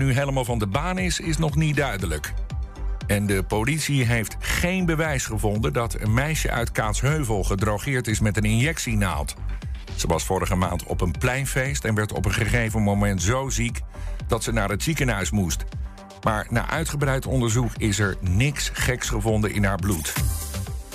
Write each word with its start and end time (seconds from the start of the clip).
nu 0.00 0.12
helemaal 0.12 0.44
van 0.44 0.58
de 0.58 0.66
baan 0.66 0.98
is, 0.98 1.20
is 1.20 1.38
nog 1.38 1.56
niet 1.56 1.76
duidelijk. 1.76 2.32
En 3.06 3.26
de 3.26 3.42
politie 3.42 4.04
heeft 4.04 4.36
geen 4.38 4.86
bewijs 4.86 5.24
gevonden 5.24 5.72
dat 5.72 6.00
een 6.00 6.14
meisje 6.14 6.50
uit 6.50 6.72
Kaatsheuvel 6.72 7.44
gedrogeerd 7.44 8.06
is 8.06 8.20
met 8.20 8.36
een 8.36 8.44
injectienaald. 8.44 9.34
Ze 9.96 10.06
was 10.06 10.24
vorige 10.24 10.54
maand 10.54 10.84
op 10.84 11.00
een 11.00 11.14
pleinfeest 11.18 11.84
en 11.84 11.94
werd 11.94 12.12
op 12.12 12.24
een 12.24 12.32
gegeven 12.32 12.82
moment 12.82 13.22
zo 13.22 13.48
ziek 13.48 13.80
dat 14.26 14.42
ze 14.42 14.52
naar 14.52 14.68
het 14.68 14.82
ziekenhuis 14.82 15.30
moest. 15.30 15.64
Maar 16.22 16.46
na 16.50 16.68
uitgebreid 16.68 17.26
onderzoek 17.26 17.70
is 17.76 17.98
er 17.98 18.16
niks 18.20 18.70
geks 18.72 19.08
gevonden 19.08 19.52
in 19.52 19.64
haar 19.64 19.78
bloed. 19.78 20.12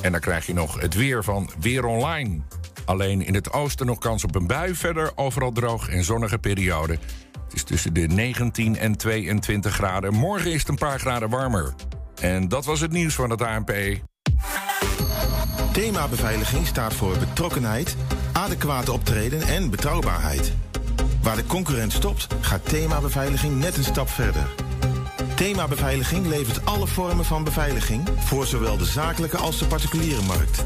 En 0.02 0.12
dan 0.12 0.22
krijg 0.22 0.46
je 0.46 0.54
nog 0.54 0.82
het 0.82 0.94
weer 0.94 1.24
van 1.24 1.50
Weer 1.60 1.86
Online. 1.86 2.42
Alleen 2.86 3.26
in 3.26 3.34
het 3.34 3.54
oosten 3.54 3.86
nog 3.86 3.98
kans 3.98 4.24
op 4.24 4.36
een 4.36 4.48
bui, 4.48 4.76
verder 4.76 5.12
overal 5.16 5.52
droog 5.52 5.90
en 5.90 6.04
zonnige 6.04 6.38
periode. 6.38 6.98
Het 7.46 7.54
is 7.54 7.64
tussen 7.64 7.93
de 7.93 8.02
19 8.02 8.77
en 8.77 8.98
22 8.98 9.73
graden. 9.73 10.14
Morgen 10.14 10.52
is 10.52 10.59
het 10.59 10.70
een 10.70 10.77
paar 10.77 10.99
graden 10.99 11.30
warmer. 11.30 11.73
En 12.21 12.48
dat 12.48 12.66
was 12.66 12.80
het 12.80 12.91
nieuws 12.91 13.13
van 13.13 13.30
het 13.30 13.41
ANP. 13.41 13.73
Thema 15.71 16.08
beveiliging 16.08 16.68
staat 16.68 16.94
voor 16.94 17.18
betrokkenheid, 17.18 17.95
adequate 18.31 18.91
optreden 18.91 19.41
en 19.41 19.70
betrouwbaarheid. 19.70 20.54
Waar 21.21 21.35
de 21.35 21.45
concurrent 21.45 21.94
stopt, 21.94 22.27
gaat 22.41 22.70
thema 22.70 23.02
beveiliging 23.02 23.59
net 23.59 23.77
een 23.77 23.84
stap 23.84 24.09
verder. 24.09 24.48
Thema 25.35 25.68
Beveiliging 25.68 26.27
levert 26.27 26.66
alle 26.66 26.88
vormen 26.88 27.26
van 27.26 27.43
beveiliging 27.43 28.07
voor 28.18 28.46
zowel 28.46 28.77
de 28.77 28.85
zakelijke 28.85 29.38
als 29.38 29.59
de 29.59 29.66
particuliere 29.66 30.21
markt. 30.21 30.66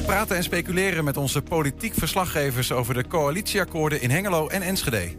We 0.00 0.06
praten 0.06 0.36
en 0.36 0.42
speculeren 0.42 1.04
met 1.04 1.16
onze 1.16 1.42
politiek 1.42 1.94
verslaggevers 1.94 2.72
over 2.72 2.94
de 2.94 3.06
coalitieakkoorden 3.06 4.00
in 4.00 4.10
Hengelo 4.10 4.48
en 4.48 4.62
Enschede. 4.62 5.16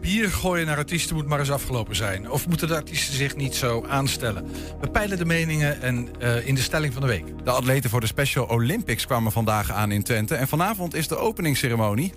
Bier 0.00 0.28
gooien 0.28 0.66
naar 0.66 0.76
artiesten 0.76 1.16
moet 1.16 1.26
maar 1.26 1.38
eens 1.38 1.50
afgelopen 1.50 1.96
zijn. 1.96 2.30
Of 2.30 2.48
moeten 2.48 2.68
de 2.68 2.74
artiesten 2.74 3.14
zich 3.14 3.36
niet 3.36 3.54
zo 3.54 3.84
aanstellen? 3.88 4.46
We 4.80 4.90
peilen 4.90 5.18
de 5.18 5.24
meningen 5.24 5.82
en 5.82 6.08
eh, 6.18 6.46
in 6.46 6.54
de 6.54 6.60
stelling 6.60 6.92
van 6.92 7.02
de 7.02 7.08
week. 7.08 7.24
De 7.44 7.50
atleten 7.50 7.90
voor 7.90 8.00
de 8.00 8.06
Special 8.06 8.46
Olympics 8.46 9.06
kwamen 9.06 9.32
vandaag 9.32 9.72
aan 9.72 9.90
in 9.90 10.02
Twente. 10.02 10.34
En 10.34 10.48
vanavond 10.48 10.94
is 10.94 11.08
de 11.08 11.16
openingsceremonie. 11.16 12.12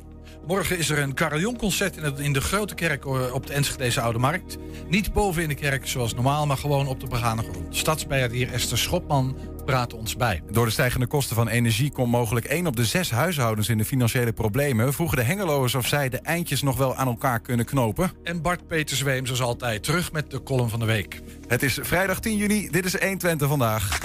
Morgen 0.48 0.78
is 0.78 0.90
er 0.90 1.00
een 1.00 1.14
carillonconcert 1.14 1.98
in, 1.98 2.04
het- 2.04 2.20
in 2.20 2.34
de 2.34 2.42
grote 2.42 2.76
kerk 2.76 3.06
eh, 3.06 3.34
op 3.34 3.48
de 3.48 3.54
Enschedeze 3.54 4.02
Oude 4.02 4.20
Markt. 4.20 4.58
Niet 4.90 5.14
boven 5.14 5.42
in 5.42 5.48
de 5.48 5.56
kerk 5.56 5.88
zoals 5.88 6.14
normaal, 6.14 6.46
maar 6.46 6.58
gewoon 6.58 6.88
op 6.88 7.00
de 7.00 7.08
begane 7.08 7.42
grond. 7.42 7.76
Stadsbijaardier 7.76 8.54
Esther 8.54 8.78
Schopman 8.78 9.38
praat 9.66 9.94
ons 9.94 10.16
bij. 10.16 10.42
Door 10.52 10.66
de 10.66 10.72
stijgende 10.72 11.08
kosten 11.08 11.36
van 11.36 11.48
energie 11.48 11.92
komt 11.92 12.12
mogelijk 12.12 12.46
één 12.46 12.68
op 12.68 12.76
de 12.76 12.86
zes 12.86 13.12
huishoudens 13.12 13.70
in 13.70 13.78
de 13.78 13.86
financiële 13.86 14.34
problemen. 14.34 14.94
Vroegen 14.94 15.18
de 15.18 15.24
Hengeloers 15.24 15.76
of 15.76 15.88
zij 15.88 16.10
de 16.10 16.18
eindjes 16.20 16.62
nog 16.62 16.78
wel 16.78 16.96
aan 16.96 17.08
elkaar 17.08 17.40
kunnen 17.40 17.66
knopen. 17.66 18.12
En 18.24 18.42
Bart 18.42 18.68
Peter 18.68 18.98
Zweem, 18.98 19.26
zoals 19.26 19.42
altijd, 19.42 19.84
terug 19.84 20.12
met 20.12 20.32
de 20.32 20.44
column 20.44 20.70
van 20.70 20.80
de 20.80 20.86
week. 20.86 21.22
Het 21.48 21.64
is 21.64 21.80
vrijdag 21.82 22.20
10 22.20 22.38
juni, 22.38 22.70
dit 22.70 22.86
is 22.86 22.98
1 22.98 23.18
Twente 23.18 23.48
vandaag. 23.48 24.00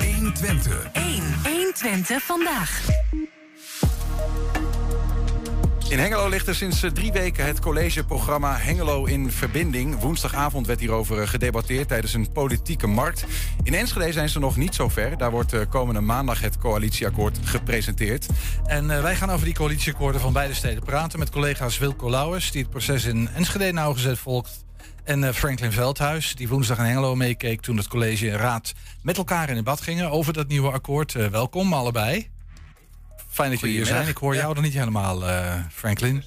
1 0.00 0.32
Twente. 0.34 0.70
1. 0.92 1.22
1 1.44 1.74
Twente 1.74 2.18
vandaag. 2.20 2.80
In 5.88 5.98
Hengelo 5.98 6.28
ligt 6.28 6.46
er 6.46 6.54
sinds 6.54 6.82
eh, 6.82 6.90
drie 6.90 7.12
weken 7.12 7.46
het 7.46 7.60
collegeprogramma 7.60 8.56
Hengelo 8.56 9.04
in 9.04 9.30
Verbinding. 9.30 10.00
Woensdagavond 10.00 10.66
werd 10.66 10.80
hierover 10.80 11.20
eh, 11.20 11.28
gedebatteerd 11.28 11.88
tijdens 11.88 12.14
een 12.14 12.32
politieke 12.32 12.86
markt. 12.86 13.24
In 13.62 13.74
Enschede 13.74 14.12
zijn 14.12 14.28
ze 14.28 14.38
nog 14.38 14.56
niet 14.56 14.74
zo 14.74 14.88
ver. 14.88 15.18
Daar 15.18 15.30
wordt 15.30 15.52
eh, 15.52 15.60
komende 15.68 16.00
maandag 16.00 16.40
het 16.40 16.58
coalitieakkoord 16.58 17.38
gepresenteerd. 17.42 18.26
En 18.64 19.02
wij 19.02 19.16
gaan 19.16 19.30
over 19.30 19.44
die 19.44 19.54
coalitieakkoorden 19.54 20.20
van 20.20 20.32
beide 20.32 20.54
steden 20.54 20.82
praten 20.82 21.18
met 21.18 21.30
collega's 21.30 21.78
Wilco 21.78 22.10
Lauwers, 22.10 22.50
die 22.50 22.62
het 22.62 22.70
proces 22.70 23.04
in 23.04 23.28
Enschede 23.28 23.72
nauwgezet 23.72 24.18
volgt. 24.18 24.64
En 25.04 25.34
Franklin 25.34 25.72
Veldhuis, 25.72 26.34
die 26.34 26.48
woensdag 26.48 26.78
in 26.78 26.84
Hengelo 26.84 27.14
meekeek 27.14 27.60
toen 27.60 27.76
het 27.76 27.88
college 27.88 28.30
en 28.30 28.36
raad 28.36 28.72
met 29.02 29.16
elkaar 29.16 29.48
in 29.48 29.54
debat 29.54 29.80
gingen 29.80 30.10
over 30.10 30.32
dat 30.32 30.48
nieuwe 30.48 30.70
akkoord. 30.70 31.12
Welkom 31.12 31.72
allebei. 31.72 32.37
Fijn 33.38 33.50
dat 33.50 33.60
jullie 33.60 33.76
hier 33.76 33.86
zijn. 33.86 34.08
Ik 34.08 34.16
hoor 34.16 34.34
jou 34.34 34.56
er 34.56 34.62
niet 34.62 34.72
helemaal, 34.74 35.28
eh, 35.28 35.54
Franklin. 35.72 36.24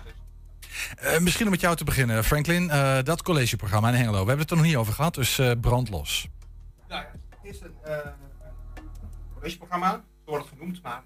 Eh, 0.97 1.19
misschien 1.19 1.45
om 1.45 1.51
met 1.51 1.61
jou 1.61 1.75
te 1.75 1.83
beginnen, 1.83 2.23
Franklin. 2.23 2.69
eh, 2.69 2.97
dat 3.03 3.21
collegeprogramma 3.21 3.87
in 3.89 3.93
Hengelo. 3.95 4.11
We 4.11 4.17
hebben 4.17 4.39
het 4.39 4.49
er 4.49 4.55
nog 4.55 4.65
niet 4.65 4.75
over 4.75 4.93
gehad, 4.93 5.13
dus 5.13 5.39
eh 5.39 5.51
brand 5.61 5.89
los. 5.89 6.27
Nou 6.87 7.01
ja, 7.01 7.07
het 7.29 7.55
is 7.55 7.61
een 7.61 7.73
eh, 7.83 7.97
collegeprogramma, 9.33 9.91
zo 9.91 10.01
wordt 10.31 10.45
het 10.49 10.53
genoemd, 10.57 10.81
maar 10.83 11.01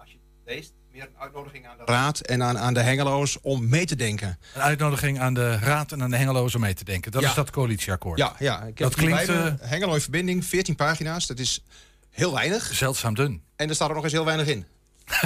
als 0.00 0.10
je 0.10 0.16
het 0.44 0.54
leest, 0.54 0.72
meer 0.92 1.02
een 1.02 1.18
uitnodiging 1.20 1.66
aan 1.66 1.76
de 1.76 1.84
raad 1.84 2.20
en 2.20 2.42
aan, 2.42 2.58
aan 2.58 2.74
de 2.74 2.80
hengeloos 2.82 3.40
om 3.40 3.68
mee 3.68 3.84
te 3.86 3.96
denken. 3.96 4.38
Een 4.54 4.60
uitnodiging 4.62 5.20
aan 5.20 5.34
de 5.34 5.58
raad 5.58 5.92
en 5.92 6.02
aan 6.02 6.10
de 6.10 6.16
Hengelo's 6.16 6.54
om 6.54 6.60
mee 6.60 6.74
te 6.74 6.84
denken. 6.84 7.12
Dat 7.12 7.22
Ja. 7.22 7.28
is 7.28 7.34
dat 7.34 7.50
coalitieakkoord. 7.50 8.18
Ja, 8.18 8.34
ja. 8.38 8.58
Ik 8.60 8.64
heb 8.66 8.76
Dat 8.76 8.94
het 8.94 9.26
klinkt, 9.26 9.60
Hengelo 9.62 9.94
in 9.94 10.00
verbinding, 10.00 10.44
14 10.44 10.74
pagina's, 10.76 11.26
dat 11.26 11.38
is 11.38 11.64
heel 12.10 12.32
weinig. 12.34 12.70
Zeldzaam 12.74 13.14
dun. 13.14 13.42
En 13.56 13.68
er 13.68 13.74
staat 13.74 13.88
er 13.88 13.94
nog 13.94 14.04
eens 14.04 14.12
heel 14.12 14.24
weinig 14.24 14.46
in. 14.46 14.64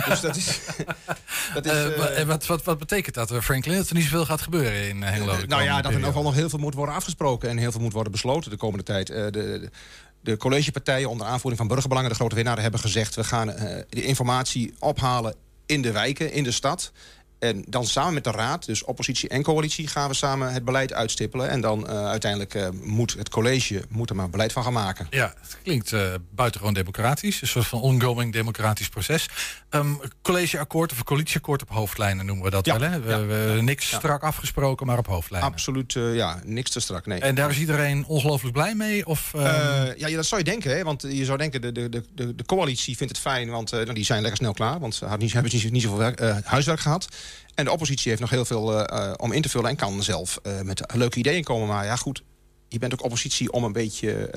Dus 0.08 0.20
dat 0.20 0.36
is... 0.36 0.60
dat 1.54 1.66
is 1.66 1.72
Eh, 1.72 2.20
eh, 2.20 2.26
wat, 2.26 2.46
wat, 2.46 2.64
wat 2.64 2.78
betekent 2.78 3.14
dat, 3.14 3.30
eh, 3.30 3.40
Franklin? 3.40 3.76
Dat 3.76 3.88
er 3.88 3.94
niet 3.94 4.04
zoveel 4.04 4.24
gaat 4.24 4.42
gebeuren 4.42 4.88
in 4.88 5.02
Hengelo? 5.02 5.36
nou 5.46 5.62
ja, 5.62 5.82
dat 5.82 5.92
er 5.92 6.00
nog 6.00 6.14
wel 6.14 6.22
nog 6.22 6.34
heel 6.34 6.48
veel 6.48 6.58
moet 6.58 6.74
worden 6.74 6.94
afgesproken 6.94 7.48
en 7.48 7.56
heel 7.56 7.72
veel 7.72 7.80
moet 7.80 7.92
worden 7.92 8.12
besloten 8.12 8.50
de 8.50 8.56
komende 8.56 8.84
tijd. 8.84 9.06
De, 9.06 9.28
de, 9.30 9.70
de 10.20 10.36
collegepartijen 10.36 11.10
onder 11.10 11.26
aanvoering 11.26 11.58
van 11.58 11.68
burgerbelangen, 11.68 12.10
de 12.10 12.16
grote 12.16 12.34
winnaars, 12.34 12.60
hebben 12.60 12.80
gezegd... 12.80 13.14
we 13.14 13.24
gaan 13.24 13.46
de 13.88 14.02
informatie 14.02 14.74
ophalen 14.78 15.34
in 15.66 15.82
de 15.82 15.92
wijken, 15.92 16.32
in 16.32 16.44
de 16.44 16.50
stad. 16.50 16.92
En 17.38 17.64
dan 17.68 17.86
samen 17.86 18.14
met 18.14 18.24
de 18.24 18.30
raad, 18.30 18.66
dus 18.66 18.84
oppositie 18.84 19.28
en 19.28 19.42
coalitie... 19.42 19.86
gaan 19.88 20.08
we 20.08 20.14
samen 20.14 20.52
het 20.52 20.64
beleid 20.64 20.92
uitstippelen. 20.92 21.48
En 21.48 21.60
dan 21.60 21.88
eh, 21.88 22.06
uiteindelijk 22.06 22.54
eh, 22.54 22.68
moet 22.82 23.14
het 23.18 23.28
college 23.28 23.84
moet 23.88 24.10
er 24.10 24.16
maar 24.16 24.30
beleid 24.30 24.52
van 24.52 24.62
gaan 24.62 24.72
maken. 24.72 25.06
Ja, 25.10 25.34
het 25.40 25.58
klinkt 25.62 25.92
eh, 25.92 26.14
buitengewoon 26.30 26.74
democratisch. 26.74 27.40
Een 27.42 27.48
soort 27.48 27.66
van 27.66 27.80
ongoing 27.80 28.32
democratisch 28.32 28.88
proces. 28.88 29.28
Ehm, 29.70 29.94
collegeakkoord 30.22 30.92
of 30.92 31.02
coalitieakkoord 31.02 31.62
op 31.62 31.68
hoofdlijnen 31.68 32.26
noemen 32.26 32.44
we 32.44 32.50
dat 32.50 32.66
Ja, 32.66 32.78
wel. 32.78 32.90
Hè? 32.90 33.00
We, 33.00 33.10
ja, 33.10 33.24
we- 33.24 33.62
niks 33.62 33.86
strak 33.86 34.22
afgesproken, 34.22 34.86
maar 34.86 34.98
op 34.98 35.06
hoofdlijnen. 35.06 35.50
Absoluut, 35.50 35.92
ja, 35.92 36.40
niks 36.44 36.70
te 36.70 36.80
strak, 36.80 37.06
nee. 37.06 37.20
En 37.20 37.34
daar 37.34 37.50
is 37.50 37.58
iedereen 37.58 38.04
ongelooflijk 38.06 38.54
blij 38.54 38.74
mee? 38.74 39.06
Of, 39.06 39.34
ehm, 39.34 39.44
Eh, 39.44 39.96
ja, 39.96 40.16
dat 40.16 40.26
zou 40.26 40.40
je 40.44 40.50
denken. 40.50 40.76
Hè? 40.76 40.82
Want 40.82 41.02
je 41.02 41.24
zou 41.24 41.38
denken, 41.38 41.60
de, 41.60 41.72
de, 41.72 41.88
de, 41.88 42.34
de, 42.34 42.44
coalitie 42.46 42.96
vindt 42.96 43.12
het 43.12 43.22
fijn... 43.22 43.50
want 43.50 43.70
nou, 43.70 43.92
die 43.92 44.04
zijn 44.04 44.20
lekker 44.20 44.40
snel 44.40 44.52
klaar. 44.52 44.80
Want 44.80 44.94
ze 44.94 45.04
hebben 45.06 45.50
niet, 45.52 45.70
niet 45.70 45.82
zoveel 45.82 45.98
werk, 45.98 46.44
huiswerk 46.44 46.80
gehad. 46.80 47.08
En 47.54 47.64
de 47.64 47.70
oppositie 47.70 48.08
heeft 48.08 48.20
nog 48.20 48.30
heel 48.30 48.44
veel 48.44 48.86
eh, 48.86 49.08
eh, 49.08 49.14
om 49.16 49.32
in 49.32 49.42
te 49.42 49.48
vullen... 49.48 49.70
en 49.70 49.76
kan 49.76 50.02
zelf 50.02 50.38
eh, 50.42 50.60
met 50.60 50.82
leuke 50.94 51.18
ideeën 51.18 51.44
komen. 51.44 51.68
Maar 51.68 51.84
ja, 51.84 51.96
goed, 51.96 52.22
je 52.68 52.78
bent 52.78 52.92
ook 52.92 53.04
oppositie 53.04 53.52
om 53.52 53.64
een 53.64 53.72
beetje 53.72 54.30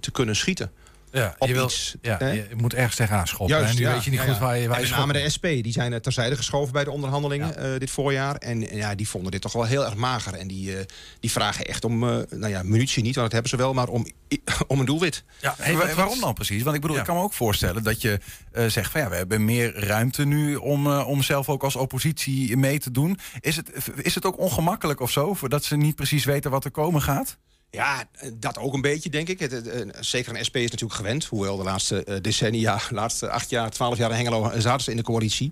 te 0.00 0.10
kunnen 0.10 0.36
schieten. 0.36 0.70
Ja, 1.12 1.34
op 1.38 1.48
je, 1.48 1.54
wil, 1.54 1.64
iets, 1.64 1.94
ja, 2.02 2.16
hè? 2.18 2.30
je 2.30 2.46
moet 2.56 2.74
ergens 2.74 2.96
tegenaan 2.96 3.26
schoppen. 3.26 3.56
Juist, 3.56 3.70
en 3.72 3.78
nu 3.80 3.86
ja, 3.86 3.92
weet 3.92 4.04
je 4.04 4.10
niet 4.10 4.18
ja, 4.18 4.26
goed 4.26 4.34
ja. 4.34 4.40
waar 4.40 4.58
je, 4.58 4.68
waar 4.68 4.76
En 4.76 4.82
je 4.82 4.88
met 4.88 4.98
name 4.98 5.12
schopt. 5.12 5.24
de 5.24 5.30
SP, 5.58 5.62
die 5.62 5.72
zijn 5.72 6.00
terzijde 6.00 6.36
geschoven 6.36 6.72
bij 6.72 6.84
de 6.84 6.90
onderhandelingen 6.90 7.56
eh, 7.56 7.78
dit 7.78 7.90
voorjaar. 7.90 8.36
En 8.36 8.68
eh, 8.68 8.76
ja, 8.76 8.94
die 8.94 9.08
vonden 9.08 9.30
dit 9.30 9.40
toch 9.40 9.52
wel 9.52 9.64
heel 9.64 9.84
erg 9.84 9.94
mager. 9.94 10.34
En 10.34 10.48
die, 10.48 10.76
eh, 10.78 10.84
die 11.20 11.30
vragen 11.30 11.64
echt 11.64 11.84
om, 11.84 12.08
eh, 12.08 12.16
nou 12.30 12.48
ja, 12.48 12.62
munitie 12.62 13.02
niet, 13.02 13.14
want 13.14 13.30
dat 13.30 13.32
hebben 13.32 13.50
ze 13.50 13.56
wel... 13.56 13.74
maar 13.74 13.88
om, 13.88 14.06
om 14.66 14.80
een 14.80 14.86
doelwit. 14.86 15.24
Ja, 15.40 15.54
hey, 15.58 15.94
waarom 15.94 16.20
dan 16.20 16.34
precies? 16.34 16.62
Want 16.62 16.74
ik 16.76 16.80
bedoel, 16.80 16.96
Ja. 16.96 17.02
ik 17.02 17.08
kan 17.08 17.16
me 17.16 17.22
ook 17.22 17.32
voorstellen 17.32 17.82
dat 17.82 18.00
je 18.00 18.20
eh, 18.52 18.66
zegt 18.66 18.90
van 18.90 19.00
ja, 19.00 19.08
we 19.08 19.16
hebben 19.16 19.44
meer 19.44 19.84
ruimte 19.84 20.24
nu 20.24 20.56
om, 20.56 20.86
om 20.86 21.22
zelf 21.22 21.48
ook 21.48 21.62
als 21.64 21.76
oppositie 21.76 22.56
mee 22.56 22.78
te 22.78 22.90
doen. 22.90 23.18
Is 23.40 23.56
het, 23.56 23.70
is 24.02 24.14
het 24.14 24.24
ook 24.24 24.38
ongemakkelijk 24.38 25.00
of 25.00 25.10
zo, 25.10 25.36
dat 25.48 25.64
ze 25.64 25.76
niet 25.76 25.94
precies 25.96 26.24
weten 26.24 26.50
wat 26.50 26.64
er 26.64 26.70
komen 26.70 27.02
gaat? 27.02 27.38
Ja, 27.70 28.04
eh, 28.12 28.30
dat 28.34 28.58
ook 28.58 28.74
een 28.74 28.80
beetje, 28.80 29.10
denk 29.10 29.28
ik. 29.28 29.40
Het, 29.40 29.50
het, 29.50 29.68
eh, 29.68 29.80
zeker 30.00 30.36
een 30.36 30.44
SP 30.48 30.56
is 30.56 30.70
natuurlijk 30.70 30.98
gewend. 30.98 31.24
Hoewel 31.24 31.56
de 31.56 31.64
laatste 31.64 32.04
eh, 32.04 32.16
decennia, 32.22 32.80
de 32.88 32.94
laatste 33.02 33.30
acht 33.30 33.50
jaar, 33.50 33.70
twaalf 33.70 33.98
jaar 33.98 34.10
in 34.10 34.16
Hengelo 34.16 34.52
zaten 34.58 34.84
ze 34.84 34.90
in 34.90 34.96
de 34.96 35.02
coalitie. 35.02 35.50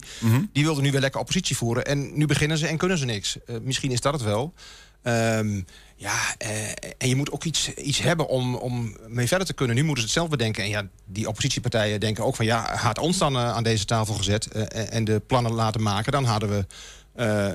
Die 0.53 0.65
wilden 0.65 0.83
nu 0.83 0.91
weer 0.91 1.01
lekker 1.01 1.21
oppositie 1.21 1.57
voeren. 1.57 1.85
En 1.85 2.19
nu 2.19 2.27
beginnen 2.27 2.59
ze 2.59 2.67
en 2.67 2.77
kunnen 2.77 2.99
ze 2.99 3.05
niks. 3.05 3.37
Misschien 3.63 3.91
is 3.91 4.01
dat 4.01 4.13
het 4.13 4.23
wel. 4.23 4.55
Ehm, 5.03 5.61
ja, 5.97 6.37
en 6.99 7.09
je 7.09 7.17
moet 7.17 7.31
ook 7.31 7.45
iets, 7.45 7.75
iets 7.75 7.99
hebben 7.99 8.29
om, 8.29 8.55
om 8.55 8.97
mee 9.09 9.29
verder 9.29 9.47
te 9.47 9.53
kunnen. 9.53 9.77
Nu 9.77 9.83
moeten 9.83 10.03
ze 10.03 10.09
het 10.09 10.19
zelf 10.19 10.29
bedenken. 10.29 10.63
En 10.63 10.69
ja, 10.69 10.89
die 11.05 11.29
oppositiepartijen 11.29 12.01
denken 12.01 12.25
ook 12.25 12.37
van... 12.37 12.45
ja, 12.45 12.77
had 12.77 12.99
ons 12.99 13.19
dan 13.19 13.39
aan 13.39 13.63
deze 13.63 13.85
tafel 13.85 14.15
gezet 14.15 14.49
en 14.73 15.05
de 15.05 15.21
plannen 15.27 15.53
laten 15.53 15.83
maken... 15.83 16.13
dan 16.13 16.25
hadden 16.25 16.49
we, 16.49 16.67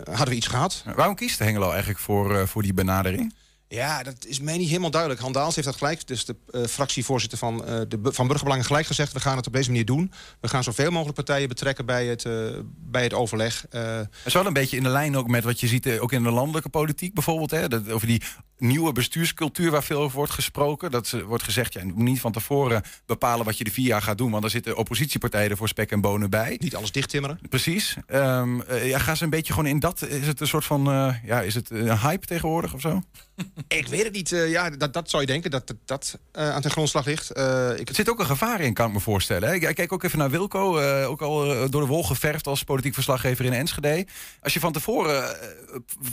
hadden 0.03 0.29
we 0.29 0.35
iets 0.35 0.47
gehad. 0.47 0.83
Waarom 0.95 1.15
kiest 1.15 1.39
Hengelo 1.39 1.69
eigenlijk 1.69 1.99
voor, 1.99 2.47
voor 2.47 2.61
die 2.61 2.73
benadering? 2.73 3.33
Ja, 3.71 4.03
dat 4.03 4.25
is 4.25 4.39
mij 4.39 4.57
niet 4.57 4.67
helemaal 4.67 4.91
duidelijk. 4.91 5.21
Han 5.21 5.31
Daals 5.31 5.55
heeft 5.55 5.67
dat 5.67 5.77
gelijk, 5.77 6.07
dus 6.07 6.25
de 6.25 6.35
uh, 6.51 6.65
fractievoorzitter 6.65 7.37
van, 7.37 7.55
uh, 7.55 7.81
de, 7.87 7.99
van 8.03 8.27
Burgerbelangen... 8.27 8.65
gelijk 8.65 8.85
gezegd, 8.85 9.13
we 9.13 9.19
gaan 9.19 9.37
het 9.37 9.47
op 9.47 9.53
deze 9.53 9.69
manier 9.69 9.85
doen. 9.85 10.11
We 10.39 10.47
gaan 10.47 10.63
zoveel 10.63 10.91
mogelijk 10.91 11.15
partijen 11.15 11.47
betrekken 11.47 11.85
bij 11.85 12.05
het, 12.05 12.25
uh, 12.25 12.49
bij 12.77 13.03
het 13.03 13.13
overleg. 13.13 13.65
Het 13.69 14.09
is 14.25 14.33
wel 14.33 14.45
een 14.45 14.53
beetje 14.53 14.77
in 14.77 14.83
de 14.83 14.89
lijn 14.89 15.17
ook 15.17 15.27
met 15.27 15.43
wat 15.43 15.59
je 15.59 15.67
ziet... 15.67 15.99
ook 15.99 16.11
in 16.11 16.23
de 16.23 16.31
landelijke 16.31 16.69
politiek 16.69 17.13
bijvoorbeeld. 17.13 17.51
Hè, 17.51 17.67
dat, 17.67 17.89
over 17.89 18.07
die 18.07 18.21
nieuwe 18.57 18.91
bestuurscultuur 18.91 19.71
waar 19.71 19.83
veel 19.83 20.01
over 20.01 20.17
wordt 20.17 20.31
gesproken. 20.31 20.91
Dat 20.91 21.15
wordt 21.25 21.43
gezegd, 21.43 21.73
ja, 21.73 21.81
je 21.81 21.85
moet 21.85 21.97
niet 21.97 22.19
van 22.19 22.31
tevoren 22.31 22.83
bepalen 23.05 23.45
wat 23.45 23.57
je 23.57 23.63
de 23.63 23.71
vier 23.71 23.87
jaar 23.87 24.01
gaat 24.01 24.17
doen... 24.17 24.31
want 24.31 24.43
er 24.43 24.49
zitten 24.49 24.77
oppositiepartijen 24.77 25.49
er 25.49 25.57
voor 25.57 25.67
spek 25.67 25.91
en 25.91 26.01
bonen 26.01 26.29
bij. 26.29 26.57
Niet 26.59 26.75
alles 26.75 26.91
dichttimmeren. 26.91 27.39
Precies. 27.49 27.97
Um, 28.07 28.63
ja, 28.83 28.99
gaan 28.99 29.17
ze 29.17 29.23
een 29.23 29.29
beetje 29.29 29.53
gewoon 29.53 29.69
in 29.69 29.79
dat... 29.79 30.01
Is 30.01 30.27
het 30.27 30.41
een 30.41 30.47
soort 30.47 30.65
van, 30.65 30.83
ja, 31.23 31.41
is 31.41 31.55
het 31.55 31.69
een 31.69 31.99
hype 31.99 32.25
tegenwoordig 32.25 32.73
of 32.73 32.81
zo? 32.81 33.01
Ik 33.67 33.87
weet 33.87 34.03
het 34.03 34.13
niet. 34.13 34.31
Uh, 34.31 34.49
ja, 34.49 34.69
dat, 34.69 34.93
dat 34.93 35.09
zou 35.09 35.21
je 35.21 35.27
denken, 35.27 35.51
dat 35.51 35.67
dat, 35.67 35.77
dat 35.85 36.19
uh, 36.33 36.49
aan 36.49 36.61
ten 36.61 36.71
grondslag 36.71 37.05
ligt. 37.05 37.37
Uh, 37.37 37.79
ik... 37.79 37.89
Er 37.89 37.95
zit 37.95 38.09
ook 38.09 38.19
een 38.19 38.25
gevaar 38.25 38.61
in, 38.61 38.73
kan 38.73 38.87
ik 38.87 38.93
me 38.93 38.99
voorstellen. 38.99 39.49
Hè? 39.49 39.55
Ik 39.55 39.75
kijk 39.75 39.91
ook 39.91 40.03
even 40.03 40.17
naar 40.17 40.29
Wilco, 40.29 40.79
ook 41.03 41.21
al 41.21 41.69
door 41.69 41.81
de 41.81 41.87
wol 41.87 42.03
geverfd 42.03 42.47
als 42.47 42.63
politiek 42.63 42.93
verslaggever 42.93 43.45
in 43.45 43.53
Enschede. 43.53 44.07
Als 44.41 44.53
je 44.53 44.59
van 44.59 44.71
tevoren 44.71 45.37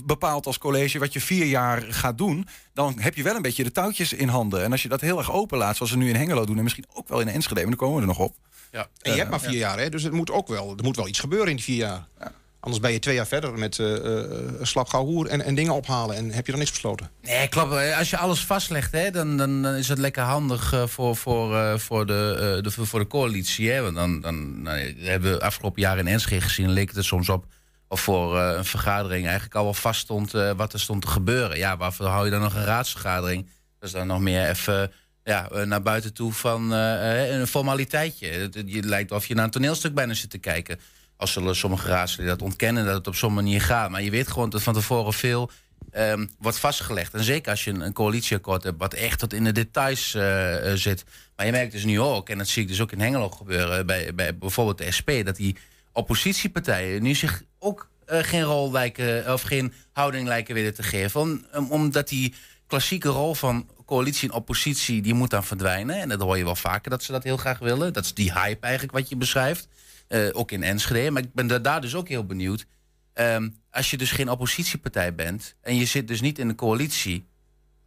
bepaalt 0.05 0.47
als 0.47 0.59
college 0.59 0.99
wat 0.99 1.13
je 1.13 1.21
vier 1.21 1.47
jaar 1.47 1.83
gaat 1.83 2.19
doen... 2.19 2.49
dan 2.75 2.99
heb 2.99 3.15
je 3.15 3.23
wel 3.23 3.35
een 3.35 3.43
beetje 3.43 3.65
de 3.65 3.73
touwtjes 3.73 4.13
in 4.13 4.29
handen. 4.29 4.63
En 4.63 4.73
als 4.73 4.83
je 4.83 4.89
dat 4.89 5.01
heel 5.01 5.19
erg 5.19 5.33
open 5.33 5.59
laat, 5.59 5.77
zoals 5.77 5.93
we 5.93 5.99
nu 5.99 6.09
in 6.09 6.17
Hengelo 6.17 6.45
doen... 6.45 6.57
en 6.57 6.63
misschien 6.63 6.87
ook 6.93 7.09
wel 7.09 7.21
in 7.21 7.29
Enschede, 7.29 7.61
maar 7.61 7.69
dan 7.69 7.79
komen 7.79 7.95
we 7.95 8.01
er 8.01 8.07
nog 8.07 8.19
op. 8.19 8.35
Ja. 8.73 8.89
En 9.03 9.13
je 9.13 9.19
hebt 9.19 9.31
maar 9.31 9.41
vier 9.41 9.51
ja. 9.51 9.59
jaar, 9.59 9.79
hè? 9.79 9.89
dus 9.89 10.03
het 10.03 10.13
moet 10.13 10.31
ook 10.31 10.49
wel, 10.49 10.75
er 10.77 10.85
moet 10.85 10.97
wel 10.97 11.09
iets 11.09 11.21
gebeuren 11.21 11.49
in 11.49 11.57
die 11.57 11.65
vier 11.65 11.77
jaar. 11.77 12.07
Ja. 12.21 12.33
Anders 12.67 12.85
ben 12.85 12.93
je 12.93 12.99
twee 12.99 13.15
jaar 13.15 13.27
verder 13.27 13.59
met 13.59 13.79
uh, 13.79 14.25
slap 14.63 14.91
hoer 14.91 15.27
en, 15.27 15.43
en 15.43 15.55
dingen 15.55 15.75
ophalen. 15.75 16.17
En 16.17 16.31
heb 16.31 16.45
je 16.45 16.51
dan 16.51 16.61
niks 16.61 16.73
besloten. 16.73 17.11
Nee, 17.23 17.49
klopt. 17.49 17.95
Als 17.99 18.11
je 18.11 18.17
alles 18.17 18.45
vastlegt, 18.45 18.93
hè, 18.93 19.11
dan, 19.11 19.37
dan 19.37 19.67
is 19.67 19.89
het 19.89 19.99
lekker 19.99 20.23
handig 20.23 20.73
uh, 20.73 20.87
voor, 20.87 21.17
voor, 21.17 21.81
voor, 21.81 22.07
de, 22.07 22.59
de, 22.63 22.71
voor 22.71 22.99
de 22.99 23.07
coalitie. 23.07 23.81
Want 23.81 23.95
dan, 23.95 24.21
dan 24.21 24.63
nou, 24.63 24.95
hebben 24.99 25.33
we 25.33 25.41
afgelopen 25.41 25.83
jaar 25.83 25.99
in 25.99 26.07
Enschede 26.07 26.41
gezien... 26.41 26.71
leek 26.71 26.89
het 26.89 26.97
er 26.97 27.05
soms 27.05 27.29
op 27.29 27.45
of 27.89 28.01
voor 28.01 28.39
een 28.39 28.65
vergadering 28.65 29.25
eigenlijk 29.25 29.55
al 29.55 29.65
wel 29.65 29.75
vast 29.75 30.01
stond... 30.01 30.31
wat 30.57 30.73
er 30.73 30.81
stond 30.81 31.03
te 31.03 31.09
gebeuren. 31.09 31.59
Ja, 31.59 31.77
waarvoor 31.77 32.07
hou 32.07 32.25
je 32.25 32.31
dan 32.31 32.41
nog 32.41 32.55
een 32.55 32.65
raadsvergadering? 32.65 33.49
Dat 33.79 33.89
is 33.89 33.95
dan 33.95 34.07
nog 34.07 34.21
meer 34.21 34.49
even 34.49 34.93
ja, 35.25 35.49
naar 35.65 35.83
buiten 35.83 36.13
toe 36.13 36.33
van 36.33 36.71
een 36.71 37.47
formaliteitje. 37.47 38.29
Het, 38.29 38.85
lijkt 38.85 39.13
of 39.13 39.27
je 39.27 39.35
naar 39.35 39.45
een 39.45 39.51
toneelstuk 39.51 39.95
bijna 39.95 40.15
zit 40.15 40.31
te 40.31 40.39
kijken 40.39 40.79
als 41.17 41.33
zullen 41.33 41.57
sommige 41.57 41.89
raadsleden 41.89 42.39
dat 42.39 42.43
ontkennen 42.43 42.85
dat 42.85 42.95
het 42.95 43.07
op 43.07 43.15
zo'n 43.15 43.35
manier 43.35 43.61
gaat. 43.61 43.91
Maar 43.91 44.03
je 44.03 44.11
weet 44.11 44.29
gewoon 44.29 44.51
dat 44.51 44.63
van 44.63 44.75
tevoren 44.75 45.13
veel 45.13 45.51
um, 45.97 46.31
wordt 46.39 46.59
vastgelegd. 46.59 47.15
En 47.15 47.25
zeker 47.25 47.51
als 47.51 47.65
je 47.65 47.71
een, 47.71 47.81
een, 47.81 47.93
coalitieakkoord 47.93 48.63
hebt 48.63 48.79
wat 48.79 48.95
echt 48.95 49.19
tot 49.19 49.33
in 49.33 49.45
de 49.45 49.53
details 49.53 50.15
uh, 50.15 50.73
zit. 50.75 51.05
Maar 51.37 51.47
je 51.47 51.53
merkt 51.53 51.73
dus 51.73 51.85
nu 51.85 52.01
ook, 52.01 52.29
en 52.29 52.39
dat 52.39 52.49
zie 52.49 52.63
ik 52.63 52.69
dus 52.69 52.81
ook 52.81 52.93
in 52.93 53.01
Hengelo 53.01 53.31
gebeuren... 53.31 53.87
bij, 53.87 54.15
bij 54.15 54.37
bijvoorbeeld 54.39 54.79
de 54.79 54.91
SP, 54.99 55.11
dat 55.25 55.37
die 55.37 55.57
oppositiepartijen 55.93 57.03
nu 57.03 57.15
zich 57.15 57.43
ook 57.59 57.89
uh, 58.13 58.19
geen 58.23 58.43
rol 58.43 58.73
lijken... 58.73 59.33
of 59.33 59.43
geen 59.43 59.73
houding 59.93 60.29
lijken 60.29 60.55
willen 60.55 60.75
te 60.75 60.83
geven. 60.83 61.21
Om, 61.21 61.71
omdat 61.71 62.09
die 62.09 62.35
klassieke 62.67 63.09
rol 63.09 63.35
van 63.35 63.69
coalitie 63.87 64.29
en 64.29 64.35
oppositie... 64.35 65.03
die 65.03 65.15
moet 65.15 65.31
dan 65.31 65.45
verdwijnen. 65.45 66.01
En 66.01 66.09
dat 66.09 66.21
hoor 66.21 66.39
je 66.39 66.45
wel 66.45 66.57
vaker 66.57 66.91
dat 66.91 67.03
ze 67.03 67.13
dat 67.13 67.25
heel 67.25 67.37
graag 67.37 67.59
willen. 67.59 67.93
Dat 67.93 68.05
is 68.05 68.15
die 68.15 68.33
hype 68.33 68.67
eigenlijk 68.67 68.93
wat 68.93 69.09
je 69.09 69.17
beschrijft. 69.17 69.69
Uh, 70.09 70.29
ook 70.33 70.51
in 70.51 70.63
Enschede. 70.63 71.11
Maar 71.11 71.23
ik 71.23 71.33
ben 71.33 71.63
daar 71.63 71.81
dus 71.81 71.95
ook 71.95 72.09
heel 72.09 72.27
benieuwd. 72.27 72.67
Um, 73.15 73.57
als 73.71 73.91
je 73.91 73.97
dus 73.97 74.11
geen 74.11 74.31
oppositiepartij 74.31 75.15
bent 75.15 75.55
en 75.61 75.77
je 75.77 75.85
zit 75.85 76.09
dus 76.09 76.21
niet 76.21 76.39
in 76.39 76.49
de 76.49 76.55
coalitie, 76.55 77.27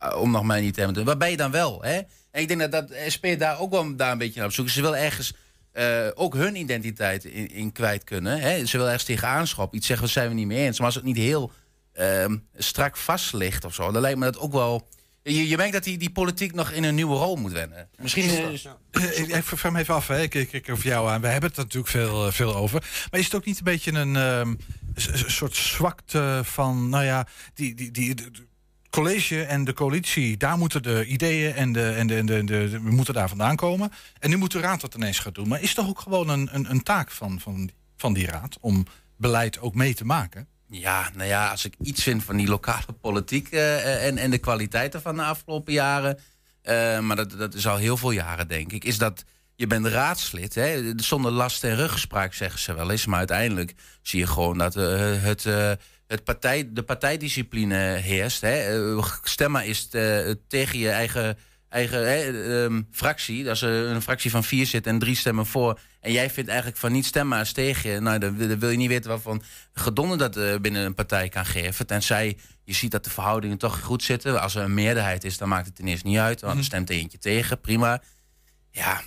uh, 0.04 0.22
om 0.22 0.32
nog 0.32 0.44
maar 0.44 0.62
niet 0.62 0.74
te 0.74 0.82
hebben, 0.82 1.06
waar 1.06 1.18
ben 1.18 1.30
je 1.30 1.38
dan 1.38 1.52
wel? 1.52 1.82
Hè? 1.82 2.02
En 2.32 2.42
ik 2.42 2.48
denk 2.48 2.60
dat, 2.60 2.72
dat 2.72 2.92
SP 3.14 3.26
daar 3.38 3.60
ook 3.60 3.72
wel 3.72 3.96
daar 3.96 4.12
een 4.12 4.18
beetje 4.18 4.38
naar 4.38 4.48
op 4.48 4.54
zoeken. 4.54 4.74
Ze 4.74 4.82
wil 4.82 4.96
ergens 4.96 5.34
uh, 5.74 6.08
ook 6.14 6.34
hun 6.34 6.56
identiteit 6.56 7.26
in, 7.26 7.52
in 7.52 7.72
kwijt 7.72 8.04
kunnen. 8.04 8.40
Hè? 8.40 8.66
Ze 8.66 8.78
wil 8.78 8.86
ergens 8.86 9.04
tegen 9.04 9.28
aanschop. 9.28 9.74
Iets 9.74 9.88
zeggen, 9.88 10.06
we 10.06 10.12
zijn 10.12 10.30
we 10.30 10.34
niet 10.34 10.48
mee 10.48 10.66
eens. 10.66 10.78
Maar 10.78 10.86
als 10.86 10.96
het 10.96 11.04
niet 11.04 11.18
heel 11.18 11.52
ehm, 11.94 12.38
strak 12.56 12.98
vast 12.98 13.34
ligt 13.34 13.66
of 13.66 13.74
zo, 13.74 13.92
dan 13.92 14.02
lijkt 14.02 14.20
me 14.20 14.26
dat 14.26 14.40
ook 14.40 14.52
wel 14.52 14.88
je, 15.24 15.48
je 15.48 15.58
merkt 15.58 15.74
dat 15.74 15.84
die, 15.84 15.98
die 15.98 16.12
politiek 16.12 16.54
nog 16.54 16.72
in 16.72 16.84
een 16.84 16.96
nieuwe 16.96 17.16
rol 17.16 17.36
moet 17.36 17.52
wennen. 17.52 17.90
Misschien 17.98 18.24
is... 18.52 18.68
Uh, 18.92 19.36
ik 19.38 19.44
vraag 19.44 19.72
me 19.72 19.80
even 19.80 19.94
af, 19.94 20.08
hè. 20.08 20.22
Ik 20.22 20.30
kijk 20.30 20.70
over 20.70 20.86
jou 20.86 21.10
aan. 21.10 21.22
We 21.22 21.28
hebben 21.28 21.50
het 21.50 21.58
er 21.58 21.64
natuurlijk 21.64 21.92
veel, 21.92 22.26
eh, 22.26 22.34
veel 22.34 22.56
over. 22.56 23.08
Maar 23.12 23.20
is 23.20 23.26
het 23.26 23.36
ook 23.36 23.46
niet 23.46 23.58
een 23.58 23.64
beetje 23.64 23.92
een 23.92 24.16
uh, 24.16 24.54
soort 25.28 25.56
zwakte 25.56 26.42
van... 26.44 26.90
nou 26.90 27.04
ja, 27.04 27.28
die, 27.54 27.76
die, 27.76 27.92
die, 27.92 28.16
college 28.90 29.44
en 29.44 29.64
de 29.64 29.74
coalitie, 29.74 30.38
daar 30.38 30.58
moeten 30.58 30.84
de 30.84 31.06
ideeën 31.06 31.54
en 31.54 31.72
de, 31.72 31.90
en 31.90 32.08
de, 32.08 32.16
en 32.16 32.26
de, 32.26 32.44
de, 32.44 32.70
we 32.70 32.92
moeten 32.92 33.14
daar 33.14 33.30
vandaan 33.30 33.56
komen. 33.56 33.92
En 34.20 34.30
nu 34.30 34.38
moet 34.38 34.52
de 34.52 34.60
raad 34.60 34.82
dat 34.82 34.96
ineens 34.96 35.20
gaan 35.20 35.34
doen. 35.34 35.48
Maar 35.48 35.62
is 35.62 35.68
het 35.68 35.78
toch 35.78 35.88
ook 35.88 36.00
gewoon 36.00 36.30
een, 36.30 36.50
een, 36.52 36.70
een 36.70 36.84
taak 36.84 37.12
van, 37.12 37.40
van, 37.40 37.70
van 37.98 38.14
die 38.14 38.26
raad 38.26 38.58
om 38.62 38.86
beleid 39.18 39.60
ook 39.60 39.76
mee 39.76 39.94
te 39.94 40.06
maken? 40.06 40.48
Ja, 40.70 41.10
nou 41.14 41.28
ja, 41.28 41.50
als 41.50 41.66
ik 41.66 41.74
iets 41.82 42.04
vind 42.04 42.24
van 42.24 42.38
die 42.38 42.48
lokale 42.48 42.94
politiek 43.02 43.52
uh, 43.52 44.06
en, 44.06 44.18
en 44.18 44.32
de 44.32 44.38
kwaliteiten 44.38 45.02
van 45.02 45.16
de 45.16 45.24
afgelopen 45.24 45.74
jaren, 45.74 46.20
uh, 46.64 47.00
maar 47.00 47.16
dat, 47.16 47.32
dat 47.32 47.54
is 47.54 47.68
al 47.68 47.78
heel 47.78 47.98
veel 47.98 48.12
jaren 48.12 48.48
denk 48.48 48.72
ik, 48.72 48.84
is 48.84 48.98
dat 48.98 49.24
je 49.56 49.68
bent 49.68 49.86
raadslid, 49.86 50.56
hè, 50.56 50.94
zonder 50.96 51.32
last 51.32 51.64
en 51.64 51.76
ruggespraak 51.76 52.34
zeggen 52.34 52.60
ze 52.60 52.74
wel 52.74 52.92
eens, 52.92 53.06
maar 53.06 53.18
uiteindelijk 53.18 53.74
zie 54.02 54.20
je 54.20 54.28
gewoon 54.28 54.58
dat 54.58 54.74
het, 54.74 55.44
het 56.08 56.24
partij, 56.24 56.70
de 56.72 56.84
partijdiscipline 56.84 57.76
heerst. 57.76 58.42
Hè. 58.42 58.98
Stemmen 59.24 59.66
is 59.66 59.88
tegen 60.48 60.80
je 60.80 60.90
eigen 60.90 61.38
eigen 61.70 62.08
hè, 62.08 62.28
um, 62.64 62.88
fractie, 62.92 63.50
als 63.50 63.62
er 63.62 63.86
een 63.86 64.02
fractie 64.02 64.32
van 64.32 64.44
vier 64.44 64.66
zit 64.66 64.88
en 64.88 65.00
drie 65.00 65.16
stemmen 65.16 65.46
voor. 65.46 65.80
En 66.02 66.12
jij 66.12 66.30
vindt 66.30 66.50
eigenlijk 66.50 66.80
van 66.80 66.92
niet 66.92 67.06
stemmen 67.06 67.40
als 67.40 67.52
tegen. 67.52 68.04
Nou, 68.04 68.20
dan, 68.20 68.38
dan, 68.38 68.60
wil 68.60 68.70
je 68.70 68.78
niet 68.78 68.90
weten 68.90 69.10
waarvan 69.10 69.42
gedonder 69.74 70.18
dat 70.18 70.38
uh, 70.38 70.56
binnen 70.56 70.86
een 70.86 70.94
partij 70.94 71.30
kan 71.30 71.46
geven. 71.46 71.88
Tenzij 71.88 72.38
je 72.64 72.74
ziet 72.74 72.92
dat 72.92 73.04
de 73.04 73.10
verhoudingen 73.10 73.58
toch 73.58 73.82
goed 73.82 74.04
zitten. 74.04 74.42
Als 74.42 74.56
er 74.56 74.64
een 74.64 74.74
meerderheid 74.74 75.24
is, 75.24 75.38
dan 75.38 75.50
maakt 75.50 75.66
het 75.66 75.76
ten 75.76 75.88
eerste 75.88 76.08
niet 76.08 76.18
uit. 76.18 76.42
Want 76.42 76.54
mm 76.54 76.60
-hmm. 76.60 76.68
stemt 76.68 76.90
eentje 76.90 77.18
tegen, 77.18 77.62
prima. 77.62 78.02
Ja, 78.72 79.02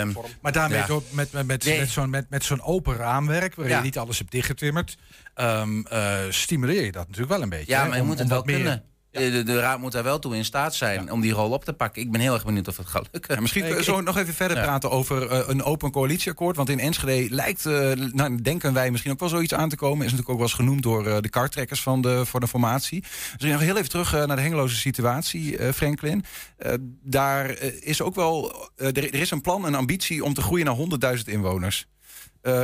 um, 0.00 0.16
maar 0.40 0.52
daarmee 0.52 0.78
ja. 0.78 1.00
met, 1.10 1.32
met, 1.32 1.46
met, 1.46 1.64
nee. 1.64 1.78
met 1.78 1.90
zo'n 1.90 2.10
met, 2.10 2.30
met 2.30 2.44
zo'n 2.44 2.62
open 2.62 2.96
raamwerk, 2.96 3.54
waarin 3.54 3.74
ja. 3.74 3.80
je 3.80 3.84
niet 3.84 3.98
alles 3.98 4.18
hebt 4.18 4.30
dichtgetimmerd, 4.30 4.96
um, 5.36 5.86
uh, 5.92 6.18
stimuleer 6.28 6.84
je 6.84 6.92
dat 6.92 7.06
natuurlijk 7.06 7.32
wel 7.32 7.42
een 7.42 7.48
beetje. 7.48 7.72
Ja, 7.72 7.82
hè? 7.82 7.86
maar 7.86 7.96
je 7.96 8.02
om, 8.02 8.08
moet 8.08 8.18
het 8.18 8.28
wel 8.28 8.42
kunnen. 8.42 8.84
Ja. 9.18 9.30
De, 9.30 9.42
de, 9.42 9.60
raad 9.60 9.80
moet 9.80 9.92
daar 9.92 10.02
wel 10.02 10.18
toe 10.18 10.36
in 10.36 10.44
staat 10.44 10.74
zijn 10.74 11.04
ja. 11.04 11.12
om 11.12 11.20
die 11.20 11.32
rol 11.32 11.50
op 11.50 11.64
te 11.64 11.72
pakken. 11.72 12.02
Ik 12.02 12.10
ben 12.10 12.20
heel 12.20 12.34
erg 12.34 12.44
benieuwd 12.44 12.68
of 12.68 12.76
het 12.76 12.86
gaat 12.86 13.08
lukken. 13.12 13.34
Ja, 13.34 13.40
misschien 13.40 13.64
ik, 13.64 13.82
zo 13.82 14.00
nog 14.00 14.16
even 14.16 14.34
verder 14.34 14.62
praten 14.62 14.90
over 14.90 15.32
uh, 15.32 15.40
een 15.46 15.62
open 15.62 15.90
coalitieakkoord. 15.90 16.56
Want 16.56 16.68
in 16.68 16.80
Enschede 16.80 17.34
lijkt, 17.34 17.64
uh, 17.64 17.92
nou, 17.92 18.42
denken 18.42 18.72
wij 18.72 18.90
misschien 18.90 19.12
ook 19.12 19.20
wel 19.20 19.28
zoiets 19.28 19.54
aan 19.54 19.68
te 19.68 19.76
komen. 19.76 20.06
Is 20.06 20.12
natuurlijk 20.12 20.28
ook 20.30 20.36
wel 20.36 20.46
eens 20.46 20.56
genoemd 20.56 20.82
door 20.82 21.06
uh, 21.06 21.16
de 21.20 21.28
kartrekkers 21.28 21.82
van 21.82 22.00
de, 22.00 22.26
voor 22.26 22.40
de 22.40 22.48
formatie. 22.48 23.04
Dus 23.36 23.50
nog 23.50 23.60
heel 23.60 23.76
even 23.76 23.90
terug 23.90 24.12
naar 24.12 24.36
de 24.36 24.42
hengeloze 24.42 24.76
situatie, 24.76 25.72
Franklin. 25.72 26.24
daar 27.02 27.50
is 27.80 28.02
ook 28.02 28.14
wel, 28.14 28.68
er, 28.76 28.96
er, 28.96 29.14
is 29.14 29.30
een 29.30 29.40
plan, 29.40 29.64
een 29.64 29.74
ambitie 29.74 30.24
om 30.24 30.34
te 30.34 30.42
groeien 30.42 30.66
naar 30.66 31.16
100.000 31.18 31.24
inwoners. 31.24 31.86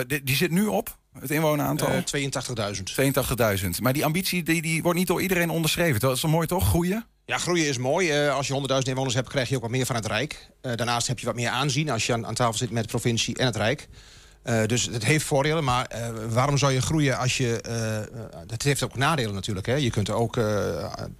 Die, 0.06 0.22
die 0.22 0.36
zit 0.36 0.50
nu 0.50 0.66
op 0.66 0.98
het 1.20 1.30
inwoneraantal? 1.30 1.88
Uh, 1.88 1.96
82.000. 1.96 3.62
82.000. 3.62 3.68
Maar 3.80 3.92
die 3.92 4.04
ambitie 4.04 4.42
die, 4.42 4.62
die 4.62 4.82
wordt 4.82 4.98
niet 4.98 5.06
door 5.06 5.22
iedereen 5.22 5.50
onderschreven. 5.50 6.00
Dat 6.00 6.16
is 6.16 6.22
wel 6.22 6.30
mooi 6.30 6.46
toch? 6.46 6.68
Groeien? 6.68 7.06
Ja, 7.26 7.38
groeien 7.38 7.66
is 7.66 7.78
mooi. 7.78 8.24
Uh, 8.24 8.34
als 8.34 8.46
je 8.46 8.68
100.000 8.68 8.78
inwoners 8.88 9.14
hebt, 9.14 9.28
krijg 9.28 9.48
je 9.48 9.56
ook 9.56 9.62
wat 9.62 9.70
meer 9.70 9.86
van 9.86 9.96
het 9.96 10.06
Rijk. 10.06 10.48
Uh, 10.62 10.72
daarnaast 10.74 11.06
heb 11.06 11.18
je 11.18 11.26
wat 11.26 11.34
meer 11.34 11.48
aanzien 11.48 11.90
als 11.90 12.06
je 12.06 12.12
aan, 12.12 12.26
aan 12.26 12.34
tafel 12.34 12.58
zit 12.58 12.70
met 12.70 12.82
de 12.82 12.88
provincie 12.88 13.36
en 13.36 13.46
het 13.46 13.56
Rijk. 13.56 13.88
Uh, 14.44 14.64
dus 14.66 14.88
het 14.92 15.04
heeft 15.04 15.24
voordelen, 15.24 15.64
maar 15.64 15.90
uh, 15.94 16.32
waarom 16.32 16.58
zou 16.58 16.72
je 16.72 16.82
groeien 16.82 17.18
als 17.18 17.36
je... 17.36 17.62
Het 18.46 18.62
heeft 18.62 18.82
ook 18.82 18.96
nadelen 18.96 19.34
natuurlijk. 19.34 19.66
Hè? 19.66 19.74
Je, 19.74 19.90
kunt 19.90 20.08
er 20.08 20.14
ook, 20.14 20.34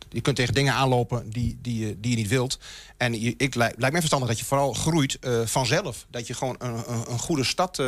je 0.09 0.21
kunt 0.23 0.37
tegen 0.37 0.55
dingen 0.55 0.75
aanlopen 0.75 1.31
die, 1.31 1.59
die, 1.63 2.01
die 2.01 2.11
je 2.11 2.17
niet 2.17 2.29
wilt. 2.29 2.59
En 2.97 3.21
je, 3.21 3.35
ik, 3.37 3.55
lijkt 3.55 3.79
mij 3.79 3.91
verstandig 3.91 4.29
dat 4.29 4.39
je 4.39 4.45
vooral 4.45 4.73
groeit 4.73 5.19
vanzelf. 5.45 6.07
Dat 6.11 6.27
je 6.27 6.35
gewoon 6.35 6.57
een, 6.59 6.75
een, 6.75 7.05
een 7.11 7.19
goede 7.19 7.45
stad 7.45 7.83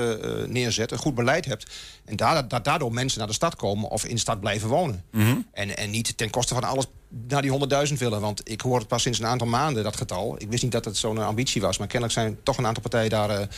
neerzet, 0.47 0.91
een 0.93 0.99
goed 0.99 1.15
beleid 1.15 1.45
hebt. 1.45 1.71
En 2.05 2.17
dat 2.17 2.65
daardoor 2.65 2.93
mensen 2.93 3.19
naar 3.19 3.29
de 3.29 3.35
stad 3.35 3.57
komen 3.57 3.91
of 3.91 4.05
in 4.05 4.15
de 4.15 4.21
stad 4.21 4.41
blijven 4.41 4.69
wonen. 4.69 5.05
Mm 5.11 5.23
-hmm. 5.23 5.47
en, 5.53 5.77
en 5.77 5.91
niet 5.91 6.17
ten 6.17 6.31
koste 6.31 6.55
van 6.55 6.65
alles 6.65 6.87
naar 7.29 7.43
die 7.43 7.51
100.000 7.89 7.95
willen. 7.99 8.21
Want 8.21 8.51
ik 8.51 8.61
hoor 8.61 8.79
het 8.79 8.89
pas 8.89 9.03
sinds 9.03 9.19
een 9.19 9.27
aantal 9.27 9.47
maanden, 9.47 9.83
dat 9.83 9.97
getal. 9.97 10.35
Ik 10.39 10.51
wist 10.51 10.63
niet 10.63 10.73
dat 10.73 10.85
het 10.85 10.97
zo'n 10.97 11.19
ambitie 11.19 11.61
was. 11.61 11.79
Maar 11.79 11.87
kennelijk 11.87 12.19
zijn 12.19 12.39
toch 12.43 12.59
een 12.59 12.67
aantal 12.67 12.83
partijen 12.83 13.11
daar... 13.11 13.49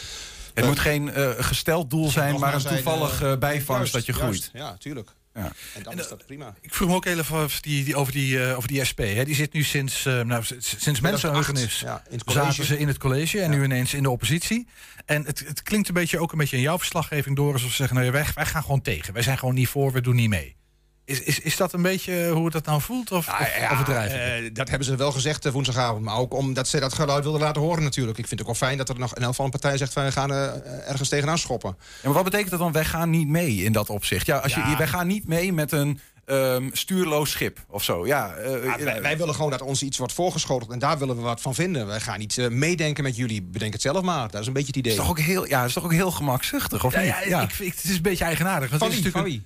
Het 0.58 0.68
moet 0.68 0.78
geen 0.78 1.10
uh, 1.16 1.30
gesteld 1.38 1.90
doel 1.90 2.10
zijn, 2.10 2.38
maar 2.38 2.54
een 2.54 2.62
toevallig 2.62 3.22
uh, 3.22 3.36
bijvangst 3.36 3.92
dat 3.92 4.06
je 4.06 4.12
groeit. 4.12 4.50
Ja, 4.52 4.76
tuurlijk. 4.76 5.10
Ja. 5.34 5.52
En 5.74 5.82
dan 5.82 5.92
en, 5.92 5.98
is 5.98 6.08
dat 6.08 6.26
prima. 6.26 6.54
Ik 6.60 6.74
vroeg 6.74 6.88
me 6.88 6.94
ook 6.94 7.04
heel 7.04 7.18
even 7.18 7.36
over 7.36 7.62
die, 7.62 7.84
die, 7.84 7.96
over, 7.96 8.12
die, 8.12 8.36
uh, 8.38 8.56
over 8.56 8.68
die 8.68 8.84
SP. 8.90 8.98
Hè. 8.98 9.24
Die 9.24 9.34
zit 9.34 9.52
nu 9.52 9.62
sinds, 9.62 10.06
uh, 10.06 10.20
nou, 10.20 10.44
sinds 10.58 11.00
mensenheugenis. 11.00 11.80
Ja, 11.80 12.02
zaten 12.26 12.64
ze 12.64 12.78
in 12.78 12.88
het 12.88 12.98
college 12.98 13.40
en 13.40 13.50
ja. 13.50 13.56
nu 13.56 13.64
ineens 13.64 13.94
in 13.94 14.02
de 14.02 14.10
oppositie. 14.10 14.68
En 15.06 15.24
het, 15.24 15.44
het 15.46 15.62
klinkt 15.62 15.88
een 15.88 15.94
beetje 15.94 16.18
ook 16.18 16.32
een 16.32 16.38
beetje 16.38 16.56
in 16.56 16.62
jouw 16.62 16.78
verslaggeving 16.78 17.36
door. 17.36 17.52
Alsof 17.52 17.70
ze 17.70 17.76
zeggen, 17.76 17.96
nou, 17.96 18.10
wij, 18.10 18.26
wij 18.34 18.46
gaan 18.46 18.62
gewoon 18.62 18.82
tegen. 18.82 19.12
Wij 19.12 19.22
zijn 19.22 19.38
gewoon 19.38 19.54
niet 19.54 19.68
voor, 19.68 19.92
we 19.92 20.00
doen 20.00 20.16
niet 20.16 20.28
mee. 20.28 20.56
Is, 21.08 21.20
is, 21.20 21.40
is 21.40 21.56
dat 21.56 21.72
een 21.72 21.82
beetje 21.82 22.28
hoe 22.30 22.44
het 22.44 22.52
dat 22.52 22.64
nou 22.64 22.80
voelt? 22.80 23.12
Of, 23.12 23.26
Nou 23.26 23.40
of 23.40 23.58
ja, 23.58 23.70
overdrijf 23.72 24.12
ik? 24.12 24.44
eh, 24.46 24.50
dat 24.54 24.68
hebben 24.68 24.86
ze 24.86 24.96
wel 24.96 25.12
gezegd 25.12 25.44
eh, 25.44 25.52
woensdagavond. 25.52 26.04
Maar 26.04 26.16
ook 26.16 26.34
omdat 26.34 26.68
ze 26.68 26.80
dat 26.80 26.92
geluid 26.94 27.22
wilden 27.22 27.40
laten 27.40 27.62
horen 27.62 27.82
natuurlijk. 27.82 28.18
Ik 28.18 28.26
vind 28.26 28.40
het 28.40 28.48
ook 28.48 28.58
wel 28.58 28.68
fijn 28.68 28.78
dat 28.78 28.88
er 28.88 28.98
nog 28.98 29.14
in 29.14 29.20
elk 29.20 29.28
geval 29.30 29.44
een 29.44 29.50
partij 29.50 29.76
zegt... 29.76 29.92
van 29.92 30.04
we 30.04 30.12
gaan 30.12 30.32
eh, 30.32 30.88
ergens 30.88 31.08
tegenaan 31.08 31.38
schoppen. 31.38 31.76
Ja, 31.78 31.84
maar 32.02 32.12
wat 32.12 32.24
betekent 32.24 32.50
dat 32.50 32.58
dan? 32.58 32.72
Wij 32.72 32.84
gaan 32.84 33.10
niet 33.10 33.28
mee 33.28 33.56
in 33.56 33.72
dat 33.72 33.90
opzicht. 33.90 34.26
Ja, 34.26 34.36
als 34.38 34.54
je, 34.54 34.74
wij 34.78 34.86
gaan 34.88 35.06
niet 35.06 35.28
mee 35.28 35.52
met 35.52 35.72
een 35.72 36.00
ehm, 36.24 36.68
stuurloos 36.72 37.30
schip 37.30 37.58
of 37.68 37.84
zo. 37.84 38.06
Ja, 38.06 38.34
eh, 38.34 38.64
Ja, 38.64 38.78
wij, 38.84 39.02
wij 39.02 39.18
willen 39.18 39.34
gewoon 39.34 39.50
dat 39.50 39.62
ons 39.62 39.82
iets 39.82 39.98
wordt 39.98 40.12
voorgeschoteld. 40.12 40.70
En 40.70 40.78
daar 40.78 40.98
willen 40.98 41.16
we 41.16 41.22
wat 41.22 41.40
van 41.40 41.54
vinden. 41.54 41.86
Wij 41.86 42.00
gaan 42.00 42.18
niet 42.18 42.48
meedenken 42.50 43.04
met 43.04 43.16
jullie. 43.16 43.42
Bedenk 43.42 43.72
het 43.72 43.82
zelf 43.82 44.02
maar. 44.02 44.30
Dat 44.30 44.40
is 44.40 44.46
een 44.46 44.52
beetje 44.52 44.68
het 44.68 44.76
idee. 44.76 44.92
is 44.92 44.98
toch 44.98 45.08
ook 45.10 45.18
heel, 45.20 45.46
ja, 45.46 45.64
is 45.64 45.72
toch 45.72 45.84
ook 45.84 45.92
heel 45.92 46.10
gemakzuchtig, 46.10 46.84
of 46.84 46.92
Ja, 46.92 47.00
niet? 47.00 47.08
ja, 47.28 47.42
Ik, 47.42 47.52
ik- 47.58 47.74
het 47.74 47.84
is 47.84 47.96
een 47.96 48.02
beetje 48.02 48.24
eigenaardig. 48.24 48.70
Want 48.70 48.82
Van 48.82 49.04
is? 49.04 49.10
Van 49.12 49.22
wie? 49.24 49.44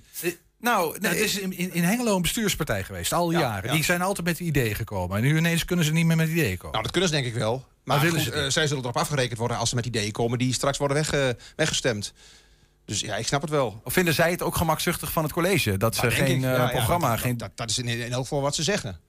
Nou, 0.63 0.87
Nou, 0.89 0.99
nee, 0.99 1.11
het 1.11 1.19
is 1.19 1.37
in, 1.39 1.57
in, 1.57 1.73
in 1.73 1.83
Hengelo 1.83 2.15
een 2.15 2.21
bestuurspartij 2.21 2.83
geweest, 2.83 3.13
al 3.13 3.31
Ja, 3.31 3.39
jaren. 3.39 3.69
ja. 3.69 3.75
Die 3.75 3.83
zijn 3.83 4.01
altijd 4.01 4.27
met 4.27 4.39
ideeën 4.39 4.75
gekomen. 4.75 5.17
En 5.17 5.23
nu 5.23 5.37
ineens 5.37 5.65
kunnen 5.65 5.85
ze 5.85 5.91
niet 5.91 6.05
meer 6.05 6.15
met 6.15 6.29
ideeën 6.29 6.57
komen. 6.57 6.71
Nou, 6.71 6.83
dat 6.83 6.91
kunnen 6.91 7.09
ze 7.09 7.15
denk 7.15 7.27
ik 7.27 7.33
wel. 7.33 7.65
Maar 7.83 7.99
goed, 7.99 8.21
ze 8.21 8.31
eh, 8.31 8.49
zij 8.49 8.67
zullen 8.67 8.83
erop 8.83 8.97
afgerekend 8.97 9.39
worden 9.39 9.57
als 9.57 9.69
ze 9.69 9.75
met 9.75 9.85
ideeën 9.85 10.11
komen... 10.11 10.37
die 10.37 10.53
straks 10.53 10.77
worden 10.77 10.97
weg, 10.97 11.35
weggestemd. 11.55 12.13
Dus 12.85 12.99
ja, 12.99 13.15
ik 13.15 13.27
snap 13.27 13.41
het 13.41 13.49
wel. 13.49 13.81
Of 13.83 13.93
vinden 13.93 14.13
zij 14.13 14.31
het 14.31 14.41
ook 14.41 14.55
gemakzuchtig 14.55 15.11
van 15.11 15.23
het 15.23 15.33
college? 15.33 15.77
Dat 15.77 15.95
ze 15.95 16.01
Nou, 16.01 16.13
geen 16.13 16.25
ik. 16.37 16.43
eh, 16.43 16.49
Ja, 16.51 16.61
ja, 16.63 16.67
programma... 16.67 17.09
dat, 17.09 17.19
geen, 17.19 17.37
dat, 17.37 17.51
dat 17.55 17.69
is 17.69 17.77
in, 17.77 17.87
in 17.87 18.11
elk 18.11 18.21
geval 18.21 18.41
wat 18.41 18.55
ze 18.55 18.63
zeggen. 18.63 18.99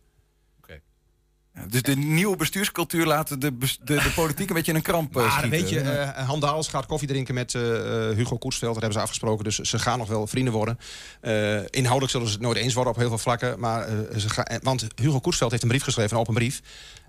Dus 1.69 1.83
de 1.83 1.97
nieuwe 1.97 2.37
bestuurscultuur 2.37 3.07
laat 3.07 3.29
de, 3.29 3.37
de, 3.39 3.59
de 3.85 4.13
politiek 4.15 4.49
een 4.49 4.55
beetje 4.55 4.71
in 4.71 4.77
een 4.77 4.83
kramp 4.85 5.17
eh, 5.17 5.23
Maar 5.23 5.31
schieten. 5.31 5.51
weet 5.51 5.69
je, 5.69 5.81
eh 5.81 6.29
Han 6.29 6.41
Daals 6.41 6.69
gaat 6.69 6.87
koffie 6.87 7.09
drinken 7.09 7.35
met 7.35 7.55
eh, 7.55 8.09
eh, 8.11 8.17
Hugo 8.17 8.37
Koetsveld. 8.39 8.73
Dat 8.73 8.83
hebben 8.83 8.99
ze 8.99 9.05
afgesproken, 9.05 9.45
dus 9.45 9.59
ze 9.59 9.79
gaan 9.79 9.99
nog 9.99 10.09
wel 10.09 10.27
vrienden 10.27 10.53
worden. 10.53 10.79
Eh, 11.21 11.57
inhoudelijk 11.71 12.11
zullen 12.11 12.27
ze 12.27 12.33
het 12.33 12.43
nooit 12.43 12.57
eens 12.57 12.75
worden 12.75 12.93
op 12.93 12.99
heel 12.99 13.09
veel 13.09 13.19
vlakken. 13.19 13.61
Maar, 13.61 13.89
eh, 13.89 14.19
ze 14.19 14.29
gaan, 14.31 14.45
eh, 14.45 14.57
want 14.63 14.87
Hugo 14.95 15.21
Koetsveld 15.21 15.51
heeft 15.51 15.63
een 15.63 15.69
brief 15.69 15.83
geschreven, 15.83 16.13
een 16.13 16.19
open 16.21 16.35
brief. 16.35 16.61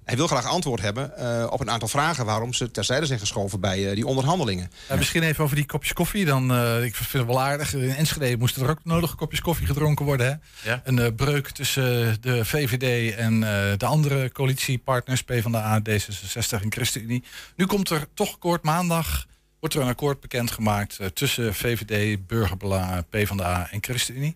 Hij 0.06 0.16
wil 0.16 0.28
graag 0.28 0.46
antwoord 0.46 0.82
hebben 0.82 1.18
eh, 1.18 1.48
op 1.50 1.60
een 1.60 1.70
aantal 1.70 1.88
vragen... 1.88 2.26
waarom 2.26 2.54
ze 2.54 2.72
terzijde 2.72 3.06
zijn 3.06 3.20
geschoven 3.20 3.60
bij 3.60 3.90
eh, 3.90 3.96
die 3.96 4.08
onderhandelingen. 4.08 4.72
Eh, 4.88 4.98
misschien 4.98 5.24
even 5.24 5.44
over 5.44 5.56
die 5.56 5.66
kopjes 5.66 5.94
koffie. 5.94 6.26
Dan, 6.26 6.52
eh, 6.52 6.84
ik 6.84 6.96
vind 6.96 7.12
het 7.12 7.26
wel 7.26 7.42
aardig. 7.42 7.74
In 7.74 7.96
Enschede 7.96 8.38
moesten 8.38 8.64
er 8.64 8.70
ook 8.70 8.84
nodig 8.84 9.16
kopjes 9.16 9.42
koffie 9.42 9.68
gedronken 9.68 10.06
worden. 10.06 10.28
Hè? 10.28 10.70
Ja. 10.70 10.82
Een 10.84 11.00
eh, 11.00 11.16
breuk 11.16 11.50
tussen 11.50 12.18
de 12.22 12.46
VVD 12.46 13.16
en 13.16 13.34
eh, 13.34 13.78
de 13.78 13.86
andere 13.86 14.32
coalitiepartners... 14.32 15.24
PvdA, 15.24 15.82
D66 15.90 16.62
en 16.62 16.72
ChristenUnie. 16.72 17.24
Nu 17.56 17.66
komt 17.66 17.90
er 17.90 18.08
toch 18.14 18.34
akkoord 18.34 18.64
maandag... 18.64 19.26
wordt 19.60 19.76
er 19.76 19.82
een 19.82 19.88
akkoord 19.88 20.20
bekendgemaakt 20.20 21.00
eh, 21.00 21.08
tussen 21.08 21.54
VVD, 21.54 22.28
Burgerbelangen, 22.28 23.06
PvdA 23.10 23.68
en 23.72 23.84
ChristenUnie. 23.84 24.36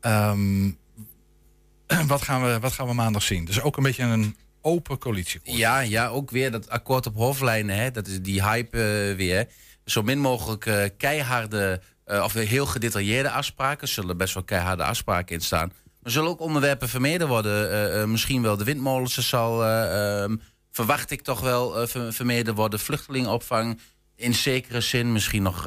Ehm, 0.00 0.70
wat, 2.06 2.22
gaan 2.22 2.44
we, 2.44 2.58
wat 2.60 2.72
gaan 2.72 2.86
we 2.86 2.94
maandag 2.94 3.22
zien? 3.22 3.44
Dus 3.44 3.60
ook 3.60 3.76
een 3.76 3.82
beetje 3.82 4.02
een 4.02 4.36
open 4.62 4.98
coalitieakkoord. 4.98 5.56
Ja, 5.58 5.80
ja, 5.80 6.08
ook 6.08 6.30
weer 6.30 6.50
dat 6.50 6.68
akkoord 6.68 7.06
op 7.06 7.14
hoofdlijnen. 7.16 7.76
Hè, 7.76 7.90
dat 7.90 8.06
is 8.06 8.20
die 8.22 8.42
hype 8.42 8.78
eh, 9.10 9.16
weer. 9.16 9.46
Zo 9.84 10.02
min 10.02 10.18
mogelijk 10.18 10.66
eh, 10.66 10.84
keiharde 10.96 11.80
eh, 12.04 12.22
of 12.22 12.32
heel 12.32 12.66
gedetailleerde 12.66 13.30
afspraken. 13.30 13.88
Zullen 13.88 14.16
best 14.16 14.34
wel 14.34 14.42
keiharde 14.42 14.84
afspraken 14.84 15.34
in 15.34 15.40
staan. 15.40 15.72
Er 16.02 16.10
zullen 16.10 16.28
ook 16.30 16.40
onderwerpen 16.40 16.88
vermeden 16.88 17.28
worden. 17.28 18.10
Misschien 18.10 18.42
wel 18.42 18.56
de 18.56 18.64
windmolens 18.64 19.28
zal, 19.28 19.64
eh, 19.64 20.22
ehm, 20.22 20.36
verwacht 20.70 21.10
ik 21.10 21.22
toch 21.22 21.40
wel, 21.40 21.86
ver- 21.88 22.12
vermeden 22.12 22.54
worden. 22.54 22.80
Vluchtelingenopvang 22.80 23.80
in 24.16 24.34
zekere 24.34 24.80
zin. 24.80 25.12
Misschien 25.12 25.42
nog 25.42 25.66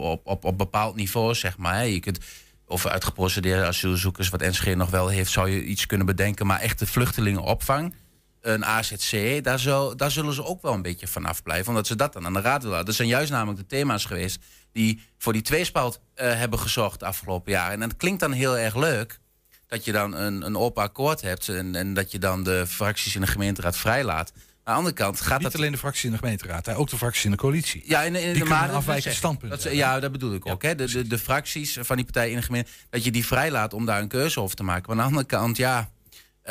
op, 0.00 0.26
op, 0.26 0.44
op 0.44 0.58
bepaald 0.58 0.96
niveau, 0.96 1.34
zeg 1.34 1.58
maar. 1.58 1.74
hè. 1.74 1.82
Je 1.82 2.00
kunt 2.00 2.18
over 2.66 2.90
uitgeprocedeerde 2.90 3.64
asielzoekers, 3.66 4.28
wat 4.28 4.40
NSG 4.40 4.74
nog 4.74 4.90
wel 4.90 5.08
heeft, 5.08 5.30
zou 5.30 5.50
je 5.50 5.64
iets 5.64 5.86
kunnen 5.86 6.06
bedenken. 6.06 6.46
Maar 6.46 6.60
echt 6.60 6.78
de 6.78 6.86
vluchtelingenopvang, 6.86 7.94
een 8.40 8.64
AZC, 8.64 9.44
daar, 9.44 9.58
zal, 9.58 9.96
daar 9.96 10.10
zullen 10.10 10.34
ze 10.34 10.44
ook 10.44 10.62
wel 10.62 10.72
een 10.72 10.82
beetje 10.82 11.06
vanaf 11.06 11.42
blijven. 11.42 11.68
Omdat 11.68 11.86
ze 11.86 11.96
dat 11.96 12.12
dan 12.12 12.26
aan 12.26 12.32
de 12.32 12.40
raad 12.40 12.62
willen. 12.62 12.84
Dat 12.84 12.94
zijn 12.94 13.08
juist 13.08 13.30
namelijk 13.30 13.58
de 13.58 13.66
thema's 13.66 14.04
geweest 14.04 14.38
die 14.72 15.02
voor 15.18 15.32
die 15.32 15.42
tweespalt 15.42 16.00
eh, 16.14 16.34
hebben 16.34 16.58
gezorgd 16.58 17.00
de 17.00 17.06
afgelopen 17.06 17.52
jaren. 17.52 17.72
En 17.82 17.88
dat 17.88 17.96
klinkt 17.96 18.20
dan 18.20 18.32
heel 18.32 18.58
erg 18.58 18.76
leuk. 18.76 19.18
Dat 19.66 19.84
je 19.84 19.92
dan 19.92 20.14
een, 20.14 20.42
een 20.42 20.56
open 20.56 20.82
akkoord 20.82 21.20
hebt 21.20 21.48
en, 21.48 21.74
en 21.74 21.94
dat 21.94 22.10
je 22.10 22.18
dan 22.18 22.44
de 22.44 22.66
fracties 22.66 23.14
in 23.14 23.20
de 23.20 23.26
gemeenteraad 23.26 23.76
vrijlaat. 23.76 24.32
Aan 24.34 24.74
de 24.74 24.78
andere 24.78 24.94
kant 24.94 25.20
gaat 25.20 25.38
Niet 25.38 25.50
dat 25.50 25.56
alleen 25.56 25.72
de 25.72 25.78
fractie 25.78 26.04
in 26.06 26.12
de 26.12 26.18
gemeenteraad, 26.18 26.66
hè, 26.66 26.76
ook 26.76 26.90
de 26.90 26.96
fractie 26.96 27.24
in 27.24 27.30
de 27.30 27.36
coalitie. 27.36 27.82
ja, 27.86 28.02
in, 28.02 28.14
in 28.14 28.32
Die 28.32 28.44
de 28.44 28.54
afwijkend 28.54 29.14
standpunt 29.14 29.62
Dat, 29.62 29.72
ja, 29.72 30.00
dat 30.00 30.12
bedoel 30.12 30.34
ik 30.34 30.46
ook. 30.46 30.62
Hè? 30.62 30.74
De, 30.74 30.90
de, 30.90 31.06
de 31.06 31.18
fracties 31.18 31.78
van 31.80 31.96
die 31.96 32.04
partij 32.04 32.30
in 32.30 32.36
de 32.36 32.42
gemeente, 32.42 32.70
dat 32.90 33.04
je 33.04 33.10
die 33.10 33.26
vrijlaat 33.26 33.74
om 33.74 33.86
daar 33.86 34.00
een 34.00 34.08
keuze 34.08 34.40
over 34.40 34.56
te 34.56 34.62
maken. 34.62 34.82
Maar 34.86 35.04
aan 35.04 35.10
de 35.10 35.16
andere 35.16 35.26
kant, 35.26 35.56
ja, 35.56 35.90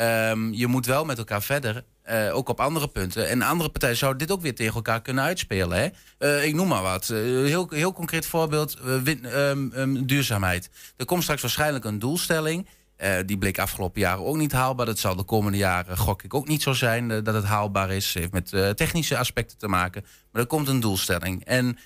ehm, 0.00 0.52
je 0.52 0.66
moet 0.66 0.86
wel 0.86 1.04
met 1.04 1.18
elkaar 1.18 1.42
verder. 1.42 1.84
eh, 2.02 2.36
ook 2.36 2.48
op 2.48 2.60
andere 2.60 2.88
punten. 2.88 3.28
En 3.28 3.42
andere 3.42 3.70
partijen 3.70 3.96
zouden 3.96 4.26
dit 4.26 4.36
ook 4.36 4.42
weer 4.42 4.54
tegen 4.54 4.74
elkaar 4.74 5.02
kunnen 5.02 5.24
uitspelen. 5.24 5.78
Hè? 5.78 5.88
Eh, 6.18 6.44
ik 6.44 6.54
noem 6.54 6.68
maar 6.68 6.82
wat. 6.82 7.10
Eh, 7.10 7.16
heel, 7.18 7.66
heel 7.70 7.92
concreet 7.92 8.26
voorbeeld: 8.26 8.74
eh, 8.74 9.50
ehm, 9.50 9.70
ehm, 9.72 10.04
duurzaamheid. 10.04 10.70
Er 10.96 11.04
komt 11.04 11.22
straks 11.22 11.42
waarschijnlijk 11.42 11.84
een 11.84 11.98
doelstelling. 11.98 12.66
Die 13.26 13.38
bleek 13.38 13.58
afgelopen 13.58 14.00
jaren 14.00 14.24
ook 14.24 14.36
niet 14.36 14.52
haalbaar. 14.52 14.86
Dat 14.86 14.98
zal 14.98 15.16
de 15.16 15.22
komende 15.22 15.58
jaren, 15.58 15.96
gok 15.96 16.22
ik, 16.22 16.34
ook 16.34 16.48
niet 16.48 16.62
zo 16.62 16.72
zijn 16.72 17.08
dat 17.08 17.34
het 17.34 17.44
haalbaar 17.44 17.90
is. 17.90 18.14
heeft 18.14 18.32
met 18.32 18.76
technische 18.76 19.18
aspecten 19.18 19.58
te 19.58 19.68
maken. 19.68 20.04
Maar 20.32 20.42
er 20.42 20.48
komt 20.48 20.68
een 20.68 20.80
doelstelling. 20.80 21.44
En 21.44 21.78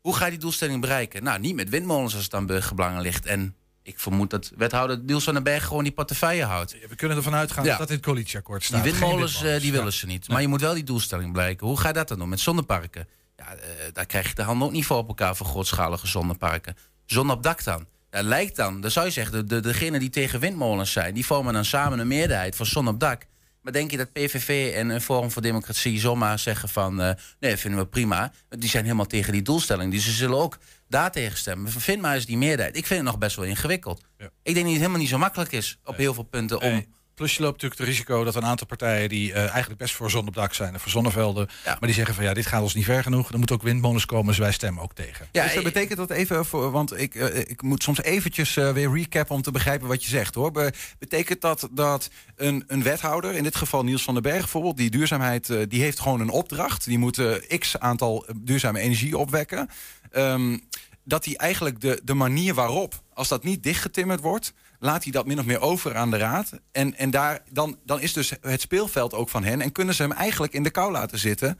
hoe 0.00 0.16
ga 0.16 0.24
je 0.24 0.30
die 0.30 0.40
doelstelling 0.40 0.80
bereiken? 0.80 1.22
Nou, 1.22 1.40
niet 1.40 1.54
met 1.54 1.68
windmolens 1.68 2.14
als 2.14 2.24
het 2.24 2.34
aan 2.34 2.46
burgerbelangen 2.46 3.02
ligt. 3.02 3.26
En 3.26 3.54
ik 3.86 3.98
vermoed 4.00 4.30
dat 4.30 4.52
wethouder 4.56 4.98
Niels 4.98 5.24
van 5.24 5.34
den 5.34 5.42
Berg 5.42 5.64
gewoon 5.64 5.82
die 5.82 5.92
portefeuille 5.92 6.44
houdt. 6.44 6.76
We 6.88 6.96
kunnen 6.96 7.16
ervan 7.16 7.34
uitgaan 7.34 7.64
Ja. 7.64 7.76
dat 7.76 7.88
het 7.88 8.00
coalitieakkoord 8.00 8.64
staat. 8.64 8.82
Die 8.82 8.92
Geen 8.92 9.00
windmolens, 9.00 9.42
eh, 9.42 9.60
die 9.60 9.72
willen 9.72 9.92
ze 9.92 10.06
niet. 10.06 10.28
Maar 10.28 10.40
je 10.40 10.48
moet 10.48 10.60
wel 10.60 10.74
die 10.74 10.84
doelstelling 10.84 11.32
bereiken. 11.32 11.66
Hoe 11.66 11.80
ga 11.80 11.88
je 11.88 11.94
dat 11.94 12.08
dan 12.08 12.18
doen 12.18 12.28
met 12.28 12.40
zonneparken? 12.40 13.08
Ja, 13.36 13.54
eh, 13.54 13.58
daar 13.92 14.06
krijg 14.06 14.28
je 14.28 14.34
de 14.34 14.42
handen 14.42 14.66
ook 14.66 14.72
niet 14.72 14.86
voor 14.86 14.96
op 14.96 15.08
elkaar 15.08 15.36
voor 15.36 15.46
grootschalige 15.46 16.06
zonneparken. 16.06 16.76
Zon 17.04 17.30
op 17.30 17.42
dak 17.42 17.64
dan. 17.64 17.86
Ja, 18.10 18.22
lijkt 18.22 18.56
dan, 18.56 18.80
dan 18.80 18.90
zou 18.90 19.06
je 19.06 19.12
zeggen, 19.12 19.32
de, 19.34 19.44
de, 19.44 19.60
degenen 19.60 20.00
die 20.00 20.10
tegen 20.10 20.40
windmolens 20.40 20.92
zijn... 20.92 21.14
die 21.14 21.26
vormen 21.26 21.52
dan 21.54 21.64
samen 21.64 21.98
een 21.98 22.06
meerderheid 22.08 22.56
voor 22.56 22.66
zon 22.66 22.88
op 22.88 23.00
dak. 23.00 23.26
Maar 23.66 23.74
denk 23.74 23.90
je 23.90 23.96
dat 23.96 24.12
PVV 24.12 24.72
en 24.74 24.88
een 24.88 25.00
Forum 25.00 25.30
voor 25.30 25.42
Democratie 25.42 26.00
zomaar 26.00 26.38
zeggen 26.38 26.68
van... 26.68 27.00
eh, 27.00 27.14
nee, 27.40 27.56
vinden 27.56 27.80
we 27.80 27.86
prima. 27.86 28.32
Die 28.48 28.68
zijn 28.68 28.84
helemaal 28.84 29.06
tegen 29.06 29.32
die 29.32 29.42
doelstelling. 29.42 29.92
Dus 29.92 30.04
ze 30.04 30.10
zullen 30.10 30.38
ook 30.38 30.58
daar 30.88 31.12
tegen 31.12 31.38
stemmen. 31.38 31.70
Vind 31.70 32.02
maar 32.02 32.14
eens 32.14 32.26
die 32.26 32.36
meerderheid. 32.36 32.76
Ik 32.76 32.86
vind 32.86 33.00
het 33.00 33.08
nog 33.08 33.18
best 33.18 33.36
wel 33.36 33.44
ingewikkeld. 33.44 34.04
Ja. 34.18 34.24
Ik 34.24 34.30
denk 34.42 34.56
dat 34.56 34.64
het 34.66 34.76
helemaal 34.76 34.98
niet 34.98 35.08
zo 35.08 35.18
makkelijk 35.18 35.52
is 35.52 35.78
op 35.84 35.96
heel 35.96 36.14
veel 36.14 36.22
punten... 36.22 36.60
om 36.60 36.70
Nee. 36.70 36.88
Plus 37.16 37.34
je 37.36 37.42
loopt 37.42 37.52
natuurlijk 37.62 37.80
het 37.80 37.88
risico 37.88 38.24
dat 38.24 38.34
een 38.34 38.44
aantal 38.44 38.66
partijen 38.66 39.08
die 39.08 39.32
eh, 39.32 39.40
eigenlijk 39.48 39.76
best 39.78 39.94
voor 39.94 40.10
zon 40.10 40.26
op 40.28 40.34
dak 40.34 40.54
zijn 40.54 40.74
en 40.74 40.80
voor 40.80 40.90
zonnevelden, 40.90 41.48
Ja. 41.64 41.70
maar 41.70 41.78
die 41.80 41.92
zeggen 41.92 42.14
van 42.14 42.24
ja, 42.24 42.34
dit 42.34 42.46
gaat 42.46 42.62
ons 42.62 42.74
niet 42.74 42.84
ver 42.84 43.02
genoeg. 43.02 43.32
Er 43.32 43.38
moeten 43.38 43.56
ook 43.56 43.62
windmolens 43.62 44.04
komen, 44.06 44.26
dus 44.26 44.38
wij 44.38 44.52
stemmen 44.52 44.82
ook 44.82 44.94
tegen. 44.94 45.28
Ja, 45.32 45.42
dus 45.42 45.54
dat 45.54 45.64
eh, 45.64 45.72
betekent 45.72 45.98
dat 45.98 46.10
even, 46.10 46.44
voor, 46.46 46.70
want 46.70 46.98
ik, 46.98 47.14
eh, 47.14 47.38
ik 47.38 47.62
moet 47.62 47.82
soms 47.82 48.02
eventjes 48.02 48.54
weer 48.54 48.92
recappen 48.92 49.34
om 49.34 49.42
te 49.42 49.50
begrijpen 49.50 49.88
wat 49.88 50.04
je 50.04 50.10
zegt 50.10 50.34
hoor. 50.34 50.50
Be- 50.50 50.72
betekent 50.98 51.40
dat 51.40 51.68
dat 51.70 52.10
een, 52.36 52.64
een 52.66 52.82
wethouder, 52.82 53.34
in 53.34 53.42
dit 53.42 53.56
geval 53.56 53.84
Niels 53.84 54.02
van 54.02 54.14
den 54.14 54.22
Berg 54.22 54.38
bijvoorbeeld, 54.38 54.76
die 54.76 54.90
duurzaamheid, 54.90 55.50
eh, 55.50 55.62
die 55.68 55.82
heeft 55.82 56.00
gewoon 56.00 56.20
een 56.20 56.30
opdracht. 56.30 56.84
Die 56.84 56.98
moet 56.98 57.20
x 57.58 57.78
aantal 57.78 58.26
duurzame 58.36 58.78
energie 58.80 59.18
opwekken. 59.18 59.68
Ehm, 60.10 60.58
dat 61.04 61.24
hij 61.24 61.34
eigenlijk 61.36 61.80
de, 61.80 62.00
de 62.04 62.14
manier 62.14 62.54
waarop, 62.54 63.02
als 63.14 63.28
dat 63.28 63.44
niet 63.44 63.62
dichtgetimmerd 63.62 64.20
wordt, 64.20 64.52
laat 64.78 65.02
hij 65.02 65.12
dat 65.12 65.26
min 65.26 65.38
of 65.38 65.44
meer 65.44 65.60
over 65.60 65.96
aan 65.96 66.10
de 66.10 66.16
raad. 66.16 66.50
En, 66.72 66.96
en 66.96 67.10
daar, 67.10 67.42
dan, 67.50 67.78
dan 67.84 68.00
is 68.00 68.12
dus 68.12 68.32
het 68.40 68.60
speelveld 68.60 69.14
ook 69.14 69.28
van 69.28 69.44
hen. 69.44 69.60
En 69.60 69.72
kunnen 69.72 69.94
ze 69.94 70.02
hem 70.02 70.12
eigenlijk 70.12 70.52
in 70.52 70.62
de 70.62 70.70
kou 70.70 70.92
laten 70.92 71.18
zitten. 71.18 71.58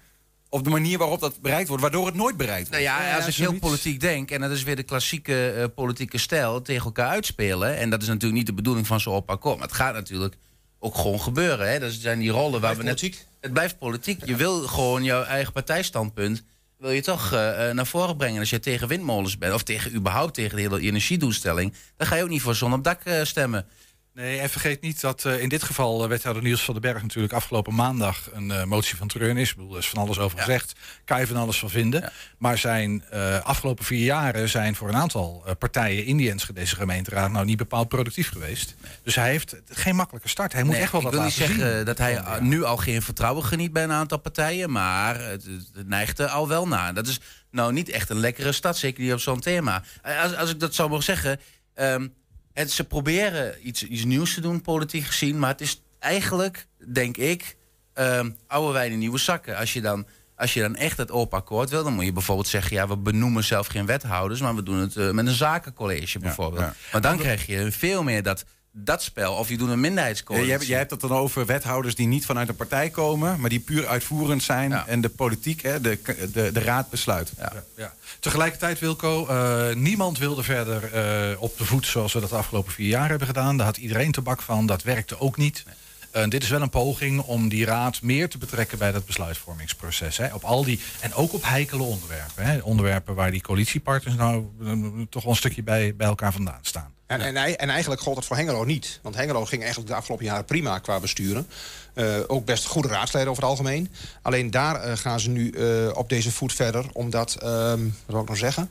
Op 0.48 0.64
de 0.64 0.70
manier 0.70 0.98
waarop 0.98 1.20
dat 1.20 1.40
bereikt 1.40 1.68
wordt, 1.68 1.82
waardoor 1.82 2.06
het 2.06 2.14
nooit 2.14 2.36
bereikt 2.36 2.68
wordt. 2.68 2.84
Nou 2.84 2.96
ja, 2.96 3.16
als 3.16 3.26
ik 3.26 3.34
heel 3.34 3.58
politiek 3.58 4.00
denk, 4.00 4.30
en 4.30 4.40
dat 4.40 4.50
is 4.50 4.62
weer 4.62 4.76
de 4.76 4.82
klassieke 4.82 5.50
eh, 5.50 5.64
politieke 5.74 6.18
stijl, 6.18 6.62
tegen 6.62 6.84
elkaar 6.84 7.08
uitspelen. 7.08 7.76
En 7.76 7.90
dat 7.90 8.02
is 8.02 8.08
natuurlijk 8.08 8.34
niet 8.34 8.46
de 8.46 8.52
bedoeling 8.52 8.86
van 8.86 9.00
zo'n 9.00 9.14
op 9.14 9.30
akkoord. 9.30 9.58
Maar 9.58 9.66
het 9.66 9.76
gaat 9.76 9.94
natuurlijk 9.94 10.34
ook 10.78 10.94
gewoon 10.94 11.20
gebeuren. 11.20 11.70
Hè? 11.70 11.78
Dat 11.78 11.92
zijn 11.92 12.18
die 12.18 12.30
rollen 12.30 12.60
waar 12.60 12.76
we 12.76 12.82
net. 12.82 12.94
politiek. 12.94 13.26
Het 13.40 13.52
blijft 13.52 13.78
politiek. 13.78 14.26
Je 14.26 14.36
wil 14.36 14.60
gewoon 14.60 15.04
jouw 15.04 15.22
eigen 15.22 15.52
partijstandpunt. 15.52 16.42
Wil 16.76 16.90
je 16.90 17.02
toch 17.02 17.32
eh, 17.32 17.68
eh, 17.68 17.74
naar 17.74 17.86
voren 17.86 18.16
brengen. 18.16 18.40
Als 18.40 18.50
je 18.50 18.60
tegen 18.60 18.88
windmolens 18.88 19.38
bent, 19.38 19.54
of 19.54 19.62
tegen 19.62 19.94
überhaupt 19.94 20.34
tegen 20.34 20.56
de 20.56 20.62
hele 20.62 20.80
energiedoelstelling, 20.80 21.74
dan 21.96 22.06
ga 22.06 22.14
je 22.14 22.22
ook 22.22 22.28
niet 22.28 22.42
voor 22.42 22.54
zon 22.54 22.72
op 22.72 22.84
dak 22.84 23.04
eh, 23.04 23.24
stemmen. 23.24 23.66
Nee, 24.16 24.38
en 24.38 24.50
vergeet 24.50 24.80
niet 24.80 25.00
dat 25.00 25.24
eh, 25.24 25.40
in 25.42 25.48
dit 25.48 25.62
geval 25.62 26.02
uh, 26.02 26.08
wethouder 26.08 26.42
Niels 26.42 26.64
van 26.64 26.74
den 26.74 26.82
Berg 26.82 27.02
natuurlijk 27.02 27.32
afgelopen 27.32 27.74
maandag 27.74 28.28
een 28.32 28.48
uh, 28.48 28.64
motie 28.64 28.96
van 28.96 29.08
treurnis. 29.08 29.42
is. 29.42 29.50
Ik 29.50 29.56
bedoel, 29.56 29.72
er 29.72 29.78
is 29.78 29.88
van 29.88 29.98
alles 30.02 30.18
over 30.18 30.38
Ja. 30.38 30.44
gezegd. 30.44 30.72
Kan 31.04 31.20
je 31.20 31.26
van 31.26 31.36
alles 31.36 31.58
van 31.58 31.70
vinden. 31.70 32.00
Ja. 32.00 32.12
Maar 32.38 32.58
zijn 32.58 33.04
afgelopen 33.42 33.84
vier 33.84 34.04
jaren 34.04 34.48
zijn 34.48 34.74
voor 34.74 34.88
een 34.88 34.96
aantal 34.96 35.44
partijen 35.58 36.04
in 36.04 36.16
die 36.16 36.30
Enschedeze 36.30 36.76
gemeenteraad 36.76 37.30
nou 37.30 37.44
niet 37.44 37.56
bepaald 37.56 37.88
productief 37.88 38.28
geweest. 38.28 38.74
Dus 39.02 39.14
hij 39.14 39.30
heeft 39.30 39.56
geen 39.68 39.96
makkelijke 39.96 40.28
start. 40.28 40.52
Hij 40.52 40.62
moet 40.62 40.74
echt 40.74 40.92
wel 40.92 41.00
ik 41.00 41.06
wat 41.06 41.14
wil 41.16 41.24
niet 41.24 41.38
laten 41.38 41.54
zeggen 41.54 41.76
zien. 41.76 41.84
dat 41.84 41.98
hij 41.98 42.12
Ja. 42.12 42.40
nu 42.40 42.64
al 42.64 42.76
geen 42.76 43.02
vertrouwen 43.02 43.44
geniet 43.44 43.72
bij 43.72 43.82
een 43.82 43.92
aantal 43.92 44.18
partijen, 44.18 44.70
maar 44.70 45.20
het, 45.20 45.44
het 45.74 45.88
neigt 45.88 46.18
er 46.18 46.28
al 46.28 46.48
wel 46.48 46.68
naar. 46.68 46.94
Dat 46.94 47.06
is 47.06 47.20
nou 47.50 47.72
niet 47.72 47.88
echt 47.88 48.10
een 48.10 48.20
lekkere 48.20 48.52
stad, 48.52 48.76
zeker 48.76 49.02
niet 49.02 49.12
op 49.12 49.20
zo'n 49.20 49.40
thema. 49.40 49.82
Eh, 50.02 50.22
Als, 50.22 50.34
als 50.36 50.50
ik 50.50 50.60
dat 50.60 50.74
zou 50.74 50.88
mogen 50.88 51.04
zeggen, 51.04 51.40
ehm, 51.74 52.06
Het, 52.56 52.72
ze 52.72 52.84
proberen 52.84 53.68
iets, 53.68 53.82
iets 53.82 54.04
nieuws 54.04 54.34
te 54.34 54.40
doen, 54.40 54.60
politiek 54.60 55.04
gezien. 55.04 55.38
Maar 55.38 55.50
het 55.50 55.60
is 55.60 55.82
eigenlijk, 55.98 56.66
denk 56.92 57.16
ik, 57.16 57.56
ehm, 57.92 58.30
oude 58.46 58.72
wijn 58.72 58.92
in 58.92 58.98
nieuwe 58.98 59.18
zakken. 59.18 59.56
Als 59.56 59.72
je 59.72 59.80
dan 59.80 60.06
als 60.36 60.54
je 60.54 60.60
dan 60.60 60.76
echt 60.76 60.96
het 60.96 61.10
open 61.10 61.38
akkoord 61.38 61.70
wil, 61.70 61.84
dan 61.84 61.92
moet 61.92 62.04
je 62.04 62.12
bijvoorbeeld 62.12 62.48
zeggen: 62.48 62.76
ja, 62.76 62.88
we 62.88 62.96
benoemen 62.96 63.44
zelf 63.44 63.66
geen 63.66 63.86
wethouders, 63.86 64.40
maar 64.40 64.54
we 64.54 64.62
doen 64.62 64.78
het 64.78 64.96
eh, 64.96 65.10
met 65.10 65.26
een 65.26 65.32
zakencollege 65.32 66.18
bijvoorbeeld. 66.18 66.62
ja. 66.62 66.74
Maar 66.92 67.00
dan 67.00 67.18
krijg 67.18 67.46
je 67.46 67.72
veel 67.72 68.02
meer 68.02 68.22
dat, 68.22 68.44
dat 68.78 69.02
spel, 69.02 69.34
of 69.34 69.48
je 69.48 69.56
doet 69.56 69.68
een 69.68 69.80
minderheidscoalitie. 69.80 70.50
jij, 70.50 70.66
jij 70.66 70.78
hebt 70.78 70.90
het 70.90 71.00
dan 71.00 71.12
over 71.12 71.46
wethouders 71.46 71.94
die 71.94 72.06
niet 72.06 72.26
vanuit 72.26 72.48
een 72.48 72.56
partij 72.56 72.90
komen, 72.90 73.40
maar 73.40 73.50
die 73.50 73.60
puur 73.60 73.86
uitvoerend 73.86 74.42
zijn. 74.42 74.70
Ja. 74.70 74.86
En 74.86 75.00
de 75.00 75.08
politiek, 75.08 75.62
hè, 75.62 75.80
de, 75.80 75.98
de, 76.32 76.52
de 76.52 76.60
raad 76.60 76.90
besluit. 76.90 77.32
Ja. 77.38 77.52
Ja. 77.76 77.94
Tegelijkertijd, 78.20 78.78
Wilco, 78.78 79.26
eh, 79.26 79.74
niemand 79.74 80.18
wilde 80.18 80.42
verder 80.42 80.92
eh, 80.92 81.42
op 81.42 81.58
de 81.58 81.64
voet 81.64 81.86
zoals 81.86 82.12
we 82.12 82.20
dat 82.20 82.30
de 82.30 82.36
afgelopen 82.36 82.72
vier 82.72 82.88
jaar 82.88 83.08
hebben 83.08 83.26
gedaan. 83.26 83.56
Daar 83.56 83.66
had 83.66 83.76
iedereen 83.76 84.12
tabak 84.12 84.42
van, 84.42 84.66
dat 84.66 84.82
werkte 84.82 85.20
ook 85.20 85.36
niet. 85.36 85.64
Eh, 86.16 86.28
dit 86.28 86.42
is 86.42 86.48
wel 86.48 86.62
een 86.62 86.70
poging 86.70 87.20
om 87.20 87.48
die 87.48 87.64
raad 87.64 88.02
meer 88.02 88.28
te 88.28 88.38
betrekken 88.38 88.78
bij 88.78 88.92
dat 88.92 89.06
besluitvormingsproces. 89.06 90.16
Hè. 90.16 90.34
Op 90.34 90.44
al 90.44 90.64
die, 90.64 90.80
en 91.00 91.14
ook 91.14 91.32
op 91.32 91.42
heikele 91.44 91.82
onderwerpen. 91.82 92.44
Hè. 92.44 92.58
Onderwerpen 92.58 93.14
waar 93.14 93.30
die 93.30 93.40
coalitiepartners 93.40 94.16
nou 94.16 94.44
eh, 94.64 94.72
toch 95.10 95.24
een 95.24 95.36
stukje 95.36 95.62
bij, 95.62 95.96
bij 95.96 96.06
elkaar 96.06 96.32
vandaan 96.32 96.58
staan. 96.62 96.94
En, 97.06 97.20
en, 97.20 97.58
en 97.58 97.68
eigenlijk 97.68 98.00
gold 98.00 98.16
het 98.16 98.24
voor 98.24 98.36
Hengelo 98.36 98.64
niet. 98.64 98.98
Want 99.02 99.14
Hengelo 99.14 99.44
ging 99.44 99.60
eigenlijk 99.60 99.90
de 99.90 99.96
afgelopen 99.96 100.24
jaren 100.24 100.44
prima 100.44 100.78
qua 100.78 101.00
besturen. 101.00 101.46
Eh, 101.94 102.16
ook 102.26 102.44
best 102.44 102.66
goede 102.66 102.88
raadsleden 102.88 103.28
over 103.30 103.42
het 103.42 103.50
algemeen. 103.50 103.90
Alleen 104.22 104.50
daar 104.50 104.98
gaan 104.98 105.20
ze 105.20 105.30
nu 105.30 105.50
op 105.92 106.08
deze 106.08 106.30
voet 106.32 106.52
verder. 106.52 106.86
Omdat, 106.92 107.34
ehm, 107.34 107.82
wat 107.84 107.90
wil 108.06 108.20
ik 108.20 108.26
nou 108.26 108.38
zeggen? 108.38 108.70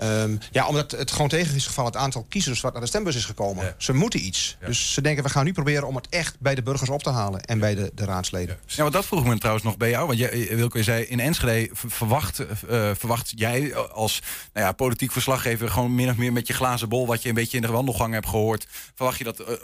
Ehm, 0.00 0.36
ja, 0.50 0.66
omdat 0.66 0.90
het 0.90 1.10
gewoon 1.10 1.28
tegen 1.28 1.54
is 1.54 1.66
gevallen 1.66 1.92
het 1.92 2.00
aantal 2.00 2.26
kiezers 2.28 2.60
wat 2.60 2.72
naar 2.72 2.82
de 2.82 2.88
stembus 2.88 3.16
is 3.16 3.24
gekomen. 3.24 3.64
Ja. 3.64 3.74
Ze 3.78 3.92
moeten 3.92 4.24
iets. 4.24 4.56
Dus 4.66 4.92
ze 4.92 5.00
denken, 5.00 5.22
we 5.22 5.30
gaan 5.30 5.44
nu 5.44 5.52
proberen 5.52 5.86
om 5.86 5.94
het 5.94 6.08
echt 6.08 6.36
bij 6.38 6.54
de 6.54 6.62
burgers 6.62 6.90
op 6.90 7.02
te 7.02 7.10
halen. 7.10 7.40
En 7.40 7.58
bij 7.58 7.74
de, 7.74 7.90
de 7.94 8.04
raadsleden. 8.04 8.58
Ja, 8.66 8.82
want 8.82 8.94
dat 8.94 9.06
vroeg 9.06 9.24
me 9.24 9.38
trouwens 9.38 9.64
nog 9.64 9.76
bij 9.76 9.90
jou. 9.90 10.06
Want 10.06 10.18
jij, 10.18 10.48
eh, 10.48 10.56
Wilco, 10.56 10.78
je 10.78 10.84
zei 10.84 11.04
in 11.04 11.20
Enschede 11.20 11.70
verwacht, 11.72 12.38
eh, 12.38 12.90
verwacht 12.94 13.32
jij 13.36 13.74
als 13.74 14.22
nou 14.52 14.66
ja, 14.66 14.72
politiek 14.72 15.12
verslaggever... 15.12 15.70
gewoon 15.70 15.94
min 15.94 16.10
of 16.10 16.16
meer 16.16 16.32
met 16.32 16.46
je 16.46 16.52
glazen 16.52 16.88
bol... 16.88 17.06
wat 17.06 17.22
je 17.22 17.28
een 17.28 17.34
beetje 17.34 17.56
in 17.56 17.62
de 17.62 17.72
wandelgang 17.72 18.12
hebt 18.12 18.28
gehoord... 18.28 18.66
verwacht 18.94 19.18
je 19.18 19.24
dat 19.24 19.38
eh, 19.38 19.52
eh, 19.52 19.60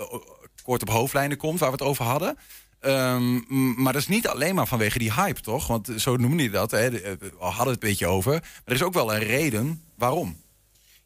kort 0.63 0.83
op 0.83 0.91
hoofdlijnen 0.91 1.37
komt, 1.37 1.59
waar 1.59 1.71
we 1.71 1.77
het 1.77 1.87
over 1.87 2.05
hadden... 2.05 2.39
Ehm, 2.87 3.41
maar 3.83 3.93
dat 3.93 4.03
is 4.03 4.09
niet 4.09 4.29
alleen 4.29 4.55
maar 4.55 4.67
vanwege 4.67 4.99
die 4.99 5.13
hype, 5.13 5.41
toch? 5.41 5.67
Want 5.67 5.93
zo 5.97 6.17
noemde 6.17 6.43
je 6.43 6.51
dat. 6.51 6.71
Hè? 6.71 6.89
eh, 6.89 7.13
We 7.19 7.31
hadden 7.39 7.75
het 7.75 7.83
een 7.83 7.89
beetje 7.89 8.07
over. 8.07 8.33
Maar 8.33 8.63
er 8.65 8.73
is 8.75 8.83
ook 8.83 8.95
wel 8.95 9.15
een 9.15 9.23
reden 9.23 9.83
waarom. 9.97 10.37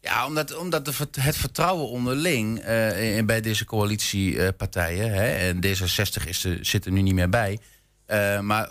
Ja, 0.01 0.25
omdat, 0.25 0.55
omdat 0.55 0.95
het 1.19 1.37
vertrouwen 1.37 1.87
onderling 1.87 2.59
eh, 2.59 3.23
bij 3.25 3.41
deze 3.41 3.65
coalitiepartijen... 3.65 5.13
hè, 5.13 5.27
en 5.27 5.65
D66 5.65 6.27
is 6.27 6.45
zit 6.61 6.85
er 6.85 6.91
nu 6.91 7.01
niet 7.01 7.13
meer 7.13 7.29
bij... 7.29 7.59
eh, 8.05 8.39
maar 8.39 8.69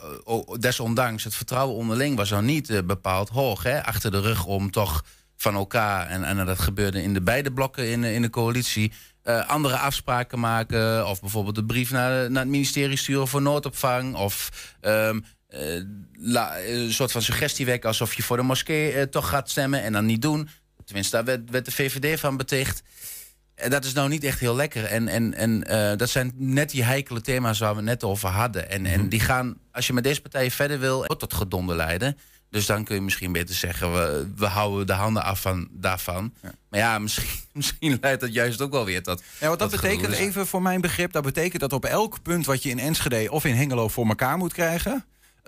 desondanks, 0.59 1.25
het 1.25 1.35
vertrouwen 1.35 1.77
onderling 1.77 2.17
was 2.17 2.33
al 2.33 2.41
niet 2.41 2.87
bepaald 2.87 3.29
hoog. 3.29 3.63
Hè, 3.63 3.85
achter 3.85 4.11
de 4.11 4.21
rug 4.21 4.47
om 4.47 4.71
toch 4.71 5.05
van 5.37 5.55
elkaar, 5.55 6.07
en, 6.07 6.25
en 6.25 6.47
dat 6.47 6.59
gebeurde 6.59 7.03
in 7.03 7.15
de 7.15 7.23
beide 7.23 7.53
blokken 7.53 7.89
in, 7.91 8.05
in 8.05 8.23
de 8.23 8.31
coalitie... 8.31 8.93
eh, 9.23 9.49
andere 9.49 9.77
afspraken 9.77 10.39
maken. 10.41 11.07
Of 11.09 11.21
bijvoorbeeld 11.21 11.55
de 11.55 11.65
brief 11.65 11.91
naar, 11.91 12.31
naar 12.31 12.43
het 12.43 12.51
ministerie 12.51 12.97
sturen 12.97 13.29
voor 13.29 13.43
noodopvang. 13.43 14.15
Of 14.15 14.51
ehm, 14.81 15.21
eh, 15.49 15.83
la- 16.19 16.59
een 16.61 16.93
soort 16.93 17.13
van 17.13 17.23
suggestie 17.23 17.67
wekken 17.67 17.89
alsof 17.89 18.15
je 18.15 18.23
voor 18.23 18.37
de 18.37 18.43
moskee 18.43 18.93
eh, 18.93 19.03
toch 19.03 19.29
gaat 19.29 19.51
stemmen 19.51 19.83
en 19.83 19.93
dan 19.93 20.07
niet 20.07 20.23
doen. 20.23 20.49
Tenminste, 20.85 21.17
daar 21.17 21.25
werd, 21.25 21.51
werd 21.51 21.65
de 21.65 21.71
VVD 21.73 22.21
van 22.21 22.37
beticht. 22.37 22.83
En 23.55 23.71
dat 23.71 23.85
is 23.85 23.93
nou 23.93 24.09
niet 24.09 24.25
echt 24.25 24.41
heel 24.41 24.57
lekker. 24.57 24.85
En, 24.85 25.09
en, 25.09 25.35
en 25.35 25.65
eh, 25.65 25.97
dat 25.97 26.09
zijn 26.11 26.33
net 26.37 26.71
die 26.71 26.85
heikele 26.85 27.21
thema's 27.21 27.59
waar 27.59 27.77
we 27.77 27.83
net 27.83 28.05
over 28.05 28.29
hadden. 28.29 28.71
En, 28.71 28.87
en 28.87 29.09
die 29.09 29.21
gaan, 29.21 29.57
als 29.73 29.87
je 29.87 29.93
met 29.93 30.05
deze 30.05 30.21
partijen 30.21 30.51
verder 30.51 30.79
wil, 30.79 31.03
tot 31.03 31.35
gedonde 31.35 31.75
leiden. 31.75 32.19
Dus 32.51 32.67
dan 32.67 32.85
kun 32.85 32.95
je 32.95 33.01
misschien 33.01 33.33
beter 33.33 33.55
zeggen, 33.55 33.93
we, 33.93 34.31
we 34.37 34.47
houden 34.47 34.87
de 34.87 34.93
handen 34.93 35.23
af 35.23 35.41
van, 35.41 35.69
daarvan. 35.71 36.35
Maar 36.69 36.81
ja, 36.81 36.99
misschien, 36.99 37.29
misschien 37.53 37.99
leidt 38.01 38.21
dat 38.21 38.33
juist 38.33 38.61
ook 38.61 38.73
wel 38.73 38.85
weer 38.85 39.03
tot... 39.03 39.23
Ja, 39.41 39.49
wat 39.49 39.59
dat 39.59 39.71
tot 39.71 39.81
betekent, 39.81 40.07
gedoe. 40.07 40.27
even 40.27 40.47
voor 40.47 40.63
mijn 40.63 40.81
begrip, 40.81 41.13
dat 41.13 41.23
betekent 41.23 41.61
dat 41.61 41.73
op 41.73 41.85
elk 41.85 42.23
punt 42.23 42.47
wat 42.47 42.63
je 42.63 42.71
in 42.71 42.79
Enschede 42.79 43.31
of 43.31 43.45
in 43.45 43.55
Hengelo 43.55 43.89
voor 43.89 44.07
elkaar 44.07 44.39
moet 44.39 44.53
krijgen, 44.53 45.05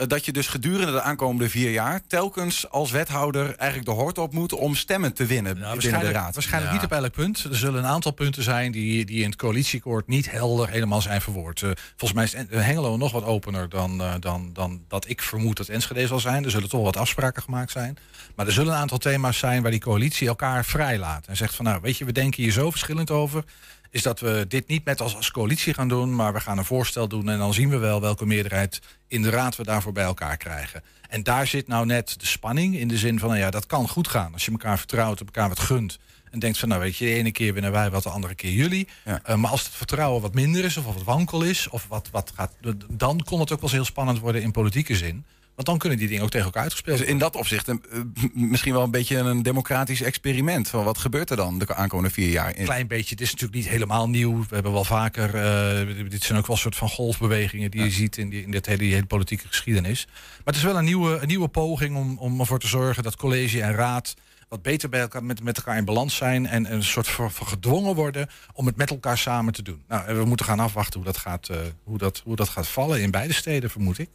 dat 0.06 0.24
je 0.24 0.32
dus 0.32 0.46
gedurende 0.46 0.92
de 0.92 1.00
aankomende 1.02 1.48
vier 1.50 1.70
jaar 1.70 2.00
telkens 2.06 2.70
als 2.70 2.90
wethouder 2.90 3.54
eigenlijk 3.56 3.88
de 3.90 3.94
hort 3.94 4.18
op 4.18 4.32
moet 4.32 4.52
om 4.52 4.74
stemmen 4.74 5.12
te 5.12 5.26
winnen 5.26 5.54
binnen 5.54 6.00
de 6.00 6.10
raad. 6.10 6.34
waarschijnlijk 6.34 6.72
Ja. 6.72 6.78
niet 6.80 6.90
op 6.92 6.98
elk 6.98 7.12
punt. 7.12 7.44
Er 7.44 7.56
zullen 7.56 7.78
een 7.84 7.90
aantal 7.90 8.12
punten 8.12 8.42
zijn 8.42 8.72
die, 8.72 9.04
die 9.04 9.22
in 9.22 9.26
het 9.30 9.36
coalitieakkoord 9.38 10.06
niet 10.06 10.30
helder 10.30 10.68
helemaal 10.68 11.00
zijn 11.00 11.20
verwoord. 11.20 11.62
Eh, 11.62 11.70
volgens 11.96 12.12
mij 12.12 12.24
is 12.24 12.34
En- 12.34 12.48
Hengelo 12.64 12.96
nog 12.96 13.12
wat 13.12 13.24
opener 13.24 13.68
dan, 13.68 14.00
eh, 14.00 14.14
dan, 14.20 14.50
dan 14.52 14.82
dat 14.88 15.08
ik 15.08 15.22
vermoed 15.22 15.56
dat 15.56 15.68
Enschede 15.68 16.06
zal 16.06 16.20
zijn. 16.20 16.44
Er 16.44 16.50
zullen 16.50 16.68
toch 16.68 16.82
wat 16.82 16.96
afspraken 16.96 17.42
gemaakt 17.42 17.70
zijn. 17.70 17.98
Maar 18.36 18.46
er 18.46 18.52
zullen 18.52 18.72
een 18.72 18.78
aantal 18.78 18.98
thema's 18.98 19.38
zijn 19.38 19.62
waar 19.62 19.70
die 19.70 19.80
coalitie 19.80 20.28
elkaar 20.28 20.64
vrijlaat. 20.64 21.26
En 21.26 21.36
zegt 21.36 21.54
van 21.54 21.64
nou 21.64 21.80
weet 21.82 21.98
je, 21.98 22.04
we 22.04 22.12
denken 22.12 22.42
hier 22.42 22.52
zo 22.52 22.70
verschillend 22.70 23.10
over. 23.10 23.44
Is 23.92 24.02
dat 24.02 24.20
we 24.20 24.44
dit 24.48 24.68
niet 24.68 24.84
met 24.84 25.00
als, 25.00 25.16
als 25.16 25.30
coalitie 25.30 25.74
gaan 25.74 25.88
doen, 25.88 26.14
maar 26.14 26.32
we 26.32 26.40
gaan 26.40 26.58
een 26.58 26.64
voorstel 26.64 27.08
doen. 27.08 27.28
En 27.28 27.38
dan 27.38 27.54
zien 27.54 27.68
we 27.68 27.76
wel 27.76 28.00
welke 28.00 28.26
meerderheid 28.26 28.80
in 29.08 29.22
de 29.22 29.30
raad 29.30 29.56
we 29.56 29.64
daarvoor 29.64 29.92
bij 29.92 30.04
elkaar 30.04 30.36
krijgen. 30.36 30.82
En 31.08 31.22
daar 31.22 31.46
zit 31.46 31.68
nou 31.68 31.86
net 31.86 32.20
de 32.20 32.26
spanning 32.26 32.76
in 32.76 32.88
de 32.88 32.98
zin 32.98 33.18
van, 33.18 33.28
nou 33.28 33.40
ja, 33.40 33.50
dat 33.50 33.66
kan 33.66 33.88
goed 33.88 34.08
gaan. 34.08 34.32
Als 34.32 34.44
je 34.44 34.50
elkaar 34.50 34.78
vertrouwt, 34.78 35.20
elkaar 35.20 35.48
wat 35.48 35.60
gunt. 35.60 35.98
En 36.30 36.38
denkt 36.38 36.58
van, 36.58 36.68
nou 36.68 36.80
weet 36.80 36.96
je, 36.96 37.04
de 37.04 37.14
ene 37.14 37.32
keer 37.32 37.52
winnen 37.52 37.72
wij 37.72 37.90
wat, 37.90 38.02
de 38.02 38.08
andere 38.08 38.34
keer 38.34 38.52
jullie. 38.52 38.88
Ja. 39.04 39.20
Eh, 39.22 39.36
maar 39.36 39.50
als 39.50 39.64
het 39.64 39.72
vertrouwen 39.72 40.22
wat 40.22 40.34
minder 40.34 40.64
is, 40.64 40.76
of 40.76 40.84
wat 40.84 41.02
wankel 41.02 41.42
is, 41.42 41.68
of 41.68 41.86
wat, 41.88 42.08
wat 42.10 42.32
gaat, 42.34 42.52
dan 42.88 43.20
kon 43.24 43.40
het 43.40 43.52
ook 43.52 43.60
wel 43.60 43.68
eens 43.68 43.72
heel 43.72 43.84
spannend 43.84 44.18
worden 44.18 44.42
in 44.42 44.50
politieke 44.50 44.96
zin. 44.96 45.24
Want 45.62 45.66
dan 45.66 45.78
kunnen 45.78 45.98
die 45.98 46.08
dingen 46.08 46.24
ook 46.24 46.30
tegen 46.30 46.46
elkaar 46.46 46.62
uitgespeeld 46.62 46.98
Dus 46.98 47.06
worden. 47.06 47.24
in 47.24 47.30
dat 47.32 47.40
opzicht 47.40 47.68
een, 47.68 47.82
eh, 47.90 48.00
misschien 48.34 48.72
wel 48.72 48.82
een 48.82 48.90
beetje 48.90 49.16
een 49.18 49.42
democratisch 49.42 50.02
experiment. 50.02 50.68
Van 50.68 50.84
wat 50.84 50.98
gebeurt 50.98 51.30
er 51.30 51.36
dan 51.36 51.58
de 51.58 51.74
aankomende 51.74 52.10
vier 52.10 52.28
jaar? 52.30 52.52
Een 52.56 52.64
klein 52.64 52.86
beetje. 52.86 53.10
Het 53.10 53.20
is 53.20 53.30
natuurlijk 53.30 53.58
niet 53.58 53.68
helemaal 53.68 54.08
nieuw. 54.08 54.38
We 54.38 54.54
hebben 54.54 54.72
wel 54.72 54.84
vaker. 54.84 55.34
eh, 55.34 56.10
dit 56.10 56.22
zijn 56.22 56.38
ook 56.38 56.46
wel 56.46 56.56
een 56.56 56.62
soort 56.62 56.76
van 56.76 56.88
golfbewegingen 56.88 57.70
die 57.70 57.82
je 57.82 57.90
ziet 57.90 58.16
in, 58.16 58.28
die, 58.30 58.42
in 58.42 58.50
dit 58.50 58.66
hele, 58.66 58.78
die 58.78 58.92
hele 58.92 59.06
politieke 59.06 59.46
geschiedenis. 59.48 60.06
Maar 60.06 60.40
het 60.44 60.56
is 60.56 60.62
wel 60.62 60.76
een 60.78 60.84
nieuwe, 60.84 61.18
een 61.18 61.26
nieuwe 61.28 61.48
poging 61.48 61.96
om, 61.96 62.18
om 62.18 62.40
ervoor 62.40 62.58
te 62.58 62.66
zorgen 62.66 63.02
dat 63.02 63.16
college 63.16 63.62
en 63.62 63.72
raad 63.74 64.14
wat 64.48 64.62
beter 64.62 64.88
bij 64.88 65.00
elkaar, 65.00 65.24
met, 65.24 65.42
met 65.42 65.56
elkaar 65.56 65.76
in 65.76 65.84
balans 65.84 66.16
zijn. 66.16 66.46
En 66.46 66.72
een 66.72 66.82
soort 66.84 67.08
van, 67.08 67.30
van 67.30 67.46
gedwongen 67.46 67.94
worden 67.94 68.28
om 68.52 68.66
het 68.66 68.76
met 68.76 68.90
elkaar 68.90 69.18
samen 69.18 69.52
te 69.52 69.62
doen. 69.62 69.82
Nou, 69.88 70.16
we 70.16 70.24
moeten 70.24 70.46
gaan 70.46 70.60
afwachten 70.60 70.94
hoe 71.00 71.12
dat 71.12 71.16
gaat, 71.16 71.48
eh, 71.48 71.56
hoe 71.84 71.98
dat, 71.98 72.20
hoe 72.24 72.36
dat 72.36 72.48
gaat 72.48 72.68
vallen 72.68 73.00
in 73.02 73.10
beide 73.10 73.32
steden, 73.34 73.70
vermoed 73.70 73.98
ik. 73.98 74.08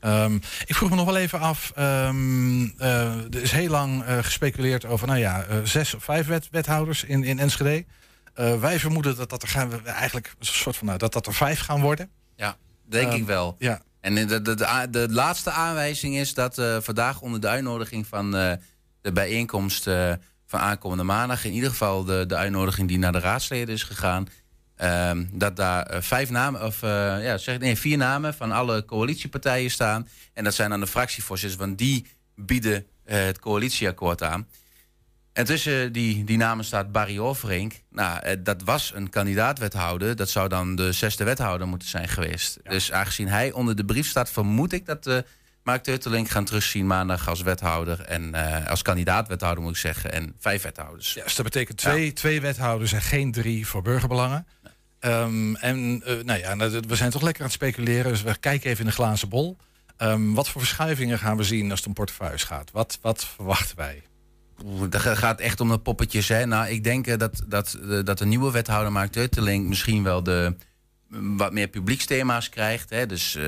Ehm, 0.00 0.34
ik 0.64 0.74
vroeg 0.74 0.90
me 0.90 0.96
nog 0.96 1.04
wel 1.04 1.16
even 1.16 1.40
af. 1.40 1.72
ehm, 1.74 2.64
eh, 2.78 3.34
er 3.34 3.42
is 3.42 3.52
heel 3.52 3.70
lang 3.70 4.02
eh, 4.04 4.18
gespeculeerd 4.18 4.84
over, 4.84 5.06
nou 5.06 5.18
ja, 5.18 5.42
eh, 5.42 5.56
zes 5.64 5.94
of 5.94 6.04
vijf 6.04 6.26
wet, 6.26 6.48
wethouders 6.50 7.04
in, 7.04 7.24
in 7.24 7.38
Enschede. 7.38 7.84
Wij 8.60 8.78
vermoeden 8.78 9.16
dat 9.16 9.30
dat 9.30 9.42
er 9.42 9.48
gaan 9.48 9.70
we 9.70 9.82
eigenlijk 9.82 10.34
een 10.38 10.46
soort 10.46 10.76
van 10.76 10.86
nou, 10.86 10.98
dat 10.98 11.12
dat 11.12 11.26
er 11.26 11.34
vijf 11.34 11.60
gaan 11.60 11.80
worden. 11.80 12.10
Ja, 12.36 12.56
denk 12.88 13.08
Ehm, 13.08 13.16
ik 13.16 13.26
wel. 13.26 13.56
Ja, 13.58 13.82
En 14.00 14.14
de, 14.14 14.24
de, 14.24 14.54
de, 14.54 14.86
de, 14.90 15.06
laatste 15.10 15.50
aanwijzing 15.50 16.16
is 16.16 16.34
dat 16.34 16.62
vandaag 16.80 17.20
onder 17.20 17.40
de 17.40 17.48
uitnodiging 17.48 18.06
van 18.06 18.30
de 19.00 19.12
bijeenkomst 19.12 19.84
van 20.46 20.60
aankomende 20.60 21.02
maandag, 21.02 21.44
in 21.44 21.52
ieder 21.52 21.70
geval 21.70 22.04
de, 22.04 22.26
de 22.26 22.36
uitnodiging 22.36 22.88
die 22.88 22.98
naar 22.98 23.12
de 23.12 23.18
raadsleden 23.18 23.74
is 23.74 23.82
gegaan, 23.82 24.26
ehm, 24.80 25.24
dat 25.32 25.56
daar 25.56 25.86
eh, 25.86 26.02
vijf 26.02 26.30
namen, 26.30 26.64
of 26.64 26.82
eh, 26.82 26.90
ja, 27.24 27.38
zeg, 27.38 27.58
nee, 27.58 27.76
vier 27.76 27.96
namen 27.96 28.34
van 28.34 28.52
alle 28.52 28.84
coalitiepartijen 28.84 29.70
staan. 29.70 30.08
En 30.32 30.44
dat 30.44 30.54
zijn 30.54 30.70
dan 30.70 30.80
de 30.80 30.86
fractievoorzitters, 30.86 31.60
want 31.60 31.78
die 31.78 32.06
bieden 32.34 32.86
eh, 33.04 33.24
het 33.24 33.38
coalitieakkoord 33.38 34.22
aan. 34.22 34.48
En 35.32 35.44
tussen 35.44 35.92
die, 35.92 36.24
die 36.24 36.36
namen 36.36 36.64
staat 36.64 36.92
Barry 36.92 37.18
Overink. 37.18 37.72
Nou, 37.90 38.42
dat 38.42 38.62
was 38.62 38.92
een 38.94 39.10
kandidaat-wethouder. 39.10 40.16
Dat 40.16 40.30
zou 40.30 40.48
dan 40.48 40.76
de 40.76 40.92
zesde 40.92 41.24
wethouder 41.24 41.68
moeten 41.68 41.88
zijn 41.88 42.08
geweest. 42.08 42.58
Dus 42.62 42.92
aangezien 42.92 43.28
hij 43.28 43.52
onder 43.52 43.76
de 43.76 43.84
brief 43.84 44.08
staat, 44.08 44.30
vermoed 44.30 44.72
ik 44.72 44.86
dat 44.86 45.24
Mark 45.62 45.82
Teutelink 45.82 46.28
gaan 46.28 46.44
terugzien 46.44 46.86
maandag 46.86 47.28
als 47.28 47.42
wethouder. 47.42 48.00
En 48.00 48.34
als 48.66 48.82
kandidaat-wethouder 48.82 49.62
moet 49.62 49.72
ik 49.72 49.80
zeggen. 49.80 50.12
En 50.12 50.34
vijf 50.38 50.62
wethouders. 50.62 51.14
ja 51.14 51.24
dus 51.24 51.34
dat 51.34 51.44
betekent 51.44 51.78
twee, 51.78 52.12
twee 52.12 52.40
wethouders 52.40 52.92
en 52.92 53.02
geen 53.02 53.32
drie 53.32 53.66
voor 53.66 53.82
burgerbelangen. 53.82 54.46
Ehm, 55.00 55.54
en 55.54 56.02
eh, 56.04 56.24
nou 56.24 56.38
ja, 56.38 56.56
we 56.80 56.96
zijn 56.96 57.10
toch 57.10 57.22
lekker 57.22 57.42
aan 57.42 57.48
het 57.48 57.56
speculeren. 57.56 58.10
Dus 58.12 58.22
we 58.22 58.38
kijken 58.38 58.70
even 58.70 58.80
in 58.84 58.86
de 58.90 58.96
glazen 58.96 59.28
bol. 59.28 59.56
Ehm, 59.96 60.32
wat 60.32 60.48
voor 60.48 60.60
verschuivingen 60.60 61.18
gaan 61.18 61.36
we 61.36 61.42
zien 61.44 61.70
als 61.70 61.78
het 61.78 61.88
om 61.88 61.94
portefeuilles 61.94 62.44
gaat? 62.44 62.70
Wat, 62.70 62.98
wat 63.02 63.24
verwachten 63.24 63.76
wij? 63.76 64.02
Dat 64.88 65.00
ga- 65.00 65.14
gaat 65.14 65.40
echt 65.40 65.60
om 65.60 65.68
de 65.68 65.78
poppetjes. 65.78 66.28
Hè? 66.28 66.46
Nou, 66.46 66.68
ik 66.68 66.84
denk 66.84 67.06
eh, 67.06 67.18
dat, 67.18 67.42
dat, 67.46 67.78
eh, 67.88 67.98
dat 68.04 68.18
de 68.18 68.26
nieuwe 68.26 68.50
wethouder 68.50 68.92
Mark 68.92 69.12
Teutelink 69.12 69.68
misschien 69.68 70.02
wel 70.02 70.22
de 70.22 70.54
mm, 71.08 71.36
wat 71.36 71.52
meer 71.52 71.68
publieksthema's 71.68 72.48
krijgt. 72.48 72.90
Hè? 72.90 73.06
Dus 73.06 73.38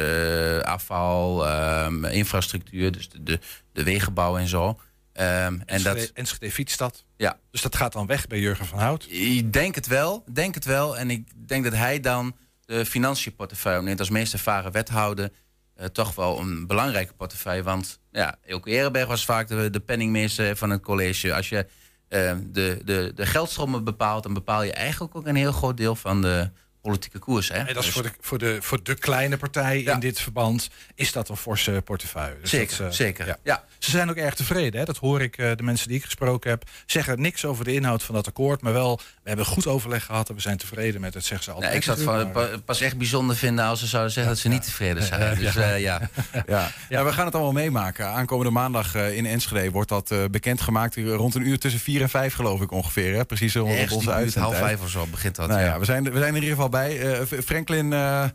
afval, 0.63 1.47
ehm, 1.47 2.05
infrastructuur, 2.05 2.93
dus 2.93 3.09
de, 3.21 3.39
de 3.73 3.83
wegenbouw 3.83 4.37
en 4.39 4.49
zo. 4.49 4.79
Ehm, 5.13 5.29
en 5.29 5.63
Enschede, 5.67 5.99
dat, 6.01 6.11
Enschede 6.15 6.51
fietsstad. 6.51 7.05
ja, 7.17 7.39
Dus 7.51 7.63
dat 7.63 7.77
gaat 7.77 7.93
dan 7.93 8.07
weg 8.07 8.27
bij 8.27 8.39
Jurgen 8.39 8.67
van 8.67 8.79
Hout. 8.79 9.07
ik 9.11 9.53
denk 9.53 9.75
het 9.75 9.87
wel, 9.87 10.25
denk 10.33 10.55
het 10.55 10.65
wel. 10.65 10.99
En 10.99 11.11
ik 11.11 11.49
denk 11.49 11.65
dat 11.65 11.73
hij 11.73 12.01
dan 12.01 12.37
de 12.65 12.87
financiënportefeuille 12.87 13.79
opneemt 13.79 13.99
als 13.99 14.11
meest 14.11 14.33
ervaren 14.33 14.73
wethouder. 14.73 15.31
eh, 15.75 15.87
toch 15.87 16.15
wel 16.15 16.39
een 16.39 16.67
belangrijke 16.67 17.13
portefeuille. 17.15 17.63
Want 17.63 17.99
ja, 18.11 18.37
Elke 18.47 18.71
Ehrenberg 18.71 19.07
was 19.07 19.25
vaak 19.25 19.49
de, 19.49 19.71
de 19.71 19.81
penningmeester 19.81 20.57
van 20.57 20.71
het 20.71 20.83
college. 20.83 21.35
Als 21.35 21.49
je 21.49 21.67
eh, 22.09 22.37
de, 22.47 22.81
de, 22.85 23.13
de 23.15 23.27
geldstromen 23.27 23.85
bepaalt, 23.85 24.23
dan 24.23 24.35
bepaal 24.35 24.63
je 24.63 24.73
eigenlijk 24.73 25.17
ook 25.17 25.27
een 25.27 25.37
heel 25.37 25.53
groot 25.53 25.77
deel 25.77 25.95
van 25.97 26.23
de 26.23 26.51
politieke 26.83 27.19
koers. 27.19 27.49
Hè? 27.49 27.55
En 27.55 27.67
dat 27.75 27.77
is 27.77 27.85
Dus- 27.85 27.93
voor 27.93 28.03
de, 28.03 28.11
voor, 28.21 28.39
de, 28.39 28.59
voor 28.63 28.83
de 28.83 28.95
kleine 28.95 29.37
partij 29.37 29.83
Ja. 29.83 29.93
in 29.95 30.01
dit 30.01 30.21
verband 30.21 30.71
is 30.95 31.13
dat 31.13 31.29
een 31.29 31.37
forse 31.37 31.83
portefeuille. 31.85 32.41
Dus 32.41 32.51
Zeker, 32.51 32.77
dat, 32.79 32.87
eh, 32.87 32.93
zeker. 32.93 33.27
ja. 33.27 33.37
Ja. 33.43 33.65
Ze 33.79 33.91
zijn 33.91 34.11
ook 34.11 34.17
erg 34.17 34.35
tevreden. 34.35 34.81
Hè? 34.81 34.87
Dat 34.87 34.97
hoor 34.97 35.21
ik 35.23 35.39
eh, 35.39 35.51
de 35.57 35.63
mensen 35.63 35.89
die 35.89 35.97
ik 35.97 36.05
gesproken 36.05 36.51
heb. 36.51 36.65
Zeggen 36.87 37.21
niks 37.21 37.45
over 37.45 37.65
de 37.65 37.73
inhoud 37.75 38.03
van 38.03 38.15
dat 38.15 38.27
akkoord. 38.27 38.63
Maar 38.63 38.73
wel, 38.73 39.01
we 39.23 39.29
hebben 39.29 39.47
goed 39.47 39.67
overleg 39.67 40.05
gehad 40.05 40.29
en 40.29 40.35
we 40.35 40.41
zijn 40.41 40.57
tevreden 40.57 41.01
met 41.01 41.15
het. 41.15 41.25
Zeggen 41.25 41.45
ze 41.45 41.51
altijd. 41.51 41.69
Nee, 41.71 41.79
ik 41.79 41.85
zou 41.85 41.97
het 41.97 42.07
van, 42.07 42.17
natuurlijk, 42.17 42.47
maar- 42.51 42.59
pa- 42.59 42.65
pas 42.65 42.81
echt 42.81 42.97
bijzonder 42.97 43.37
vinden 43.37 43.65
als 43.65 43.81
ze 43.81 43.87
zouden 43.87 44.13
zeggen 44.13 44.33
dat 44.33 44.41
ze 44.43 44.49
niet 44.49 44.63
tevreden 44.65 45.03
zijn. 45.03 45.39
Dus 45.39 45.57
eh, 45.57 45.81
ja. 45.81 46.01
Ja. 46.47 46.71
ja, 46.89 47.05
we 47.05 47.13
gaan 47.13 47.25
het 47.25 47.35
allemaal 47.35 47.53
meemaken. 47.53 48.07
Aankomende 48.07 48.51
maandag 48.53 48.95
eh, 48.95 49.17
in 49.17 49.27
Enschede 49.27 49.71
wordt 49.71 49.89
dat 49.89 50.11
eh, 50.11 50.25
bekendgemaakt. 50.31 50.97
Rond 50.97 51.35
een 51.35 51.47
uur 51.47 51.59
tussen 51.59 51.81
vier 51.81 52.03
en 52.03 52.09
vijf 52.09 52.35
geloof 52.35 52.61
ik 52.61 52.71
ongeveer. 52.71 53.15
Hè? 53.15 53.25
Precies 53.25 53.55
rond 53.55 53.71
Ergens 53.73 53.93
onze 53.93 54.07
die 54.11 54.17
buurt, 54.19 54.35
half 54.35 54.57
vijf 54.59 54.83
of 54.83 54.91
zo 54.91 55.07
begint 55.11 55.37
dat. 55.37 55.49
Nou 55.49 55.61
ja, 55.61 55.67
ja. 55.67 55.79
we 55.79 55.85
zijn, 55.85 56.03
we 56.05 56.11
zijn 56.11 56.23
er 56.23 56.29
in 56.29 56.35
ieder 56.35 56.49
geval 56.51 56.69
bij. 56.69 57.01
Eh, 57.21 57.41
Franklin, 57.45 57.93
eh, 57.93 58.23
eh, 58.23 58.31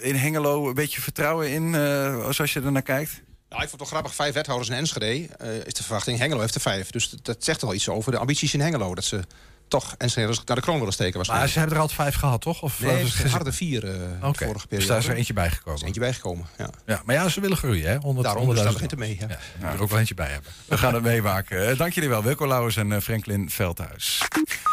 in 0.00 0.14
Hengelo 0.14 0.68
een 0.68 0.74
beetje 0.74 1.00
vertrouwen 1.00 1.50
in, 1.50 1.74
eh, 1.74 2.28
zoals 2.30 2.52
je 2.52 2.60
er 2.60 2.72
naar 2.72 2.82
kijkt? 2.82 3.10
Nou, 3.48 3.62
ik 3.62 3.68
vond 3.68 3.70
het 3.70 3.78
toch 3.78 3.88
grappig. 3.88 4.14
Vijf 4.14 4.34
wethouders 4.34 4.70
in 4.70 4.76
Enschede 4.76 5.28
eh, 5.38 5.54
is 5.64 5.72
de 5.74 5.82
verwachting. 5.82 6.18
Hengelo 6.18 6.40
heeft 6.40 6.54
er 6.54 6.60
vijf. 6.60 6.90
Dus 6.90 7.10
dat, 7.10 7.24
dat 7.24 7.44
zegt 7.44 7.60
wel 7.62 7.74
iets 7.74 7.88
over 7.88 8.12
de 8.12 8.18
ambities 8.18 8.54
in 8.54 8.60
Hengelo. 8.60 8.94
Dat 8.94 9.04
ze 9.04 9.20
toch 9.68 9.94
Enschede 9.98 10.36
naar 10.44 10.56
de 10.56 10.62
kroon 10.62 10.78
willen 10.78 10.92
steken. 10.92 11.18
Maar 11.18 11.26
waarschijnlijk. 11.26 11.52
ze 11.52 11.58
hebben 11.58 11.76
er 11.76 11.82
altijd 11.82 12.00
vijf 12.00 12.14
gehad, 12.14 12.40
toch? 12.40 12.62
Of, 12.62 12.80
Nee, 12.80 12.90
er 12.90 13.00
is 13.00 13.18
het 13.18 13.30
harde 13.32 13.52
vier 13.52 13.84
eh 13.84 13.92
Oké, 14.28 14.44
vorige 14.44 14.52
Dus 14.54 14.64
periode. 14.66 14.88
daar 14.88 14.98
is 14.98 15.04
er 15.04 15.10
Er 15.10 15.16
eentje 15.16 15.32
bijgekomen. 15.32 15.80
is 15.80 15.86
eentje 15.86 16.00
bijgekomen. 16.00 16.46
Ja. 16.58 16.70
Ja, 16.86 17.02
maar 17.04 17.14
ja, 17.14 17.28
ze 17.28 17.40
willen 17.40 17.56
groeien, 17.56 17.88
hè? 17.90 17.96
100, 17.96 18.26
Daarom, 18.26 18.46
dus 18.48 18.56
daar 18.56 18.66
100.000 18.66 18.72
begint 18.72 18.90
het 18.90 19.00
mee. 19.00 19.16
Ja. 19.20 19.38
Ja, 19.60 19.72
er 19.72 19.82
ook 19.82 19.88
wel 19.90 19.98
eentje 19.98 20.14
bij 20.14 20.28
hebben. 20.28 20.50
We 20.66 20.78
gaan 20.78 20.94
het 20.94 21.02
meemaken. 21.02 21.68
Eh, 21.68 21.78
dank 21.78 21.92
jullie 21.92 22.08
wel, 22.08 22.22
Wilco 22.22 22.46
Lauwers 22.46 22.76
en 22.76 22.92
eh, 22.92 23.00
Franklin 23.00 23.50
Veldhuis. 23.50 24.22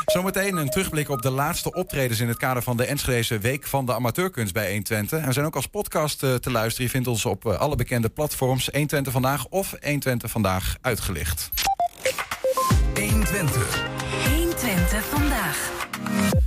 Zometeen 0.06 0.58
een 0.58 0.70
terugblik 0.70 1.10
op 1.10 1.22
de 1.22 1.30
laatste 1.30 1.74
optredens... 1.74 2.20
in 2.20 2.28
het 2.28 2.38
kader 2.38 2.64
van 2.64 2.78
de 2.78 2.86
Enschedese 2.86 3.40
Week 3.40 3.66
van 3.68 3.86
de 3.86 3.94
Amateurkunst 3.94 4.54
bij 4.54 4.66
120. 4.72 5.20
En 5.20 5.26
we 5.28 5.34
zijn 5.34 5.46
ook 5.46 5.56
als 5.56 5.68
podcast 5.68 6.24
eh, 6.24 6.34
te 6.34 6.52
luisteren. 6.52 6.86
Je 6.86 6.92
vindt 6.92 7.08
ons 7.08 7.26
op 7.26 7.46
eh, 7.46 7.58
alle 7.60 7.76
bekende 7.76 8.10
platforms 8.10 8.66
120 8.72 9.14
Vandaag 9.14 9.46
of 9.50 9.70
120 9.82 10.32
Vandaag 10.32 10.76
uitgelicht. 10.82 11.50
120. 12.96 13.95
120 14.86 15.10
vandaag. 15.10 16.45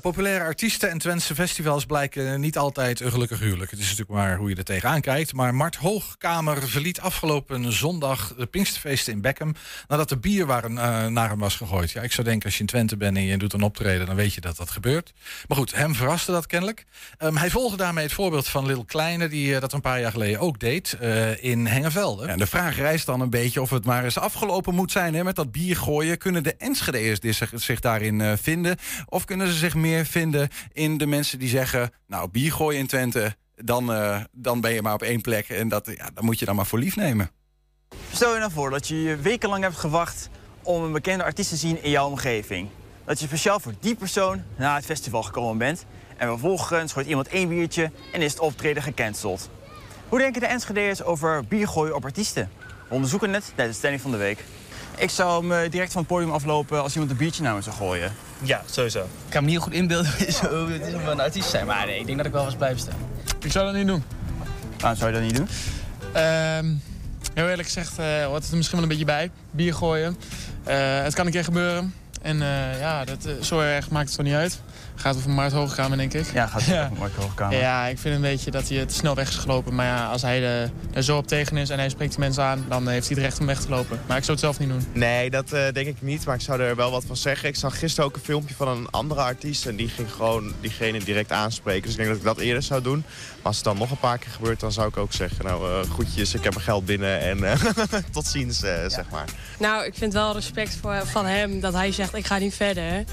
Populaire 0.00 0.44
artiesten 0.44 0.90
en 0.90 0.98
Twentse 0.98 1.34
festivals 1.34 1.84
blijken 1.84 2.40
niet 2.40 2.58
altijd 2.58 3.00
een 3.00 3.10
gelukkig 3.10 3.38
huwelijk. 3.38 3.70
Het 3.70 3.80
is 3.80 3.84
natuurlijk 3.88 4.18
maar 4.18 4.36
hoe 4.36 4.48
je 4.48 4.56
er 4.56 4.64
tegenaan 4.64 5.00
kijkt. 5.00 5.32
Maar 5.32 5.54
Mart 5.54 5.76
Hoogkamer 5.76 6.68
verliet 6.68 7.00
afgelopen 7.00 7.72
zondag 7.72 8.34
de 8.36 8.46
Pinksterfeesten 8.46 9.12
in 9.12 9.20
Beckham... 9.20 9.54
nadat 9.88 10.10
er 10.10 10.20
bier 10.20 10.48
eh, 10.48 11.06
naar 11.06 11.28
hem 11.28 11.38
was 11.38 11.56
gegooid. 11.56 11.90
Ja, 11.90 12.02
ik 12.02 12.12
zou 12.12 12.26
denken, 12.26 12.44
als 12.44 12.54
je 12.54 12.60
in 12.60 12.66
Twente 12.66 12.96
bent 12.96 13.16
en 13.16 13.22
je 13.22 13.36
doet 13.36 13.52
een 13.52 13.62
optreden... 13.62 14.06
dan 14.06 14.16
weet 14.16 14.34
je 14.34 14.40
dat 14.40 14.56
dat 14.56 14.70
gebeurt. 14.70 15.12
Maar 15.48 15.56
goed, 15.56 15.74
hem 15.74 15.94
verraste 15.94 16.32
dat 16.32 16.46
kennelijk. 16.46 16.84
Ehm, 17.18 17.36
hij 17.36 17.50
volgde 17.50 17.76
daarmee 17.76 18.04
het 18.04 18.12
voorbeeld 18.12 18.48
van 18.48 18.66
Lil 18.66 18.84
Kleine... 18.84 19.28
die 19.28 19.54
eh, 19.54 19.60
dat 19.60 19.72
een 19.72 19.80
paar 19.80 20.00
jaar 20.00 20.12
geleden 20.12 20.40
ook 20.40 20.58
deed 20.58 20.96
eh, 21.00 21.44
in 21.44 21.66
Hengevelde. 21.66 22.26
En 22.26 22.38
de 22.38 22.46
vraag 22.46 22.76
rijst 22.76 23.06
dan 23.06 23.20
een 23.20 23.30
beetje 23.30 23.62
of 23.62 23.70
het 23.70 23.84
maar 23.84 24.04
eens 24.04 24.18
afgelopen 24.18 24.74
moet 24.74 24.92
zijn 24.92 25.14
hè, 25.14 25.24
met 25.24 25.36
dat 25.36 25.52
bier 25.52 25.76
gooien. 25.76 26.18
Kunnen 26.18 26.42
de 26.42 26.56
Enschede'ers 26.56 27.18
zich, 27.64 27.80
daarin 27.80 28.38
vinden? 28.38 28.76
Of 29.08 29.24
kunnen 29.24 29.46
ze 29.46 29.54
zich 29.54 29.74
meer 29.84 30.06
vinden 30.06 30.48
in 30.72 30.98
de 30.98 31.06
mensen 31.06 31.38
die 31.38 31.48
zeggen... 31.48 31.90
nou, 32.06 32.28
bier 32.28 32.52
gooien 32.52 32.80
in 32.80 32.86
Twente, 32.86 33.36
dan, 33.56 33.92
eh, 33.92 34.20
dan 34.32 34.60
ben 34.60 34.72
je 34.72 34.82
maar 34.82 34.94
op 34.94 35.02
één 35.02 35.20
plek. 35.20 35.48
En 35.48 35.68
dat, 35.68 35.86
ja, 35.96 36.08
moet 36.20 36.38
je 36.38 36.44
dan 36.44 36.56
maar 36.56 36.66
voor 36.66 36.78
lief 36.78 36.96
nemen. 36.96 37.30
Stel 38.12 38.32
je 38.32 38.38
nou 38.38 38.52
voor 38.52 38.70
dat 38.70 38.88
je 38.88 39.16
wekenlang 39.22 39.62
hebt 39.62 39.76
gewacht 39.76 40.28
om 40.62 40.82
een 40.82 40.92
bekende 40.92 41.24
artiest 41.24 41.48
te 41.48 41.56
zien 41.56 41.82
in 41.82 41.90
jouw 41.90 42.08
omgeving. 42.08 42.68
Dat 43.04 43.20
je 43.20 43.26
speciaal 43.26 43.60
voor 43.60 43.74
die 43.80 43.94
persoon 43.94 44.42
naar 44.56 44.74
het 44.74 44.84
festival 44.84 45.22
gekomen 45.22 45.58
bent. 45.58 45.84
En 46.16 46.28
vervolgens 46.28 46.92
gooit 46.92 47.06
iemand 47.06 47.28
één 47.28 47.48
biertje 47.48 47.90
en 48.12 48.22
is 48.22 48.30
het 48.30 48.40
optreden 48.40 48.82
gecanceld. 48.82 49.50
Hoe 50.08 50.18
denken 50.18 50.40
de 50.40 50.46
Enschede'ers 50.46 51.02
over 51.02 51.44
biergooien 51.44 51.94
op 51.94 52.04
artiesten? 52.04 52.50
We 52.88 52.94
onderzoeken 52.94 53.32
het 53.32 53.44
tijdens 53.54 53.68
de 53.68 53.74
stelling 53.78 54.00
van 54.00 54.10
de 54.10 54.16
week. 54.16 54.44
Ik 54.96 55.10
zou 55.10 55.40
hem 55.40 55.64
eh, 55.64 55.70
direct 55.70 55.92
van 55.92 56.00
het 56.00 56.10
podium 56.10 56.30
aflopen 56.30 56.82
als 56.82 56.92
iemand 56.92 57.10
een 57.10 57.16
biertje 57.16 57.42
naar 57.42 57.54
me 57.54 57.62
zou 57.62 57.76
gooien. 57.76 58.12
Ja, 58.42 58.62
sowieso. 58.70 59.00
Ik 59.00 59.06
kan 59.28 59.44
me 59.44 59.50
niet 59.50 59.56
heel 59.56 59.64
goed 59.64 59.72
inbeelden 59.72 60.10
hoe 60.50 60.72
het 60.72 60.86
is 60.86 60.94
om 60.94 61.08
een 61.08 61.20
artiest 61.20 61.44
te 61.44 61.50
zijn. 61.50 61.66
Maar 61.66 61.86
nee, 61.86 61.98
ik 61.98 62.06
denk 62.06 62.18
dat 62.18 62.26
ik 62.26 62.32
wel 62.32 62.44
was 62.44 62.54
blijven 62.54 62.80
staan. 62.80 62.98
Ik 63.40 63.52
zou 63.52 63.64
dat 63.64 63.74
niet 63.74 63.86
doen. 63.86 64.04
Waarom 64.78 64.98
zou 64.98 65.12
je 65.12 65.18
dat 65.18 65.26
niet 65.26 65.36
doen? 65.36 65.48
Ehm, 66.12 66.66
heel 67.34 67.48
eerlijk 67.48 67.68
gezegd 67.68 67.98
uh, 67.98 68.24
hoort 68.24 68.42
het 68.42 68.50
er 68.50 68.56
misschien 68.56 68.78
wel 68.78 68.88
een 68.88 68.96
beetje 68.98 69.04
bij. 69.04 69.30
Bier 69.50 69.74
gooien. 69.74 70.16
Eh, 70.64 71.02
het 71.02 71.14
kan 71.14 71.26
een 71.26 71.32
keer 71.32 71.44
gebeuren. 71.44 71.94
En 72.22 72.42
eh, 72.42 72.80
ja, 72.80 73.04
dat, 73.04 73.24
eh, 73.24 73.32
zo 73.42 73.60
erg 73.60 73.90
maakt 73.90 74.06
het 74.06 74.16
toch 74.16 74.26
niet 74.26 74.34
uit. 74.34 74.60
Gaat 74.96 75.16
over 75.16 75.30
Maart 75.30 75.52
Hoogkamer, 75.52 75.96
denk 75.96 76.12
ik. 76.14 76.26
Ja, 76.32 76.46
gaat 76.46 76.64
Ja. 76.64 76.84
over 76.84 76.98
Mark 76.98 77.14
Hoogkamer. 77.16 77.58
Ja, 77.58 77.86
ik 77.86 77.98
vind 77.98 78.14
een 78.14 78.20
beetje 78.20 78.50
dat 78.50 78.68
hij 78.68 78.86
te 78.86 78.94
snel 78.94 79.14
weg 79.14 79.28
is 79.28 79.34
gelopen. 79.36 79.74
Maar 79.74 79.86
ja, 79.86 80.06
als 80.06 80.22
hij 80.22 80.42
er, 80.44 80.70
er 80.92 81.02
zo 81.02 81.16
op 81.16 81.26
tegen 81.26 81.56
is 81.56 81.70
en 81.70 81.78
hij 81.78 81.88
spreekt 81.88 82.10
die 82.10 82.20
mensen 82.20 82.42
aan... 82.44 82.64
dan 82.68 82.88
heeft 82.88 83.06
hij 83.08 83.16
het 83.16 83.24
recht 83.24 83.40
om 83.40 83.46
weg 83.46 83.60
te 83.60 83.68
lopen. 83.68 84.00
Maar 84.06 84.16
ik 84.16 84.24
zou 84.24 84.36
het 84.36 84.46
zelf 84.46 84.58
niet 84.58 84.68
doen. 84.68 84.86
Nee, 84.92 85.30
dat 85.30 85.52
eh, 85.52 85.72
denk 85.72 85.86
ik 85.86 85.96
niet, 86.02 86.24
maar 86.24 86.34
ik 86.34 86.40
zou 86.40 86.60
er 86.60 86.76
wel 86.76 86.90
wat 86.90 87.04
van 87.06 87.16
zeggen. 87.16 87.48
Ik 87.48 87.56
zag 87.56 87.78
gisteren 87.78 88.08
ook 88.10 88.14
een 88.16 88.22
filmpje 88.22 88.54
van 88.54 88.68
een 88.68 88.90
andere 88.90 89.20
artiest 89.20 89.66
en 89.66 89.76
die 89.76 89.88
ging 89.88 90.12
gewoon 90.12 90.52
diegene 90.60 90.98
direct 91.04 91.32
aanspreken. 91.32 91.82
Dus 91.82 91.90
ik 91.90 91.96
denk 91.96 92.08
dat 92.08 92.18
ik 92.18 92.24
dat 92.24 92.38
eerder 92.38 92.62
zou 92.62 92.82
doen. 92.82 93.04
Maar 93.06 93.42
als 93.42 93.56
het 93.56 93.64
dan 93.64 93.78
nog 93.78 93.90
een 93.90 93.98
paar 93.98 94.18
keer 94.18 94.30
gebeurt, 94.32 94.60
dan 94.60 94.72
zou 94.72 94.88
ik 94.88 94.96
ook 94.96 95.12
zeggen... 95.12 95.44
nou, 95.44 95.80
eh 95.82 95.90
groetjes, 95.90 96.34
ik 96.34 96.44
heb 96.44 96.52
mijn 96.52 96.64
geld 96.64 96.84
binnen 96.84 97.20
en 97.20 97.44
eh, 97.44 97.64
tot 98.12 98.26
ziens, 98.26 98.62
eh, 98.62 98.72
zeg 98.88 99.04
maar. 99.10 99.24
Nou, 99.58 99.84
ik 99.84 99.94
vind 99.96 100.12
wel 100.12 100.32
respect 100.34 100.76
voor, 100.80 101.02
van 101.06 101.26
hem 101.26 101.60
dat 101.60 101.72
hij 101.72 101.92
zegt 101.92 102.14
ik 102.14 102.26
ga 102.26 102.38
niet 102.38 102.54
verder. 102.54 103.04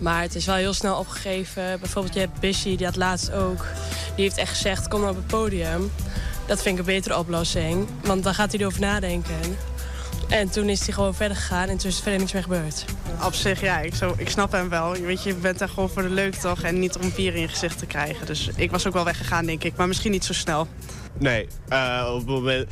Maar 0.00 0.22
het 0.22 0.34
is 0.34 0.46
wel 0.46 0.54
heel 0.54 0.72
snel 0.72 0.98
opgegeven. 0.98 1.80
Bijvoorbeeld 1.80 2.14
je 2.14 2.20
hebt 2.20 2.40
Bissy, 2.40 2.76
die 2.76 2.86
had 2.86 2.96
laatst 2.96 3.32
ook. 3.32 3.66
Die 4.14 4.24
heeft 4.24 4.36
echt 4.36 4.50
gezegd 4.50 4.88
kom 4.88 5.00
maar 5.00 5.10
op 5.10 5.16
het 5.16 5.26
podium. 5.26 5.90
Dat 6.46 6.62
vind 6.62 6.78
ik 6.78 6.86
een 6.86 6.94
betere 6.94 7.18
oplossing. 7.18 7.86
Want 8.02 8.24
dan 8.24 8.34
gaat 8.34 8.50
hij 8.52 8.60
erover 8.60 8.80
nadenken. 8.80 9.56
En 10.28 10.50
toen 10.50 10.68
is 10.68 10.80
hij 10.80 10.94
gewoon 10.94 11.14
verder 11.14 11.36
gegaan 11.36 11.68
en 11.68 11.76
toen 11.76 11.90
is 11.90 11.96
er 11.96 12.02
verder 12.02 12.20
niks 12.20 12.32
meer 12.32 12.42
gebeurd. 12.42 12.84
Op 13.24 13.34
zich, 13.34 13.60
ja, 13.60 13.80
ik, 13.80 13.94
zo, 13.94 14.14
ik 14.16 14.28
snap 14.28 14.52
hem 14.52 14.68
wel. 14.68 14.96
Je 14.96 15.02
Weet 15.02 15.22
je, 15.22 15.28
je 15.28 15.34
bent 15.34 15.58
daar 15.58 15.68
gewoon 15.68 15.90
voor 15.90 16.02
de 16.02 16.10
leuk 16.10 16.34
toch 16.34 16.62
en 16.62 16.78
niet 16.78 16.96
om 16.96 17.12
bier 17.14 17.34
in 17.34 17.40
je 17.40 17.48
gezicht 17.48 17.78
te 17.78 17.86
krijgen. 17.86 18.26
Dus 18.26 18.50
ik 18.56 18.70
was 18.70 18.86
ook 18.86 18.92
wel 18.92 19.04
weggegaan, 19.04 19.46
denk 19.46 19.64
ik. 19.64 19.76
Maar 19.76 19.88
misschien 19.88 20.10
niet 20.10 20.24
zo 20.24 20.32
snel. 20.32 20.68
Nee, 21.18 21.46
eh, 21.68 22.08
op 22.12 22.18
het 22.18 22.26
moment, 22.26 22.68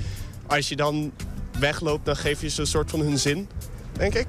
als 0.46 0.68
je 0.68 0.76
dan 0.76 1.12
wegloopt, 1.58 2.04
dan 2.04 2.16
geef 2.16 2.40
je 2.40 2.48
ze 2.48 2.60
een 2.60 2.66
soort 2.66 2.90
van 2.90 3.00
hun 3.00 3.18
zin, 3.18 3.48
denk 3.92 4.14
ik. 4.14 4.26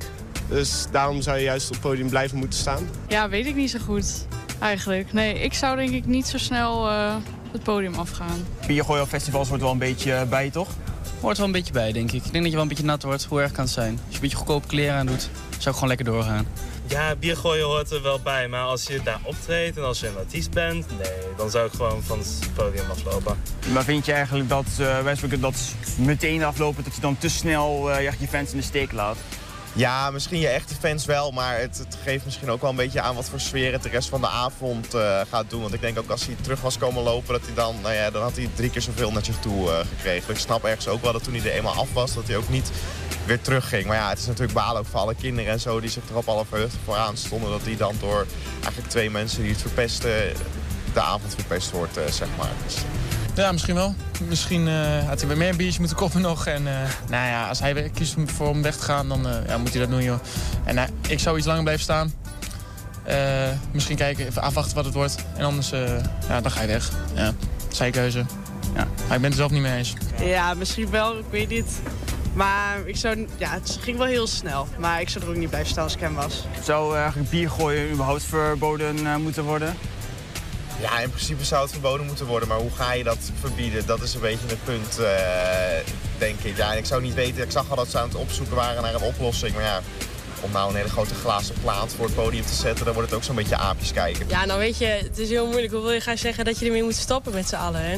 Dus 0.50 0.86
daarom 0.92 1.22
zou 1.22 1.38
je 1.38 1.44
juist 1.44 1.68
op 1.68 1.72
het 1.72 1.82
podium 1.82 2.10
blijven 2.10 2.38
moeten 2.38 2.60
staan. 2.60 2.90
Ja, 3.08 3.30
weet 3.30 3.46
ik 3.46 3.56
niet 3.56 3.70
zo 3.70 3.80
goed, 3.86 4.26
eigenlijk. 4.60 5.14
Nee, 5.14 5.40
ik 5.40 5.54
zou 5.54 5.76
denk 5.76 5.92
ik 5.92 6.06
niet 6.06 6.28
zo 6.28 6.38
snel 6.38 6.90
eh, 6.90 7.16
het 7.52 7.64
podium 7.64 7.94
afgaan. 7.94 8.46
Biergooien 8.68 9.04
op 9.04 9.10
festivals 9.10 9.50
hoort 9.50 9.62
wel 9.62 9.72
een 9.72 9.78
beetje 9.78 10.14
eh, 10.14 10.30
bij, 10.30 10.50
toch? 10.50 10.68
Hoort 11.22 11.38
wel 11.38 11.46
een 11.46 11.52
beetje 11.52 11.74
bij, 11.74 11.92
denk 11.92 12.12
ik. 12.12 12.26
Ik 12.26 12.32
denk 12.32 12.44
dat 12.44 12.46
je 12.46 12.52
wel 12.52 12.62
een 12.62 12.68
beetje 12.68 12.84
nat 12.84 13.04
wordt. 13.04 13.24
Hoe 13.24 13.42
erg 13.42 13.52
kan 13.52 13.64
het 13.64 13.74
zijn? 13.74 13.92
Als 13.92 14.02
je 14.08 14.14
een 14.14 14.22
beetje 14.22 14.38
goedkope 14.38 14.68
kleren 14.68 14.96
aan 14.96 15.06
doet, 15.06 15.30
zou 15.50 15.66
ik 15.68 15.74
gewoon 15.74 15.88
lekker 15.88 16.06
doorgaan. 16.06 16.48
Ja, 16.88 17.16
biergooien 17.16 17.66
hoort 17.66 17.92
er 17.92 18.02
wel 18.02 18.20
bij. 18.20 18.48
Maar 18.48 18.64
als 18.64 18.84
je 18.84 19.04
daar 19.04 19.20
optreedt 19.24 19.78
en 19.78 19.84
als 19.84 20.00
je 20.00 20.08
een 20.08 20.18
artiest 20.18 20.52
bent... 20.52 20.86
nee, 20.98 21.18
dan 21.38 21.50
zou 21.50 21.68
ik 21.68 21.72
gewoon 21.72 22.04
van 22.04 22.18
het 22.18 22.50
podium 22.54 22.90
aflopen. 22.90 23.38
Maar 23.74 23.84
vind 23.84 24.06
je 24.06 24.12
eigenlijk 24.12 24.50
dat, 24.50 24.66
uh, 24.80 25.42
dat 25.42 25.76
meteen 25.98 26.44
aflopen, 26.44 26.84
dat 26.84 26.96
je 26.96 27.02
dan 27.02 27.18
te 27.18 27.30
snel 27.30 27.90
uh, 27.90 28.12
je 28.20 28.28
fans 28.28 28.52
in 28.52 28.58
de 28.58 28.64
steek 28.64 28.92
laat? 28.92 29.18
Ja, 29.80 30.12
misschien 30.12 30.40
je 30.40 30.48
echte 30.48 30.76
fans 30.76 31.06
wel, 31.06 31.32
maar 31.32 31.60
het, 31.60 31.78
het, 31.78 31.98
geeft 32.04 32.26
misschien 32.26 32.50
ook 32.50 32.62
wel 32.62 32.70
een 32.70 32.76
beetje 32.76 33.02
aan 33.02 33.16
wat 33.16 33.30
voor 33.30 33.40
sfeer 33.40 33.72
het 33.72 33.84
de 33.84 33.90
rest 33.90 34.10
van 34.10 34.22
de 34.22 34.28
avond 34.28 34.96
uh, 34.96 35.22
gaat 35.30 35.50
doen. 35.50 35.62
Want 35.62 35.74
ik 35.74 35.82
denk 35.82 36.00
ook 36.00 36.10
als 36.10 36.26
hij 36.26 36.36
terug 36.42 36.62
was 36.62 36.78
komen 36.78 37.04
lopen, 37.04 37.34
dat 37.34 37.46
hij 37.46 37.54
dan, 37.54 37.76
nou 37.82 37.94
ja, 37.94 38.10
dan 38.10 38.22
had 38.22 38.36
hij 38.36 38.50
drie 38.56 38.70
keer 38.70 38.82
zoveel 38.82 39.12
naar 39.12 39.26
zich 39.26 39.40
toe 39.40 39.68
uh, 39.68 39.80
gekregen. 39.80 40.34
Ik 40.34 40.40
snap 40.40 40.64
ergens 40.64 40.88
ook 40.88 41.02
wel 41.02 41.12
dat 41.12 41.24
toen 41.24 41.34
hij 41.34 41.52
er 41.52 41.58
eenmaal 41.58 41.74
af 41.74 41.94
was, 41.94 42.14
dat 42.14 42.28
hij 42.28 42.38
ook 42.38 42.50
niet 42.50 42.72
weer 43.26 43.42
terugging. 43.42 43.86
Maar 43.86 43.98
ja, 43.98 44.10
het 44.10 44.20
is 44.20 44.26
natuurlijk 44.26 44.54
balen 44.54 44.82
ook 44.82 44.88
voor 44.88 45.00
alle 45.00 45.16
kinderen 45.16 45.52
en 45.52 45.60
zo 45.60 45.80
die 45.80 45.90
zich 45.90 46.04
erop 46.10 46.28
alle 46.28 46.46
verheugd 46.46 46.76
vooraan 46.84 47.18
stonden. 47.18 47.50
Dat 47.50 47.64
hij 47.64 47.78
dan 47.78 47.96
door 48.00 48.26
eigenlijk 48.54 48.90
twee 48.90 49.10
mensen 49.10 49.42
die 49.42 49.52
het 49.52 49.62
verpesten, 49.62 50.34
de 50.94 51.02
avond 51.02 51.36
verpest 51.36 51.72
wordt, 51.72 51.98
uh, 51.98 52.04
zeg 52.06 52.28
maar. 52.38 52.52
Dus, 52.66 52.76
ja, 53.44 53.52
misschien 53.52 53.76
wel. 53.76 53.96
Misschien 54.28 54.68
uh, 54.68 55.08
had 55.08 55.20
hij 55.20 55.28
weer 55.28 55.38
meer 55.38 55.56
biertjes 55.56 55.78
moeten 55.78 55.98
kopen 55.98 56.22
nog. 56.22 56.46
En 56.46 56.62
uh, 56.62 56.74
nou 57.10 57.28
ja, 57.28 57.48
als 57.48 57.60
hij 57.60 57.90
kiest 57.94 58.16
voor 58.26 58.48
om 58.48 58.62
weg 58.62 58.76
te 58.76 58.84
gaan, 58.84 59.08
dan 59.08 59.28
uh, 59.28 59.34
ja, 59.48 59.58
moet 59.58 59.70
hij 59.70 59.80
dat 59.80 59.90
doen, 59.90 60.04
joh. 60.04 60.20
En 60.64 60.90
ik 61.08 61.20
zou 61.20 61.38
iets 61.38 61.46
langer 61.46 61.64
blijven 61.64 61.84
staan. 61.84 62.14
misschien 63.72 63.96
kijken, 63.96 64.28
even 64.28 64.42
afwachten 64.42 64.76
wat 64.76 64.86
het 64.86 64.94
wordt. 64.94 65.16
En 65.38 65.46
anders, 65.46 65.70
ja, 66.28 66.42
dan 66.42 66.52
ga 66.52 66.62
je 66.62 66.68
weg. 66.68 66.92
Ja, 67.14 67.34
zijn 67.70 67.92
keuze. 67.92 68.26
Ja. 68.76 68.88
Maar 69.08 69.16
ik 69.16 69.22
ben 69.22 69.22
het 69.22 69.32
er 69.32 69.36
zelf 69.36 69.52
niet 69.52 69.62
mee 69.62 69.78
eens. 69.78 69.94
Ja, 70.20 70.54
misschien 70.54 70.90
wel. 70.90 71.18
Ik 71.18 71.26
weet 71.30 71.50
niet. 71.50 71.82
Maar 72.34 72.78
ik 72.86 72.96
zou, 72.96 73.28
ja, 73.38 73.50
het 73.52 73.78
ging 73.82 73.98
wel 73.98 74.08
heel 74.08 74.28
snel. 74.28 74.68
Maar 74.78 75.02
ik 75.02 75.10
zou 75.10 75.24
er 75.24 75.30
ook 75.30 75.38
niet 75.38 75.50
blijven 75.50 75.70
staan 75.70 75.84
als 75.84 75.94
ik 75.94 76.00
hem 76.00 76.16
was. 76.16 76.46
Zou 76.64 76.94
eh, 76.94 77.00
eigenlijk 77.02 77.30
bier 77.30 77.50
gooien 77.50 77.92
überhaupt 77.92 78.24
verboden 78.24 79.06
eh, 79.06 79.16
moeten 79.16 79.44
worden? 79.44 79.76
Ja, 80.82 81.00
in 81.00 81.10
principe 81.10 81.44
zou 81.46 81.62
het 81.62 81.72
verboden 81.72 82.06
moeten 82.06 82.26
worden. 82.26 82.48
Maar 82.48 82.58
hoe 82.58 82.72
ga 82.72 82.94
je 82.94 83.04
dat 83.04 83.32
verbieden? 83.40 83.86
Dat 83.86 84.02
is 84.02 84.14
een 84.14 84.22
beetje 84.22 84.48
het 84.48 84.64
punt, 84.64 85.00
eh, 85.00 85.12
denk 86.18 86.40
ik. 86.40 86.58
Ja, 86.58 86.72
en 86.72 86.78
ik 86.78 86.86
zou 86.86 87.02
niet 87.02 87.14
weten. 87.14 87.44
Ik 87.44 87.52
zag 87.52 87.70
al 87.70 87.76
dat 87.76 87.88
ze 87.88 87.98
aan 87.98 88.08
het 88.08 88.18
opzoeken 88.18 88.56
waren 88.56 88.82
naar 88.82 88.94
een 88.94 89.02
oplossing. 89.02 89.54
Maar 89.54 89.64
ja, 89.64 89.82
om 90.42 90.52
nou 90.52 90.70
een 90.70 90.76
hele 90.76 90.90
grote 90.90 91.16
glazen 91.16 91.56
plaat 91.62 91.94
voor 91.94 92.06
het 92.06 92.16
podium 92.16 92.46
te 92.46 92.54
zetten... 92.54 92.86
dan 92.86 92.94
wordt 92.94 93.10
het 93.10 93.20
ook 93.20 93.26
zo'n 93.26 93.36
beetje 93.36 93.58
aapjes 93.58 93.94
kijken. 93.94 94.26
Ja, 94.28 94.46
nou 94.46 94.60
weet 94.60 94.78
je, 94.78 94.86
het 94.86 95.18
is 95.18 95.30
heel 95.30 95.48
moeilijk. 95.48 95.74
Hoe 95.74 95.82
wil 95.82 95.92
je 95.92 96.02
gaan 96.02 96.18
zeggen 96.18 96.46
dat 96.46 96.60
je 96.60 96.66
ermee 96.66 96.84
moet 96.84 96.96
stoppen 96.96 97.34
met 97.34 97.48
z'n 97.48 97.56
allen? 97.56 97.82
Hè? 97.82 97.98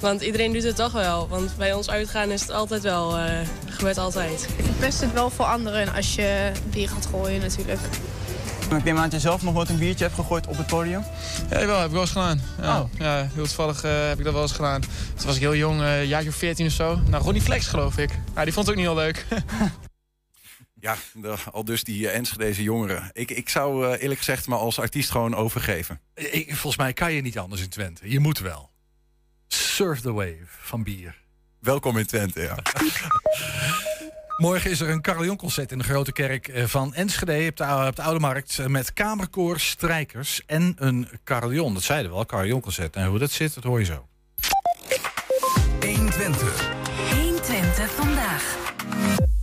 Want 0.00 0.22
iedereen 0.22 0.52
doet 0.52 0.62
het 0.62 0.76
toch 0.76 0.92
wel. 0.92 1.28
Want 1.28 1.56
bij 1.56 1.72
ons 1.72 1.90
uitgaan 1.90 2.30
is 2.30 2.40
het 2.40 2.50
altijd 2.50 2.82
wel, 2.82 3.16
eh 3.16 3.40
gebeurt 3.76 3.98
altijd. 3.98 4.48
Ik 4.56 4.64
verpest 4.64 5.00
het 5.00 5.12
wel 5.12 5.30
voor 5.30 5.44
anderen 5.44 5.94
als 5.94 6.14
je 6.14 6.50
bier 6.70 6.88
gaat 6.88 7.08
gooien 7.10 7.40
natuurlijk. 7.40 7.80
Ik 8.70 8.84
neem 8.84 8.96
aan 8.96 9.02
dat 9.02 9.12
je 9.12 9.20
zelf 9.20 9.42
nog 9.42 9.54
nooit 9.54 9.68
een 9.68 9.78
biertje 9.78 10.04
hebt 10.04 10.16
gegooid 10.16 10.46
op 10.46 10.56
het 10.56 10.66
podium. 10.66 11.04
Ja, 11.50 11.66
wel, 11.66 11.76
heb 11.76 11.86
ik 11.86 11.92
wel 11.92 12.00
eens 12.00 12.10
gedaan. 12.10 12.40
Ja, 12.60 12.80
Oh. 12.80 12.90
ja 12.98 13.28
heel 13.34 13.44
toevallig 13.46 13.82
eh, 13.84 14.08
heb 14.08 14.18
ik 14.18 14.24
dat 14.24 14.32
wel 14.32 14.42
eens 14.42 14.52
gedaan. 14.52 14.80
Toen 14.80 15.26
was 15.26 15.34
ik 15.34 15.40
heel 15.40 15.54
jong, 15.56 15.80
eh 15.82 16.04
jaartje 16.04 16.28
of 16.30 16.36
14 16.36 16.66
of 16.66 16.72
zo. 16.72 16.96
Nou, 16.96 17.22
Ronnie 17.24 17.42
Flex 17.42 17.66
geloof 17.66 17.98
ik. 17.98 18.10
Ja, 18.34 18.44
die 18.44 18.52
vond 18.52 18.66
het 18.66 18.76
ook 18.76 18.82
niet 18.82 18.90
heel 18.92 19.02
leuk. 19.04 19.24
Ja, 20.80 20.96
de- 21.14 21.34
al 21.52 21.64
dus 21.64 21.84
die 21.84 22.00
uh, 22.02 22.14
Enschedeze 22.14 22.62
jongeren. 22.62 23.10
Ik, 23.12 23.30
ik 23.30 23.48
zou 23.48 23.86
eh, 23.92 24.02
eerlijk 24.02 24.18
gezegd 24.18 24.46
me 24.48 24.54
als 24.54 24.78
artiest 24.78 25.10
gewoon 25.10 25.34
overgeven. 25.34 26.00
Ik, 26.14 26.46
volgens 26.48 26.76
mij 26.76 26.92
kan 26.92 27.12
je 27.12 27.20
niet 27.22 27.38
anders 27.38 27.60
in 27.62 27.68
Twente. 27.68 28.10
Je 28.10 28.20
moet 28.20 28.38
wel. 28.38 28.70
Surf 29.48 30.00
the 30.00 30.12
wave 30.12 30.36
van 30.60 30.82
bier. 30.82 31.16
Welkom 31.60 31.98
in 31.98 32.06
Twente, 32.06 32.40
ja. 32.40 32.56
Morgen 34.36 34.70
is 34.70 34.80
er 34.80 34.90
een 34.90 35.00
carillonconcert 35.00 35.72
in 35.72 35.78
de 35.78 35.84
Grote 35.84 36.12
Kerk 36.12 36.48
eh, 36.48 36.64
van 36.64 36.94
Enschede 36.94 37.46
op 37.48 37.56
de, 37.56 37.84
op 37.88 37.96
de 37.96 38.02
Oude 38.02 38.20
Markt. 38.20 38.58
eh, 38.58 38.66
Met 38.66 38.92
kamerkoor, 38.92 39.60
strijkers 39.60 40.42
en 40.46 40.74
een 40.78 41.08
carillon. 41.24 41.74
Dat 41.74 41.82
zeiden 41.82 42.10
we 42.10 42.16
al, 42.16 42.26
carillonconcert. 42.26 42.96
En 42.96 43.06
hoe 43.06 43.18
dat 43.18 43.30
zit, 43.30 43.54
dat 43.54 43.64
hoor 43.64 43.78
je 43.78 43.84
zo. 43.84 44.06
120. 45.80 46.70
120 47.10 47.90
vandaag. 47.90 48.56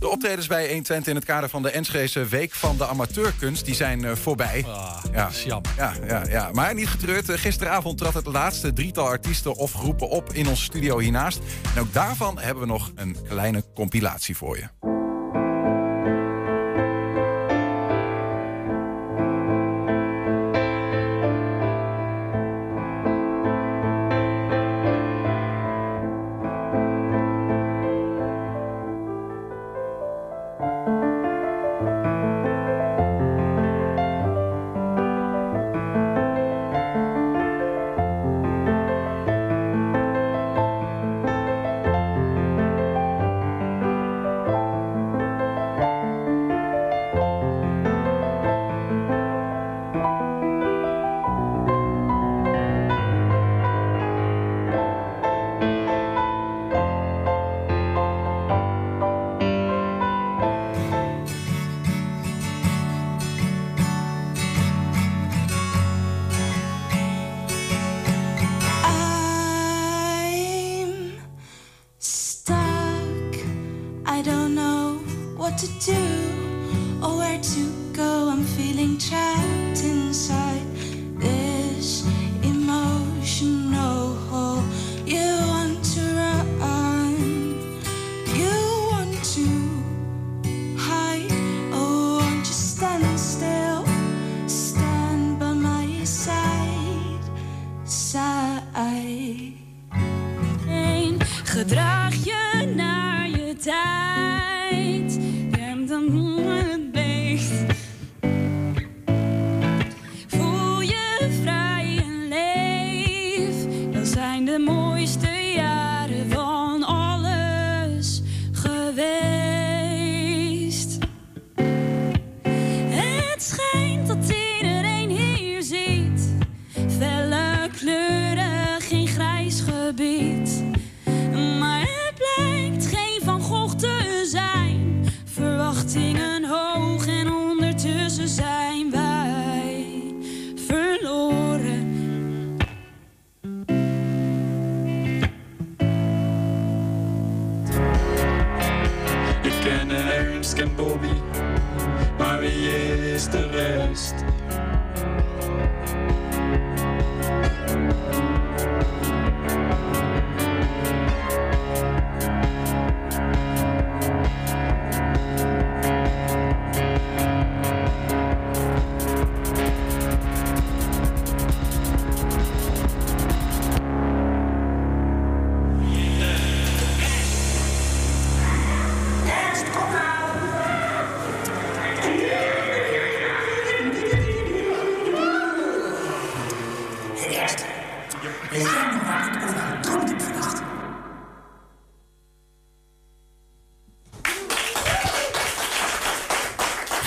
De 0.04 0.10
optredens 0.10 0.46
bij 0.46 0.66
120 0.66 1.08
in 1.08 1.14
het 1.14 1.24
kader 1.24 1.48
van 1.48 1.62
de 1.62 1.70
Enschedeze 1.70 2.26
Week 2.26 2.52
van 2.52 2.76
de 2.76 2.86
Amateurkunst... 2.86 3.64
die 3.64 3.74
zijn 3.74 4.04
eh, 4.04 4.12
voorbij. 4.12 4.64
ja, 5.12 5.30
jammer. 5.44 5.70
Ja, 5.76 5.92
ja, 6.06 6.22
ja, 6.28 6.50
maar 6.52 6.74
niet 6.74 6.88
getreurd. 6.88 7.28
Eh, 7.28 7.38
Gisteravond 7.38 7.98
trad 7.98 8.14
het 8.14 8.26
laatste 8.26 8.72
drietal 8.72 9.06
artiesten 9.06 9.54
of 9.54 9.72
groepen 9.72 10.08
op 10.08 10.32
in 10.32 10.48
ons 10.48 10.64
studio 10.64 10.98
hiernaast. 10.98 11.40
En 11.74 11.80
ook 11.80 11.92
daarvan 11.92 12.38
hebben 12.38 12.62
we 12.62 12.68
nog 12.68 12.92
een 12.94 13.16
kleine 13.28 13.64
compilatie 13.74 14.36
voor 14.36 14.56
je. 14.56 14.93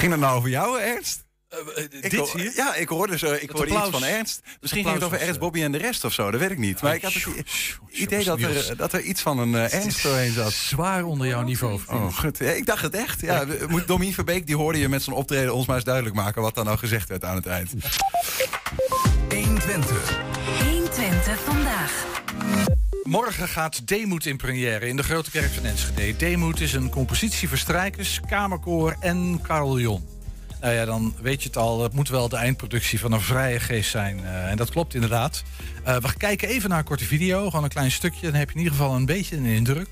Ging 0.07 0.19
het 0.19 0.29
nou 0.29 0.37
over 0.37 0.49
jou, 0.49 0.81
Ernst? 0.81 1.25
ik 1.89 2.01
dit 2.01 2.15
hoor- 2.15 2.39
hier? 2.39 2.51
Ja, 2.55 2.75
ik 2.75 2.87
hoorde, 2.87 3.17
zo, 3.17 3.33
ik 3.33 3.49
hoorde 3.49 3.71
iets 3.71 3.89
van 3.89 4.03
Ernst. 4.03 4.41
Misschien 4.61 4.83
ging 4.83 4.95
het 4.95 5.03
over 5.03 5.21
Ernst, 5.21 5.39
Bobby 5.39 5.63
en 5.63 5.71
de 5.71 5.77
rest 5.77 6.03
of 6.03 6.13
zo. 6.13 6.31
Dat 6.31 6.39
weet 6.39 6.51
ik 6.51 6.57
niet. 6.57 6.81
Maar 6.81 6.95
ik 6.95 7.01
had 7.01 7.13
het 7.13 7.27
idee 7.91 8.23
dat 8.23 8.39
er, 8.39 8.77
dat 8.77 8.93
er 8.93 9.01
iets 9.01 9.21
van 9.21 9.39
een 9.39 9.55
eh, 9.55 9.73
Ernst 9.73 10.03
doorheen 10.03 10.31
zat. 10.31 10.51
Zwaar 10.51 11.03
onder 11.03 11.27
jouw 11.27 11.41
niveau. 11.41 11.79
Oh, 11.87 12.17
goed. 12.17 12.37
Ja, 12.37 12.51
ik 12.51 12.65
dacht 12.65 12.81
het 12.81 12.93
echt. 12.93 13.21
Ja, 13.21 13.45
moet 13.67 13.87
Domien 13.87 14.13
Verbeek, 14.13 14.45
die 14.47 14.55
hoorde 14.55 14.79
je 14.79 14.89
met 14.89 15.03
zijn 15.03 15.15
optreden 15.15 15.53
ons 15.53 15.65
maar 15.65 15.75
eens 15.75 15.85
duidelijk 15.85 16.15
maken 16.15 16.41
wat 16.41 16.55
dan 16.55 16.65
nou 16.65 16.77
gezegd 16.77 17.09
werd 17.09 17.23
aan 17.23 17.35
het 17.35 17.45
eind. 17.45 17.71
120. 19.29 20.19
120 20.63 21.39
vandaag. 21.39 21.46
Morgen 23.07 23.47
gaat 23.47 23.87
Demoed 23.87 24.25
in 24.25 24.37
première 24.37 24.87
in 24.87 24.95
de 24.95 25.03
Grote 25.03 25.31
Kerk 25.31 25.51
van 25.51 25.65
Enschede. 25.65 26.15
Demoed 26.15 26.59
is 26.59 26.73
een 26.73 26.89
compositie 26.89 27.47
voor 27.47 27.57
strijkers, 27.57 28.19
kamerkoor 28.27 28.95
en 28.99 29.39
carillon. 29.41 30.07
Nou 30.61 30.73
ja, 30.73 30.85
dan 30.85 31.15
weet 31.21 31.41
je 31.41 31.47
het 31.47 31.57
al. 31.57 31.83
Het 31.83 31.93
moet 31.93 32.09
wel 32.09 32.29
de 32.29 32.35
eindproductie 32.35 32.99
van 32.99 33.11
een 33.11 33.21
vrije 33.21 33.59
geest 33.59 33.89
zijn. 33.89 34.25
Eh, 34.25 34.49
en 34.49 34.57
dat 34.57 34.69
klopt 34.69 34.93
inderdaad. 34.93 35.43
Eh, 35.83 35.95
we 35.95 36.17
kijken 36.17 36.47
even 36.47 36.69
naar 36.69 36.79
een 36.79 36.85
korte 36.85 37.05
video. 37.05 37.49
Gewoon 37.49 37.63
een 37.63 37.69
klein 37.69 37.91
stukje. 37.91 38.21
Dan 38.21 38.39
heb 38.39 38.49
je 38.49 38.55
in 38.55 38.61
ieder 38.61 38.77
geval 38.77 38.95
een 38.95 39.05
beetje 39.05 39.37
een 39.37 39.45
indruk. 39.45 39.87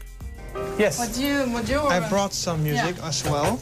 Yes. 0.78 0.96
What 0.96 1.14
do 1.14 1.22
you, 1.22 1.52
what 1.52 1.66
do 1.66 1.72
you 1.72 1.94
I 1.94 2.08
brought 2.08 2.34
some 2.34 2.62
music 2.62 2.96
Yeah. 2.96 3.08
as 3.08 3.22
well 3.22 3.60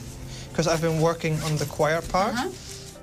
because 0.50 0.76
I've 0.76 0.82
been 0.82 1.00
working 1.00 1.44
on 1.44 1.56
the 1.56 1.66
choir 1.68 2.02
part. 2.12 2.48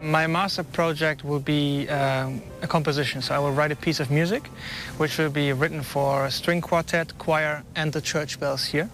My 0.02 0.26
master 0.26 0.64
project 0.64 1.24
will 1.24 1.40
be 1.40 1.86
um, 1.88 2.40
a 2.62 2.66
composition. 2.66 3.20
So 3.20 3.34
I 3.34 3.38
will 3.38 3.52
write 3.52 3.70
a 3.70 3.76
piece 3.76 4.00
of 4.00 4.10
music, 4.10 4.46
which 4.96 5.18
will 5.18 5.28
be 5.30 5.52
written 5.52 5.82
for 5.82 6.24
a 6.24 6.30
string 6.30 6.62
quartet, 6.62 7.18
choir, 7.18 7.62
and 7.76 7.92
the 7.92 8.00
church 8.00 8.40
bells 8.40 8.64
here. 8.64 8.88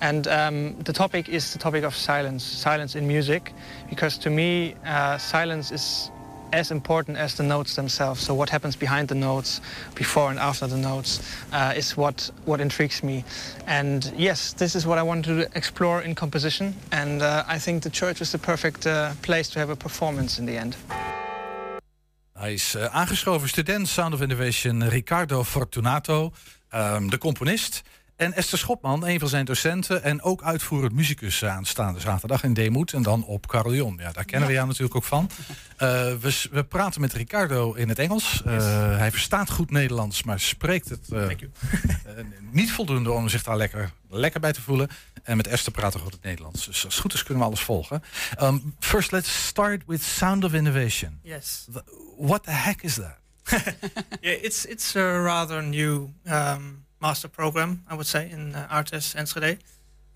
And 0.00 0.26
um, 0.26 0.76
the 0.82 0.92
topic 0.92 1.28
is 1.28 1.52
the 1.52 1.58
topic 1.58 1.84
of 1.84 1.94
silence, 1.94 2.42
silence 2.42 2.96
in 2.96 3.06
music, 3.06 3.52
because 3.88 4.18
to 4.18 4.30
me, 4.30 4.74
uh, 4.84 5.18
silence 5.18 5.70
is 5.70 6.10
as 6.52 6.70
important 6.70 7.16
as 7.18 7.34
the 7.34 7.42
notes 7.42 7.74
themselves. 7.74 8.20
So 8.20 8.34
what 8.34 8.50
happens 8.50 8.76
behind 8.76 9.08
the 9.08 9.14
notes, 9.14 9.60
before 9.94 10.30
and 10.30 10.38
after 10.38 10.66
the 10.66 10.76
notes, 10.76 11.20
uh, 11.52 11.72
is 11.76 11.96
what, 11.96 12.30
what 12.44 12.60
intrigues 12.60 13.02
me. 13.02 13.24
And 13.66 14.12
yes, 14.16 14.52
this 14.52 14.74
is 14.74 14.84
what 14.84 14.98
I 14.98 15.02
want 15.02 15.24
to 15.24 15.46
explore 15.54 16.02
in 16.02 16.14
composition. 16.14 16.74
And 16.90 17.22
uh, 17.22 17.44
I 17.46 17.58
think 17.58 17.82
the 17.82 17.90
church 17.90 18.20
is 18.20 18.30
the 18.30 18.38
perfect 18.38 18.86
uh, 18.86 19.12
place 19.22 19.48
to 19.50 19.58
have 19.58 19.70
a 19.70 19.76
performance 19.76 20.38
in 20.38 20.46
the 20.46 20.56
end. 20.56 20.76
Hij 22.40 22.52
is 22.52 22.74
eh, 22.74 22.84
aangeschoven 22.84 23.48
student 23.48 23.88
Sound 23.88 24.14
of 24.14 24.20
Innovation 24.20 24.88
Riccardo 24.88 25.44
Fortunato, 25.44 26.32
ehm, 26.68 27.08
de 27.08 27.18
componist. 27.18 27.82
En 28.20 28.32
Esther 28.34 28.58
Schopman, 28.58 29.06
een 29.06 29.18
van 29.18 29.28
zijn 29.28 29.44
docenten 29.44 30.02
en 30.02 30.22
ook 30.22 30.42
uitvoerend 30.42 30.92
muzikus 30.92 31.44
aanstaande 31.44 32.00
zaterdag 32.00 32.44
in 32.44 32.54
Demoed 32.54 32.92
en 32.92 33.02
dan 33.02 33.24
op 33.24 33.46
Carillon. 33.46 33.96
Ja, 34.00 34.12
daar 34.12 34.24
kennen 34.24 34.48
we 34.48 34.54
jou 34.54 34.66
natuurlijk 34.66 34.94
ook 34.94 35.04
van. 35.04 35.30
Eh, 35.76 35.88
we, 36.20 36.48
we 36.50 36.64
praten 36.64 37.00
met 37.00 37.12
Riccardo 37.12 37.72
in 37.72 37.88
het 37.88 37.98
Engels. 37.98 38.42
Eh, 38.44 38.96
Hij 38.96 39.10
verstaat 39.10 39.50
goed 39.50 39.70
Nederlands, 39.70 40.22
maar 40.22 40.40
spreekt 40.40 40.88
het 40.88 41.08
eh, 41.12 41.30
eh, 41.30 41.38
niet 42.50 42.72
voldoende 42.72 43.12
om 43.12 43.28
zich 43.28 43.42
daar 43.42 43.56
lekker, 43.56 43.90
lekker 44.08 44.40
bij 44.40 44.52
te 44.52 44.62
voelen. 44.62 44.88
En 45.22 45.36
met 45.36 45.46
Esther 45.46 45.72
praten 45.72 45.98
we 45.98 46.04
goed 46.04 46.14
het 46.14 46.22
Nederlands. 46.22 46.66
Dus 46.66 46.84
als 46.84 46.94
het 46.94 47.02
goed 47.02 47.12
is 47.12 47.22
kunnen 47.22 47.42
we 47.42 47.48
alles 47.48 47.60
volgen. 47.60 48.02
Um, 48.42 48.74
first, 48.78 49.12
let's 49.12 49.46
start 49.46 49.82
with 49.86 50.02
Sound 50.02 50.44
of 50.44 50.52
Innovation. 50.52 51.18
Yes. 51.22 51.66
What 52.18 52.42
the 52.42 52.50
heck 52.50 52.82
is 52.82 52.94
that? 52.94 53.18
Yeah, 54.20 54.44
it's 54.44 54.64
it's 54.66 54.96
a 54.96 55.22
rather 55.22 55.62
new 55.62 56.08
um, 56.24 56.84
master 57.00 57.28
program, 57.28 57.82
I 57.88 57.94
would 57.94 58.06
say, 58.06 58.30
in 58.30 58.54
uh, 58.54 58.66
Artes 58.70 59.14
Enschede. 59.14 59.58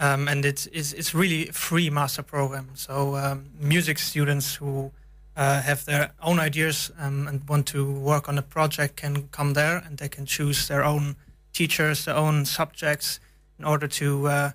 Um, 0.01 0.29
and 0.29 0.45
it 0.45 0.67
is 0.73 0.93
it's 0.93 1.15
really 1.15 1.49
a 1.49 1.53
free 1.53 1.89
master 1.91 2.23
program. 2.23 2.71
So 2.75 3.17
um, 3.17 3.51
music 3.61 3.99
students 3.99 4.57
who 4.57 4.91
uh, 5.37 5.63
have 5.63 5.85
their 5.85 6.13
own 6.21 6.41
ideas 6.41 6.91
um, 6.99 7.29
and 7.29 7.49
want 7.49 7.67
to 7.69 7.91
work 7.91 8.29
on 8.29 8.39
a 8.39 8.43
project 8.43 8.97
can 8.97 9.29
come 9.29 9.55
there 9.55 9.83
and 9.87 9.99
they 9.99 10.09
can 10.09 10.27
choose 10.27 10.69
their 10.69 10.85
own 10.85 11.17
teachers, 11.53 12.05
their 12.05 12.17
own 12.17 12.45
subjects 12.45 13.21
in 13.59 13.65
order 13.65 13.87
to 13.87 14.27
uh, 14.27 14.51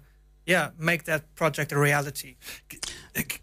yeah 0.50 0.72
make 0.78 1.04
that 1.04 1.22
project 1.36 1.72
a 1.72 1.76
reality. 1.76 2.36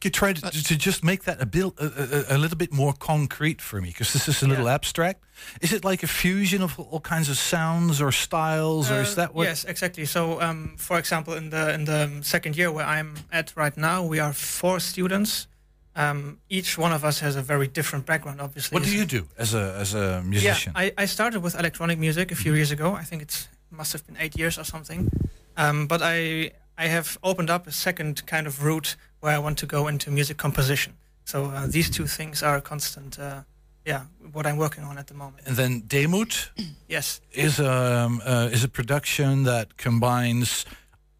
Could 0.01 0.15
try 0.15 0.33
to, 0.33 0.41
to 0.41 0.77
just 0.77 1.03
make 1.03 1.23
that 1.25 1.41
a, 1.41 1.47
bit, 1.47 1.65
a, 1.79 1.87
a, 2.33 2.37
a 2.37 2.39
little 2.39 2.57
bit 2.57 2.73
more 2.73 2.95
concrete 2.99 3.61
for 3.61 3.81
me? 3.81 3.89
Because 3.89 4.13
this 4.13 4.29
is 4.29 4.43
a 4.43 4.47
little 4.47 4.69
abstract. 4.69 5.23
Is 5.61 5.73
it 5.73 5.85
like 5.85 6.05
a 6.05 6.07
fusion 6.07 6.63
of 6.63 6.79
all 6.79 7.01
kinds 7.01 7.29
of 7.29 7.37
sounds 7.37 8.01
or 8.01 8.13
styles, 8.13 8.91
or 8.91 9.01
is 9.01 9.13
Uh, 9.13 9.17
that 9.17 9.35
what? 9.35 9.47
Yes, 9.49 9.65
exactly. 9.65 10.07
So, 10.07 10.41
um, 10.41 10.77
for 10.77 10.99
example, 10.99 11.37
in 11.37 11.51
the 11.51 11.75
in 11.75 11.85
the 11.85 12.09
second 12.23 12.57
year 12.57 12.71
where 12.71 12.87
I'm 12.87 13.15
at 13.31 13.53
right 13.57 13.77
now, 13.77 14.09
we 14.11 14.21
are 14.21 14.33
four 14.33 14.81
students. 14.81 15.47
Um, 15.95 16.39
each 16.49 16.79
one 16.79 16.95
of 16.95 17.05
us 17.05 17.21
has 17.21 17.37
a 17.37 17.43
very 17.43 17.69
different 17.69 18.07
background. 18.07 18.41
Obviously. 18.41 18.75
What 18.77 18.85
do 18.85 18.91
you 18.91 19.07
do 19.07 19.27
as 19.39 19.55
a 19.55 19.75
as 19.81 19.95
a 19.95 20.23
musician? 20.23 20.73
Yeah, 20.77 20.93
I, 20.99 21.03
I 21.03 21.07
started 21.07 21.43
with 21.43 21.55
electronic 21.59 21.99
music 21.99 22.33
a 22.33 22.37
few 22.37 22.55
years 22.55 22.71
ago. 22.71 22.99
I 23.01 23.05
think 23.05 23.23
it 23.23 23.49
must 23.71 23.93
have 23.93 24.03
been 24.07 24.17
eight 24.21 24.39
years 24.39 24.59
or 24.59 24.65
something. 24.65 25.11
Um, 25.57 25.87
but 25.87 26.01
I 26.03 26.53
I 26.79 26.89
have 26.89 27.19
opened 27.23 27.51
up 27.51 27.67
a 27.67 27.73
second 27.73 28.27
kind 28.27 28.47
of 28.47 28.63
route 28.65 28.97
where 29.21 29.33
I 29.35 29.39
want 29.39 29.59
to 29.59 29.67
go 29.67 29.89
into 29.89 30.11
music 30.11 30.37
composition. 30.37 30.93
So 31.25 31.47
uh, 31.47 31.67
these 31.67 31.91
two 31.91 32.07
things 32.07 32.43
are 32.43 32.57
a 32.57 32.61
constant. 32.61 33.19
Uh, 33.19 33.43
yeah, 33.85 34.03
what 34.33 34.47
I'm 34.47 34.57
working 34.59 34.85
on 34.85 34.99
at 34.99 35.07
the 35.07 35.15
moment. 35.15 35.47
and 35.47 35.57
then 35.57 35.83
Demut 35.83 36.51
Yes. 36.89 37.21
is 37.33 37.59
um, 37.61 38.21
uh, 38.27 38.49
is 38.53 38.65
a 38.65 38.69
production 38.69 39.45
that 39.45 39.77
combines 39.77 40.65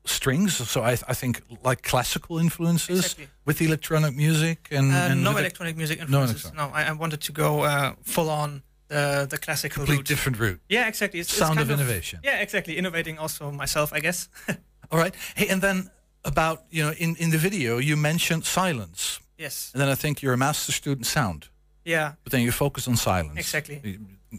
strings. 0.05 0.55
So 0.71 0.83
I, 0.83 0.93
I 1.09 1.15
think 1.15 1.43
like 1.65 1.83
classical 1.83 2.39
influences 2.39 2.99
Exactly. 2.99 3.27
with 3.45 3.61
electronic 3.61 4.15
music 4.15 4.69
and, 4.71 4.93
Uh, 4.93 5.11
and 5.13 5.23
no 5.25 5.31
a 5.37 5.39
electronic 5.39 5.77
music 5.77 6.01
influences. 6.01 6.45
electronic. 6.45 6.73
No, 6.73 6.77
I, 6.79 6.91
I 6.91 6.93
wanted 6.93 7.21
to 7.21 7.33
go 7.33 7.63
uh, 7.65 7.93
full 8.03 8.29
on 8.31 8.63
the 8.89 9.27
the 9.31 9.39
classical 9.39 9.81
complete 9.81 9.97
route. 9.99 10.07
different 10.09 10.39
route. 10.39 10.61
Yeah, 10.69 10.89
exactly. 10.89 11.21
It's, 11.21 11.29
it's 11.31 11.39
Sound 11.39 11.57
kind 11.59 11.71
of 11.71 11.81
innovation. 11.81 12.21
Yeah, 12.25 12.43
exactly. 12.43 12.77
Innovating 12.77 13.19
also 13.19 13.51
myself, 13.51 13.93
I 13.93 14.01
guess. 14.01 14.29
All 14.91 14.99
right. 14.99 15.15
Hey, 15.35 15.49
and 15.49 15.61
then 15.61 15.91
about 16.25 16.59
you 16.71 16.83
know 16.85 16.93
in 16.99 17.17
in 17.17 17.31
the 17.31 17.39
video 17.39 17.79
you 17.79 17.97
mentioned 17.97 18.45
silence. 18.45 19.21
Yes. 19.39 19.71
And 19.75 19.81
then 19.81 19.93
I 19.93 19.97
think 19.97 20.21
you're 20.23 20.35
a 20.35 20.39
master 20.39 20.73
student 20.73 21.07
sound. 21.07 21.49
Yeah. 21.85 22.13
But 22.25 22.33
then 22.33 22.41
you 22.43 22.53
focus 22.53 22.87
on 22.89 22.97
silence. 22.97 23.39
Exactly. 23.39 23.81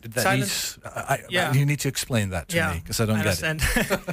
That 0.03 0.21
Silence- 0.21 0.77
needs, 0.77 0.95
I, 0.95 1.13
I, 1.13 1.17
Yeah. 1.29 1.53
you 1.53 1.65
need 1.65 1.79
to 1.79 1.87
explain 1.87 2.29
that 2.29 2.47
to 2.47 2.55
yeah, 2.57 2.73
me 2.73 2.79
because 2.79 2.99
I 3.03 3.05
don't 3.05 3.23
get 3.23 3.39
it. 3.39 3.43
understand. 3.43 3.61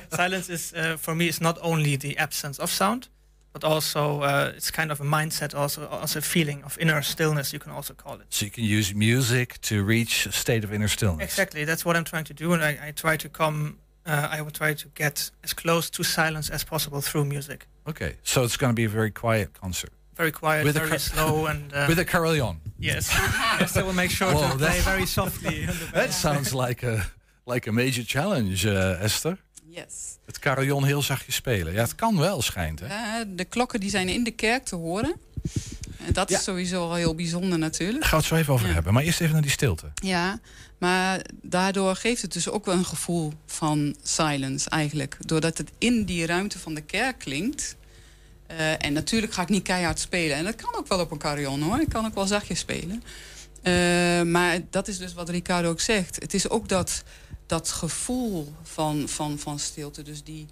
Silence 0.16 0.53
is 0.53 0.73
uh, 0.73 0.97
for 0.99 1.14
me 1.14 1.25
is 1.27 1.40
not 1.40 1.59
only 1.62 1.97
the 1.97 2.16
absence 2.18 2.62
of 2.62 2.70
sound, 2.70 3.09
but 3.53 3.64
also 3.64 4.20
uh, 4.23 4.53
it's 4.57 4.70
kind 4.70 4.90
of 4.90 5.01
a 5.01 5.05
mindset, 5.05 5.55
also 5.55 5.87
also 5.88 6.18
a 6.18 6.23
feeling 6.23 6.64
of 6.64 6.77
inner 6.79 7.03
stillness. 7.03 7.53
You 7.53 7.59
can 7.61 7.73
also 7.73 7.94
call 7.94 8.14
it. 8.20 8.27
So 8.29 8.44
you 8.44 8.51
can 8.51 8.64
use 8.79 8.94
music 8.94 9.59
to 9.61 9.75
reach 9.88 10.27
a 10.27 10.33
state 10.33 10.64
of 10.64 10.70
inner 10.73 10.88
stillness. 10.88 11.25
Exactly. 11.25 11.64
That's 11.64 11.85
what 11.85 11.97
I'm 11.97 12.05
trying 12.05 12.25
to 12.27 12.35
do, 12.35 12.53
and 12.53 12.62
I, 12.62 12.88
I 12.88 12.92
try 12.92 13.16
to 13.16 13.29
come. 13.29 13.79
Uh, 14.07 14.38
I 14.38 14.40
will 14.43 14.51
try 14.53 14.75
to 14.75 14.88
get 14.95 15.31
as 15.43 15.55
close 15.55 15.90
to 15.90 16.03
silence 16.03 16.53
as 16.53 16.64
possible 16.64 17.01
through 17.01 17.25
music. 17.29 17.67
Okay, 17.87 18.17
so 18.23 18.43
it's 18.43 18.57
going 18.57 18.71
to 18.71 18.75
be 18.77 18.85
a 18.85 18.88
very 18.88 19.11
quiet 19.11 19.49
concert. 19.61 19.90
Very 20.17 20.31
quiet, 20.31 20.64
With 20.64 20.77
a 20.77 20.81
very 20.81 20.90
car- 20.90 20.99
slow, 20.99 21.47
and 21.47 21.73
uh, 21.75 21.87
with 21.88 21.99
a 21.99 22.05
carillon. 22.05 22.61
Yes, 22.79 23.09
yes. 23.61 23.77
I 23.77 23.83
will 23.83 23.95
make 23.95 24.11
sure 24.11 24.33
Whoa, 24.33 24.51
to 24.51 24.57
play 24.57 24.81
very 24.83 25.07
softly. 25.07 25.67
That 25.93 26.12
sounds 26.12 26.53
like 26.53 26.87
a 26.87 27.11
like 27.47 27.69
a 27.69 27.73
major 27.73 28.05
challenge, 28.07 28.67
uh, 28.67 29.03
Esther. 29.03 29.37
Yes. 29.69 30.19
Het 30.27 30.38
carillon 30.38 30.85
heel 30.85 31.03
zachtjes 31.03 31.35
spelen. 31.35 31.73
Ja, 31.73 31.81
het 31.83 31.95
kan 31.95 32.19
wel, 32.19 32.43
schijnt. 32.43 32.81
Hè? 32.81 32.87
Eh, 32.87 33.27
de 33.29 33.45
klokken 33.45 33.81
die 33.81 33.90
zijn 33.90 34.09
in 34.09 34.25
de 34.25 34.31
kerk 34.31 34.64
te 34.64 34.77
horen. 34.77 35.14
En 36.07 36.12
dat 36.12 36.31
is 36.31 36.43
sowieso 36.43 36.83
al 36.83 36.95
heel 36.95 37.14
bijzonder 37.14 37.59
natuurlijk. 37.59 38.01
Daar 38.01 38.09
gaan 38.09 38.19
we 38.19 38.25
het 38.25 38.35
zo 38.35 38.40
even 38.40 38.53
over 38.53 38.75
hebben. 38.75 38.93
Maar 38.93 39.03
eerst 39.03 39.21
even 39.21 39.33
naar 39.33 39.43
die 39.43 39.51
stilte. 39.51 39.93
Ja, 39.95 40.40
maar 40.79 41.21
daardoor 41.43 41.97
geeft 41.97 42.23
het 42.23 42.33
dus 42.33 42.49
ook 42.49 42.64
wel 42.64 42.75
een 42.75 42.85
gevoel 42.85 43.33
van 43.47 43.97
silence 44.03 44.71
eigenlijk. 44.71 45.17
Doordat 45.21 45.59
het 45.59 45.71
in 45.79 46.05
die 46.05 46.27
ruimte 46.27 46.59
van 46.59 46.75
de 46.75 46.81
kerk 46.81 47.19
klinkt. 47.19 47.77
Eh, 48.47 48.85
en 48.85 48.93
natuurlijk 48.93 49.33
ga 49.33 49.43
ik 49.43 49.49
niet 49.49 49.62
keihard 49.62 49.99
spelen. 49.99 50.37
En 50.37 50.45
dat 50.45 50.55
kan 50.55 50.75
ook 50.75 50.88
wel 50.88 51.01
op 51.01 51.11
een 51.11 51.19
carillon 51.19 51.62
hoor. 51.62 51.81
Ik 51.81 51.88
kan 51.88 52.07
ook 52.07 52.14
wel 52.14 52.27
zachtjes 52.27 52.59
spelen. 52.59 53.03
Eh, 53.62 53.73
maar 54.23 54.61
dat 54.71 54.88
is 54.88 54.99
dus 54.99 55.14
wat 55.14 55.29
Ricardo 55.29 55.69
ook 55.69 55.81
zegt. 55.81 56.14
Het 56.14 56.35
is 56.35 56.49
ook 56.49 56.69
dat, 56.69 57.03
dat 57.47 57.71
gevoel 57.71 58.53
van, 58.62 59.09
van, 59.09 59.38
van 59.38 59.59
stilte. 59.59 60.03
Dus 60.03 60.23
die, 60.23 60.47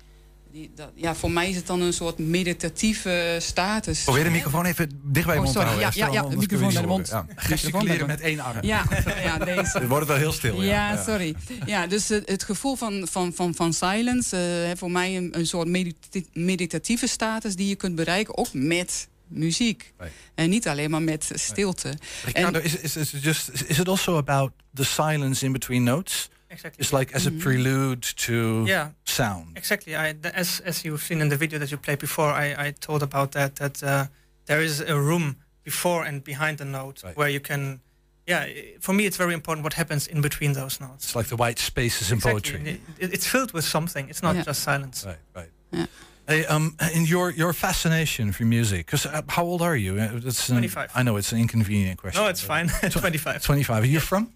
die, 0.53 0.71
dat, 0.75 0.91
ja, 0.95 1.15
voor 1.15 1.31
mij 1.31 1.49
is 1.49 1.57
het 1.57 1.67
dan 1.67 1.81
een 1.81 1.93
soort 1.93 2.19
meditatieve 2.19 3.37
status. 3.41 4.03
Probeer 4.03 4.25
de 4.25 4.31
microfoon 4.31 4.65
even 4.65 5.01
dicht 5.05 5.27
bij 5.27 5.35
je 5.35 5.41
Oh, 5.41 5.47
mond 5.47 5.57
te 5.57 5.63
houden. 5.63 5.85
Ja, 5.85 6.07
ja, 6.07 6.13
ja, 6.13 6.23
de 6.29 6.37
microfoon 6.37 6.73
bij 6.73 6.83
de 6.83 6.89
mond. 6.89 7.09
Ja. 7.09 7.27
Gesticuleren 7.37 8.07
met 8.07 8.21
één 8.21 8.41
arm. 8.41 8.59
Ja, 8.65 8.85
ja, 9.25 9.39
deze. 9.39 9.79
Het 9.79 9.89
wordt 9.89 10.07
wel 10.07 10.17
heel 10.17 10.33
stil. 10.33 10.63
Ja, 10.63 10.93
Ja, 10.93 11.03
sorry. 11.03 11.35
Ja, 11.67 11.87
dus 11.87 12.09
het, 12.09 12.29
het 12.29 12.43
gevoel 12.43 12.77
van, 12.77 13.07
van, 13.11 13.33
van, 13.33 13.55
van 13.55 13.73
silence, 13.73 14.37
eh, 14.71 14.77
voor 14.79 14.91
mij 14.91 15.17
een, 15.17 15.39
een 15.39 15.47
soort 15.47 15.69
medita- 15.69 16.21
meditatieve 16.33 17.07
status 17.07 17.57
die 17.57 17.69
je 17.69 17.77
kunt 17.77 17.95
bereiken, 17.95 18.37
ook 18.37 18.53
met 18.53 19.09
muziek. 19.29 19.93
En 20.35 20.51
niet 20.51 20.69
alleen 20.69 20.91
maar 20.91 21.03
met 21.03 21.31
stilte. 21.35 21.95
Ricardo, 22.25 22.59
En- 22.59 22.65
is, 22.65 22.77
is, 22.77 22.97
is, 22.97 23.13
just, 23.23 23.51
is 23.67 23.79
it 23.79 23.89
also 23.89 24.17
about 24.17 24.53
the 24.75 24.85
silence 24.85 25.45
in 25.45 25.53
between 25.53 25.83
notes? 25.83 26.29
Exactly. 26.53 26.81
It's 26.83 26.93
like 26.93 27.13
as 27.15 27.27
a 27.27 27.31
Mhm. 27.31 27.41
prelude 27.41 28.03
to 28.27 28.65
Yeah. 28.69 28.91
sound. 29.05 29.57
Exactly. 29.57 29.95
I, 29.97 30.13
th- 30.23 30.35
as 30.35 30.61
as 30.65 30.85
you've 30.85 31.03
seen 31.03 31.21
in 31.21 31.29
the 31.29 31.37
video 31.37 31.59
that 31.59 31.71
you 31.71 31.79
played 31.79 31.99
before, 31.99 32.31
I, 32.45 32.67
I 32.69 32.73
told 32.81 33.03
about 33.03 33.31
that 33.33 33.55
that 33.57 33.83
uh, 33.83 34.07
there 34.47 34.63
is 34.65 34.81
a 34.81 34.95
room 35.01 35.37
before 35.65 36.05
and 36.09 36.23
behind 36.25 36.59
the 36.59 36.65
note 36.65 37.03
where 37.15 37.29
you 37.33 37.41
can. 37.41 37.81
Yeah, 38.27 38.47
for 38.81 38.93
me, 38.95 39.03
it's 39.05 39.17
very 39.17 39.33
important 39.35 39.65
what 39.65 39.75
happens 39.75 40.07
in 40.07 40.21
between 40.23 40.53
those 40.55 40.79
notes. 40.81 41.05
It's 41.05 41.17
like 41.17 41.29
the 41.29 41.37
white 41.37 41.59
spaces 41.59 42.11
in 42.11 42.19
Exactly. 42.19 42.33
poetry. 42.53 42.81
It- 42.99 43.13
it's 43.13 43.27
filled 43.27 43.53
with 43.53 43.65
something. 43.65 44.09
It's 44.11 44.23
not 44.23 44.35
Yeah. 44.37 44.45
just 44.47 44.61
silence. 44.63 45.05
Right, 45.07 45.19
right. 45.35 45.89
Hey, 46.29 46.45
um, 46.47 46.77
and 46.79 47.09
your 47.09 47.31
your 47.33 47.53
fascination 47.53 48.33
for 48.33 48.45
music, 48.45 48.87
because 48.87 49.07
uh, 49.07 49.23
how 49.37 49.45
old 49.45 49.61
are 49.63 49.77
you? 49.77 49.99
Uh, 49.99 50.21
That's 50.25 50.49
an- 50.51 50.55
25. 50.57 50.91
I 50.95 51.03
know 51.03 51.17
it's 51.19 51.33
an 51.33 51.39
inconvenient 51.41 51.99
question. 51.99 52.23
No, 52.23 52.29
it's 52.31 52.41
fine. 52.45 52.69
25. 52.91 53.43
25. 53.43 53.83
Are 53.83 53.87
you 53.87 54.01
from? 54.01 54.27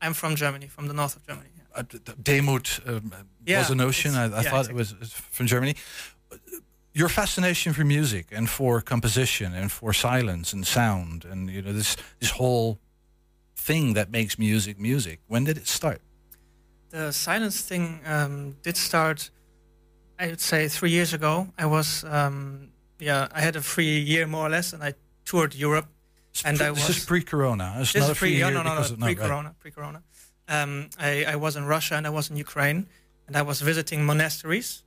I'm 0.00 0.14
from 0.14 0.36
Germany, 0.36 0.68
from 0.68 0.86
the 0.88 0.94
north 0.94 1.16
of 1.16 1.26
Germany. 1.26 1.48
Uh, 1.74 1.82
Demut 2.22 2.80
um, 2.88 3.12
Yeah, 3.46 3.58
was 3.58 3.70
a 3.70 3.74
notion. 3.74 4.14
I, 4.14 4.24
I 4.24 4.42
yeah, 4.42 4.50
thought 4.50 4.68
it 4.68 4.74
was 4.74 4.94
from 5.30 5.46
Germany. 5.46 5.74
Your 6.92 7.08
fascination 7.08 7.72
for 7.72 7.84
music 7.84 8.26
and 8.30 8.48
for 8.48 8.80
composition 8.80 9.52
and 9.54 9.70
for 9.72 9.92
silence 9.92 10.52
and 10.52 10.64
sound 10.66 11.24
and 11.24 11.50
you 11.50 11.60
know 11.62 11.72
this 11.72 11.96
this 12.20 12.30
whole 12.30 12.78
thing 13.56 13.94
that 13.94 14.10
makes 14.10 14.38
music 14.38 14.78
music. 14.78 15.18
When 15.26 15.44
did 15.44 15.56
it 15.56 15.66
start? 15.66 16.00
The 16.90 17.12
silence 17.12 17.60
thing 17.60 18.00
um, 18.06 18.56
did 18.62 18.76
start, 18.76 19.30
I 20.18 20.26
would 20.28 20.40
say, 20.40 20.68
three 20.68 20.90
years 20.90 21.12
ago. 21.12 21.48
I 21.58 21.66
was, 21.66 22.04
um, 22.04 22.70
yeah, 23.00 23.26
I 23.32 23.40
had 23.40 23.56
a 23.56 23.60
free 23.60 23.98
year 23.98 24.26
more 24.28 24.46
or 24.46 24.50
less, 24.50 24.72
and 24.72 24.82
I 24.82 24.94
toured 25.24 25.54
Europe. 25.54 25.88
and 26.44 26.60
I 26.60 26.70
this 26.70 26.88
was 26.88 26.98
is 26.98 27.04
pre-corona. 27.04 27.76
It's 27.80 27.92
this 27.92 28.00
not 28.02 28.10
is 28.10 28.10
a 28.10 28.14
free 28.14 28.30
pre, 28.30 28.36
year 28.36 28.50
no, 28.50 28.62
no, 28.62 28.74
no, 28.74 28.80
no, 28.80 28.88
no, 28.88 29.06
right. 29.06 29.16
pre-corona, 29.16 29.54
pre-corona. 29.58 30.02
Um, 30.48 30.88
I, 30.98 31.24
I 31.24 31.36
was 31.36 31.56
in 31.56 31.64
Russia 31.66 31.94
and 31.96 32.06
I 32.06 32.10
was 32.10 32.30
in 32.30 32.36
Ukraine, 32.36 32.86
and 33.26 33.36
I 33.36 33.42
was 33.42 33.60
visiting 33.62 34.04
monasteries 34.04 34.82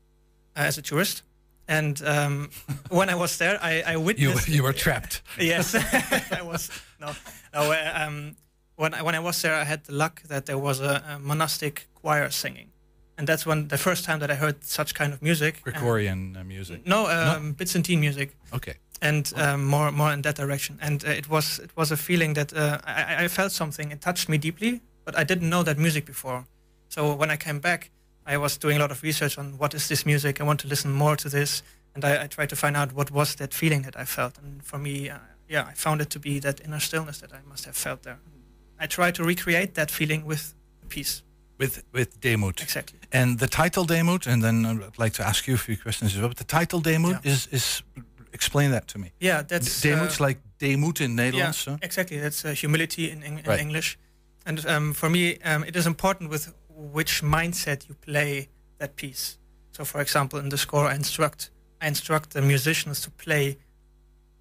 uh, 0.56 0.62
as 0.62 0.78
a 0.78 0.82
tourist. 0.82 1.24
And 1.68 2.02
um, 2.06 2.50
when 2.90 3.10
I 3.10 3.16
was 3.16 3.38
there, 3.38 3.60
I, 3.62 3.82
I 3.82 3.92
You 3.94 4.00
witnessed. 4.02 4.48
you 4.50 4.64
were 4.64 4.74
trapped. 4.74 5.22
yes, 5.40 5.76
I 6.32 6.42
was. 6.44 6.70
No, 7.00 7.08
no. 7.54 7.72
uh, 7.72 8.06
Um, 8.08 8.36
when 8.76 8.94
I, 8.94 9.02
when 9.02 9.16
I 9.16 9.20
was 9.20 9.42
there, 9.42 9.56
I 9.56 9.64
had 9.66 9.84
the 9.86 9.94
luck 9.94 10.22
that 10.28 10.46
there 10.46 10.58
was 10.58 10.80
a, 10.82 11.04
a 11.16 11.20
monastic 11.20 11.88
choir 11.96 12.30
singing, 12.30 12.70
and 13.18 13.28
that's 13.28 13.46
when 13.46 13.68
the 13.70 13.78
first 13.78 14.06
time 14.06 14.20
that 14.20 14.30
I 14.30 14.36
heard 14.36 14.64
such 14.64 14.94
kind 14.94 15.14
of 15.14 15.22
music. 15.22 15.62
Gregorian 15.64 16.38
uh, 16.38 16.44
music. 16.44 16.86
no, 16.86 17.08
um, 17.10 17.54
Byzantine 17.54 18.00
music. 18.00 18.38
Okay. 18.54 18.76
And 19.02 19.32
um, 19.36 19.66
more 19.66 19.92
more 19.92 20.14
in 20.14 20.22
that 20.22 20.36
direction. 20.36 20.78
And 20.82 21.04
uh, 21.06 21.10
it 21.10 21.28
was 21.30 21.60
it 21.60 21.72
was 21.76 21.92
a 21.92 21.98
feeling 21.98 22.34
that 22.36 22.52
uh, 22.54 22.80
I, 22.86 23.26
I 23.26 23.28
felt 23.28 23.52
something. 23.52 23.92
It 23.92 24.02
touched 24.02 24.28
me 24.30 24.38
deeply, 24.38 24.82
but 25.08 25.18
I 25.18 25.24
didn't 25.24 25.48
know 25.50 25.64
that 25.64 25.78
music 25.78 26.06
before. 26.06 26.46
So 26.90 27.16
when 27.16 27.32
I 27.32 27.38
came 27.38 27.60
back, 27.60 27.90
I 28.34 28.38
was 28.38 28.58
doing 28.58 28.76
a 28.78 28.80
lot 28.80 28.92
of 28.92 29.02
research 29.04 29.38
on 29.38 29.58
what 29.58 29.74
is 29.74 29.88
this 29.88 30.06
music. 30.06 30.42
I 30.42 30.44
want 30.44 30.60
to 30.60 30.68
listen 30.68 30.92
more 30.92 31.16
to 31.16 31.30
this, 31.30 31.64
and 31.96 32.04
I, 32.04 32.24
I 32.24 32.28
tried 32.28 32.50
to 32.50 32.56
find 32.56 32.76
out 32.76 32.92
what 32.94 33.10
was 33.12 33.36
that 33.36 33.54
feeling 33.54 33.84
that 33.84 33.96
I 33.96 34.06
felt. 34.06 34.38
And 34.38 34.62
for 34.64 34.78
me, 34.78 35.10
uh, 35.10 35.18
yeah, 35.48 35.72
I 35.72 35.74
found 35.76 36.02
it 36.02 36.10
to 36.10 36.20
be 36.20 36.40
that 36.40 36.60
inner 36.60 36.80
stillness 36.82 37.20
that 37.20 37.32
I 37.32 37.40
must 37.50 37.66
have 37.66 37.78
felt 37.78 38.02
there. 38.04 38.20
I 38.80 38.88
tried 38.88 39.16
to 39.16 39.24
recreate 39.24 39.74
that 39.74 39.92
feeling 39.92 40.26
with 40.28 40.54
peace. 40.90 41.24
with 41.58 41.84
with 41.94 42.20
Demut. 42.20 42.62
Exactly. 42.62 43.00
And 43.12 43.40
the 43.40 43.48
title 43.48 43.86
Demut, 43.86 44.28
and 44.28 44.42
then 44.44 44.66
I'd 44.66 45.00
like 45.00 45.14
to 45.14 45.24
ask 45.28 45.48
you 45.48 45.56
a 45.56 45.58
few 45.58 45.78
questions 45.78 46.14
as 46.14 46.20
well. 46.20 46.28
But 46.30 46.38
the 46.38 46.58
title 46.58 46.82
Demut 46.82 47.26
is 47.26 47.48
is 47.52 47.84
explain 48.34 48.72
that 48.72 48.88
to 48.88 49.00
me. 49.00 49.08
Yeah, 49.20 49.44
that's, 49.48 49.82
Demut's 49.82 50.20
uh, 50.20 50.28
like 50.28 50.40
Demut 50.60 51.00
in 51.00 51.16
Nederlands. 51.16 51.66
Yeah, 51.66 51.74
huh? 51.74 51.78
exactly. 51.82 52.20
That's 52.20 52.44
uh, 52.46 52.50
humility 52.62 53.10
in, 53.10 53.24
in, 53.24 53.38
in 53.40 53.46
Right. 53.46 53.62
English. 53.62 53.98
And 54.48 54.66
um, 54.66 54.94
for 54.94 55.10
me, 55.10 55.38
um, 55.44 55.64
it 55.66 55.76
is 55.76 55.86
important 55.86 56.30
with 56.30 56.54
which 56.70 57.22
mindset 57.22 57.88
you 57.90 57.96
play 57.96 58.48
that 58.78 58.96
piece. 58.96 59.38
So, 59.72 59.84
for 59.86 60.00
example, 60.02 60.40
in 60.40 60.50
the 60.50 60.58
score, 60.58 60.88
I 60.88 60.96
instruct 60.96 61.52
I 61.82 61.88
instruct 61.88 62.30
the 62.32 62.42
musicians 62.42 63.02
to 63.02 63.12
play 63.12 63.58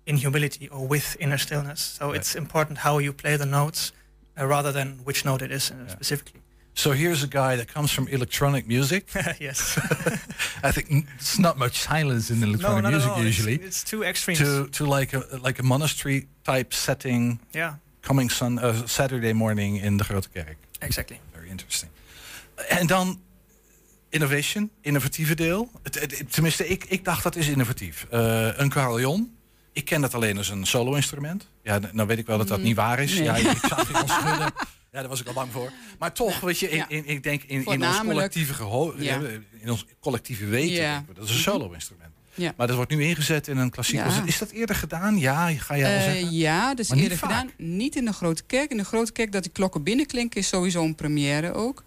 in 0.07 0.17
humility 0.17 0.69
or 0.69 0.87
with 0.89 1.17
inner 1.21 1.39
stillness. 1.39 1.81
So 1.99 2.13
it's 2.13 2.35
important 2.35 2.79
how 2.79 2.99
you 2.99 3.13
play 3.13 3.37
the 3.37 3.45
notes 3.47 3.93
uh, 4.41 4.47
rather 4.47 4.73
than 4.73 5.01
which 5.05 5.25
note 5.25 5.43
it 5.43 5.51
is 5.51 5.71
uh, 5.71 5.89
specifically. 5.89 6.41
So 6.75 6.93
here's 6.93 7.23
a 7.23 7.27
guy 7.27 7.57
that 7.57 7.69
comes 7.69 7.91
from 7.91 8.09
electronic 8.09 8.67
music. 8.67 9.09
yes. 9.41 9.79
I 10.63 10.73
think 10.73 11.07
it's 11.17 11.39
not 11.39 11.59
much 11.59 11.79
silence 11.79 12.31
in 12.31 12.43
electronic 12.43 12.85
at 12.85 12.91
music 12.91 13.11
all. 13.11 13.19
It's- 13.19 13.27
usually. 13.27 13.55
it's 13.67 13.83
too 13.85 14.05
extreme. 14.05 14.37
To 14.37 14.67
to 14.69 14.87
like 14.87 15.13
a 15.17 15.23
like 15.43 15.59
a 15.59 15.63
monastery 15.63 16.27
type 16.45 16.73
setting. 16.73 17.41
Yeah. 17.55 17.75
Coming 18.07 18.31
sun, 18.31 18.59
uh, 18.63 18.75
Saturday 18.85 19.33
morning 19.33 19.83
in 19.83 19.97
de 19.97 20.05
Grote 20.05 20.29
Kerk. 20.29 20.57
Exactly. 20.79 21.21
Very 21.35 21.49
interesting. 21.49 21.91
En 22.69 22.87
dan 22.87 23.21
innovation, 24.09 24.71
innovatieve 24.81 25.35
deel. 25.35 25.71
Het, 25.83 26.01
het- 26.01 26.19
het- 26.19 26.33
tenminste, 26.33 26.69
ik, 26.69 26.85
ik 26.85 27.05
dacht 27.05 27.23
dat 27.23 27.37
is 27.37 27.49
innovatief. 27.49 28.07
Eh, 28.11 28.49
een 28.59 28.69
carillon. 28.69 29.35
Ik 29.73 29.85
ken 29.85 30.01
dat 30.01 30.15
alleen 30.15 30.37
als 30.37 30.49
een 30.49 30.67
solo-instrument. 30.67 31.49
Ja, 31.63 31.81
nou 31.93 32.09
weet 32.09 32.19
ik 32.19 32.27
wel 32.27 32.39
dat 32.39 32.49
dat 32.49 32.59
Mm, 32.59 32.65
niet 32.65 32.77
waar 32.77 32.99
is. 32.99 33.15
nee. 33.15 33.23
Ja, 33.23 33.37
ik 33.37 33.59
zag 33.69 33.89
je 33.89 33.95
al 33.99 34.09
schudden. 34.09 34.53
Ja, 34.93 35.01
daar 35.03 35.09
was 35.09 35.21
ik 35.21 35.27
al 35.27 35.33
bang 35.33 35.53
voor. 35.53 35.71
Maar 35.99 36.13
toch, 36.13 36.41
weet 36.41 36.59
je, 36.59 36.69
in, 36.71 36.77
Ja. 36.77 36.89
in, 36.89 37.07
ik 37.07 37.23
denk 37.23 37.43
in, 37.43 37.65
in 37.65 37.85
ons 37.85 38.01
collectieve 38.01 38.55
gehoor, 38.55 39.03
Ja. 39.03 39.23
eh, 39.23 39.33
in 39.61 39.71
ons 39.71 39.87
collectieve 40.01 40.47
weten, 40.47 40.75
Ja. 40.75 41.05
dat 41.15 41.25
is 41.25 41.31
een 41.31 41.37
solo-instrument. 41.41 42.11
Ja. 42.37 42.53
Maar 42.57 42.66
dat 42.66 42.76
wordt 42.76 42.91
nu 42.91 43.03
ingezet 43.05 43.49
in 43.49 43.57
een 43.57 43.70
klassiek. 43.70 43.95
Ja. 43.97 44.22
Is 44.24 44.39
dat 44.39 44.51
eerder 44.51 44.76
gedaan? 44.76 45.18
Ja, 45.18 45.49
ga 45.51 45.76
jij 45.76 45.89
wel 45.91 45.99
Eh, 45.99 46.05
zeggen. 46.12 46.32
ja, 46.32 46.68
dat 46.68 46.78
is 46.78 46.89
Maar 46.89 46.99
eerder 46.99 47.18
gedaan. 47.18 47.51
Niet 47.57 47.97
in 47.97 48.05
de 48.05 48.12
grote 48.12 48.43
kerk. 48.47 48.70
In 48.70 48.76
de 48.76 48.84
grote 48.84 49.12
kerk 49.12 49.32
dat 49.32 49.43
die 49.43 49.53
klokken 49.53 49.82
binnenklinken 49.82 50.41
is 50.41 50.49
sowieso 50.49 50.84
een 50.84 50.95
première 50.95 51.53
ook. 51.55 51.82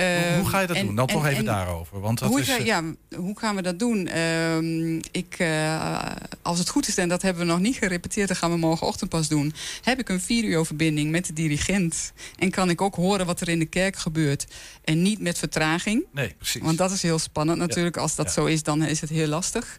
Hoe, 0.00 0.24
hoe 0.34 0.42
Ehm, 0.42 0.44
ga 0.44 0.60
je 0.60 0.66
dat 0.66 0.76
en- 0.76 0.86
doen? 0.86 0.94
Dan 0.94 1.06
toch 1.06 1.22
en- 1.24 1.28
even 1.28 1.38
en 1.38 1.44
daarover. 1.44 2.00
Want 2.00 2.18
dat 2.18 2.28
hoe, 2.28 2.40
is, 2.40 2.48
ga, 2.48 2.58
eh, 2.58 2.64
ja, 2.66 2.82
hoe 3.16 3.38
gaan 3.38 3.56
we 3.56 3.62
dat 3.62 3.78
doen? 3.78 4.06
Ehm, 4.06 4.96
ik, 5.10 5.34
eh, 5.38 6.02
als 6.42 6.58
het 6.58 6.68
goed 6.68 6.88
is, 6.88 6.96
en 6.98 7.08
dat 7.08 7.22
hebben 7.22 7.46
we 7.46 7.52
nog 7.52 7.60
niet 7.60 7.76
gerepeteerd, 7.76 8.28
dan 8.28 8.36
gaan 8.36 8.50
we 8.50 8.56
morgenochtend 8.56 9.10
pas 9.10 9.28
doen. 9.28 9.52
Heb 9.82 9.98
ik 9.98 10.08
een 10.08 10.20
videoverbinding 10.20 11.10
met 11.10 11.26
de 11.26 11.32
dirigent. 11.32 12.12
En 12.38 12.50
kan 12.50 12.70
ik 12.70 12.80
ook 12.80 12.94
horen 12.94 13.26
wat 13.26 13.40
er 13.40 13.48
in 13.48 13.58
de 13.58 13.66
kerk 13.66 13.96
gebeurt. 13.96 14.46
En 14.84 15.02
niet 15.02 15.20
met 15.20 15.38
vertraging. 15.38 16.04
Nee, 16.12 16.34
precies. 16.38 16.62
Want 16.62 16.78
dat 16.78 16.90
is 16.90 17.02
heel 17.02 17.18
spannend 17.18 17.58
natuurlijk. 17.58 17.96
Als 17.96 18.14
dat 18.14 18.32
zo 18.32 18.44
is, 18.44 18.62
dan 18.62 18.82
is 18.84 19.00
het 19.00 19.10
heel 19.10 19.26
lastig. 19.28 19.78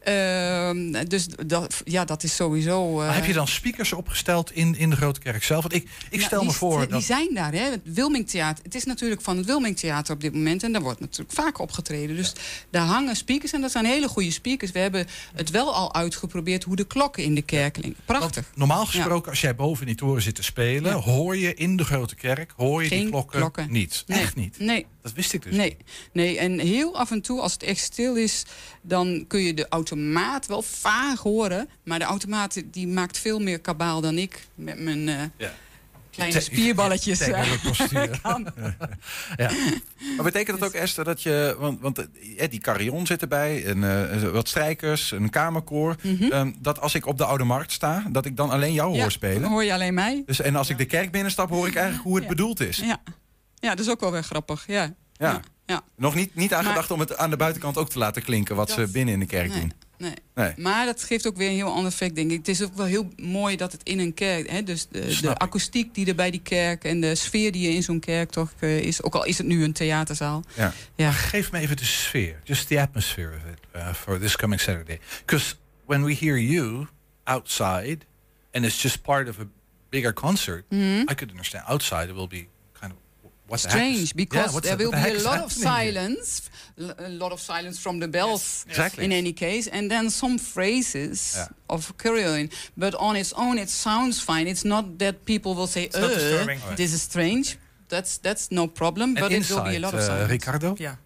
Ehm, 0.00 1.04
dus 1.08 1.26
dat, 1.46 1.82
ja, 1.84 2.04
dat 2.04 2.22
is 2.22 2.34
sowieso. 2.36 3.00
eh, 3.00 3.14
heb 3.14 3.24
je 3.24 3.32
dan 3.32 3.48
speakers 3.48 3.92
opgesteld 3.92 4.52
in, 4.52 4.76
in 4.78 4.90
de 4.90 4.96
Grote 4.96 5.20
Kerk 5.20 5.44
zelf? 5.44 5.62
Want 5.62 5.74
ik, 5.74 5.82
ik 5.82 5.90
nou, 6.10 6.22
stel 6.22 6.38
die 6.38 6.48
me 6.48 6.54
voor 6.54 6.78
dat... 6.80 6.90
Die 6.90 7.00
zijn 7.00 7.34
daar, 7.34 7.52
hè? 7.52 7.70
Het 7.70 7.80
Wilmingtheater. 7.84 8.64
Het 8.64 8.74
is 8.74 8.84
natuurlijk 8.84 9.20
van 9.20 9.36
het 9.36 9.46
Wilmingtheater 9.46 10.14
op 10.14 10.20
dit 10.20 10.34
moment. 10.34 10.62
En 10.62 10.72
daar 10.72 10.82
wordt 10.82 11.00
natuurlijk 11.00 11.32
vaak 11.32 11.58
opgetreden. 11.58 12.16
Dus 12.16 12.32
daar 12.70 12.86
hangen 12.86 13.16
speakers. 13.16 13.52
En 13.52 13.60
dat 13.60 13.70
zijn 13.70 13.84
hele 13.84 14.08
goede 14.08 14.30
speakers. 14.30 14.70
We 14.70 14.78
hebben 14.78 15.06
het 15.34 15.50
wel 15.50 15.74
al 15.74 15.94
uitgeprobeerd 15.94 16.64
hoe 16.64 16.76
de 16.76 16.84
klokken 16.84 17.22
in 17.24 17.34
de 17.34 17.42
kerk 17.42 17.72
klinken. 17.72 18.02
Prachtig. 18.04 18.50
Normaal 18.54 18.86
gesproken, 18.86 19.30
als 19.30 19.40
jij 19.40 19.54
boven 19.54 19.80
in 19.80 19.86
die 19.86 19.96
toren 19.96 20.22
zit 20.22 20.34
te 20.34 20.42
spelen... 20.42 20.92
hoor 20.92 21.36
je 21.36 21.54
in 21.54 21.76
de 21.76 21.84
Grote 21.84 22.14
Kerk 22.14 22.52
hoor 22.56 22.82
je 22.82 22.88
die 22.88 23.08
klokken, 23.08 23.38
klokken. 23.38 23.66
niet. 23.70 24.04
Nee. 24.06 24.20
Echt 24.20 24.36
niet. 24.36 24.58
Nee. 24.58 24.86
Dat 25.02 25.12
wist 25.12 25.32
ik 25.32 25.42
dus 25.42 25.54
Nee, 25.56 25.76
nee, 26.12 26.38
en 26.38 26.58
heel 26.58 26.96
af 26.98 27.10
en 27.10 27.20
toe, 27.20 27.40
als 27.40 27.52
het 27.52 27.62
echt 27.62 27.80
stil 27.80 28.16
is, 28.16 28.44
dan 28.82 29.24
kun 29.28 29.40
je 29.40 29.54
de 29.54 29.66
automaat 29.68 30.46
wel 30.46 30.62
vaag 30.62 31.20
horen. 31.20 31.68
Maar 31.84 31.98
de 31.98 32.04
automaat 32.04 32.62
die 32.70 32.88
maakt 32.88 33.18
veel 33.18 33.38
meer 33.40 33.60
kabaal 33.60 34.00
dan 34.00 34.18
ik 34.18 34.46
met 34.54 34.78
mijn 34.78 35.08
eh, 35.08 35.22
Ja. 35.36 35.52
kleine 36.10 36.40
spierballetjes. 36.40 37.18
postuur. 37.66 38.18
kan. 38.22 38.46
Ja. 39.36 39.50
Maar 40.16 40.24
betekent 40.24 40.58
dat 40.60 40.68
ook, 40.68 40.74
Esther, 40.74 41.04
dat 41.04 41.22
je... 41.22 41.56
Want, 41.58 41.80
want 41.80 41.98
eh, 42.36 42.50
die 42.50 42.60
carillon 42.60 43.06
zit 43.06 43.22
erbij, 43.22 43.64
en, 43.64 44.10
eh, 44.10 44.22
wat 44.30 44.48
strijkers, 44.48 45.10
een 45.10 45.30
kamerkoor. 45.30 45.96
Ehm, 46.30 46.52
dat 46.58 46.80
als 46.80 46.94
ik 46.94 47.06
op 47.06 47.18
de 47.18 47.24
Oude 47.24 47.44
Markt 47.44 47.72
sta, 47.72 48.04
dat 48.10 48.24
ik 48.26 48.36
dan 48.36 48.50
alleen 48.50 48.72
jou 48.72 48.94
Ja, 48.94 49.00
hoor 49.02 49.10
spelen. 49.10 49.40
dan 49.42 49.50
hoor 49.50 49.64
je 49.64 49.72
alleen 49.72 49.94
mij. 49.94 50.22
Dus, 50.26 50.40
en 50.40 50.56
als 50.56 50.68
ik 50.70 50.78
de 50.78 50.84
kerk 50.84 51.10
binnenstap, 51.10 51.48
hoor 51.50 51.66
ik 51.66 51.74
eigenlijk 51.74 52.04
hoe 52.04 52.14
het 52.14 52.24
Ja. 52.24 52.28
bedoeld 52.30 52.60
is. 52.60 52.76
Ja. 52.76 53.02
Ja, 53.60 53.70
dat 53.70 53.78
is 53.78 53.90
ook 53.90 54.00
wel 54.00 54.12
weer 54.12 54.22
grappig. 54.24 54.64
Ja. 54.66 54.94
Ja. 55.12 55.40
Ja. 55.66 55.82
Nog 55.96 56.14
niet, 56.14 56.34
niet 56.34 56.54
aan 56.54 56.62
Maar- 56.64 56.72
gedacht 56.72 56.90
om 56.90 57.00
het 57.00 57.16
aan 57.16 57.30
de 57.30 57.36
buitenkant 57.36 57.76
ook 57.76 57.90
te 57.90 57.98
laten 57.98 58.22
klinken... 58.22 58.56
wat 58.56 58.70
ze 58.70 58.88
binnen 58.92 59.14
in 59.14 59.20
de 59.20 59.26
kerk 59.26 59.48
Nee. 59.48 59.60
doen. 59.60 59.72
Nee. 59.98 60.14
Nee. 60.34 60.52
Maar 60.56 60.86
dat 60.86 61.02
geeft 61.04 61.26
ook 61.26 61.36
weer 61.36 61.48
een 61.48 61.54
heel 61.54 61.72
ander 61.72 61.92
effect, 61.92 62.14
denk 62.14 62.30
ik. 62.30 62.36
Het 62.36 62.48
is 62.48 62.62
ook 62.62 62.74
wel 62.76 62.86
heel 62.86 63.08
mooi 63.16 63.56
dat 63.56 63.72
het 63.72 63.82
in 63.82 63.98
een 63.98 64.14
kerk... 64.14 64.50
Hè, 64.50 64.62
dus 64.62 64.86
de, 64.88 65.18
de 65.20 65.34
akoestiek 65.38 65.94
die 65.94 66.06
er 66.06 66.14
bij 66.14 66.30
die 66.30 66.40
kerk... 66.42 66.84
en 66.84 67.00
de 67.00 67.14
sfeer 67.14 67.52
die 67.52 67.68
er 67.68 67.74
in 67.74 67.82
zo'n 67.82 68.00
kerk 68.00 68.30
toch 68.30 68.52
eh, 68.58 68.78
is... 68.78 69.02
ook 69.02 69.14
al 69.14 69.24
is 69.24 69.38
het 69.38 69.46
nu 69.46 69.64
een 69.64 69.72
theaterzaal. 69.72 70.44
Ja. 70.56 70.72
Ja. 70.94 71.04
Maar 71.04 71.12
geef 71.12 71.52
me 71.52 71.58
even 71.58 71.76
de 71.76 71.84
sfeer. 71.84 72.40
Just 72.44 72.66
the 72.68 72.80
atmosphere 72.80 73.36
of 73.36 73.52
it 73.52 73.58
uh, 73.76 73.92
for 73.94 74.18
this 74.18 74.36
coming 74.36 74.60
Saturday. 74.60 74.98
Because 75.18 75.54
when 75.86 76.04
we 76.04 76.14
hear 76.14 76.38
you 76.38 76.86
outside... 77.24 77.98
and 78.52 78.64
it's 78.64 78.82
just 78.82 79.02
part 79.02 79.28
of 79.28 79.38
a 79.38 79.44
bigger 79.88 80.12
concert... 80.12 80.64
Mhm. 80.68 80.80
I 81.00 81.14
could 81.14 81.30
understand 81.30 81.64
outside 81.66 82.08
it 82.08 82.14
will 82.14 82.28
be 82.28 82.48
kind 83.50 83.56
of... 83.56 83.62
What 83.62 83.62
the 83.62 83.68
heck 83.68 83.76
strange 83.76 84.14
because 84.14 84.46
Yeah, 84.46 84.54
what's 84.54 84.66
there 84.68 84.76
the- 84.76 84.84
will 84.84 84.92
the 84.92 85.10
be 85.10 85.16
a 85.16 85.28
lot 85.30 85.38
of 85.40 85.50
happening 85.52 85.92
here? 85.92 85.92
silence, 85.92 86.50
l- 86.78 86.94
a 86.98 87.08
lot 87.08 87.32
of 87.32 87.40
silence 87.40 87.78
from 87.82 87.98
the 88.00 88.08
bells. 88.08 88.64
Exactly. 88.68 89.04
In 89.04 89.12
any 89.12 89.32
case, 89.32 89.66
and 89.72 89.90
then 89.90 90.10
some 90.10 90.38
phrases 90.38 91.34
Yeah. 91.36 91.48
of 91.68 91.92
carillon, 91.98 92.50
but 92.76 92.94
on 92.94 93.16
its 93.16 93.32
own 93.34 93.58
it 93.58 93.68
sounds 93.70 94.20
fine. 94.20 94.46
It's 94.50 94.64
not 94.64 94.84
that 94.98 95.14
people 95.24 95.54
will 95.54 95.66
say, 95.66 95.88
not 95.92 96.02
"Uh, 96.04 96.08
disturbing." 96.08 96.60
this 96.76 96.92
is 96.92 97.02
strange." 97.02 97.56
That's 97.88 98.18
that's 98.18 98.48
no 98.50 98.66
problem, 98.68 99.10
And 99.16 99.20
but 99.20 99.32
it 99.32 99.50
will 99.50 99.64
be 99.64 99.76
a 99.76 99.80
lot 99.80 99.94
of 99.94 100.00
uh, 100.00 100.06
silence. 100.06 100.30
Ricardo? 100.30 100.76
Yeah. 100.78 100.96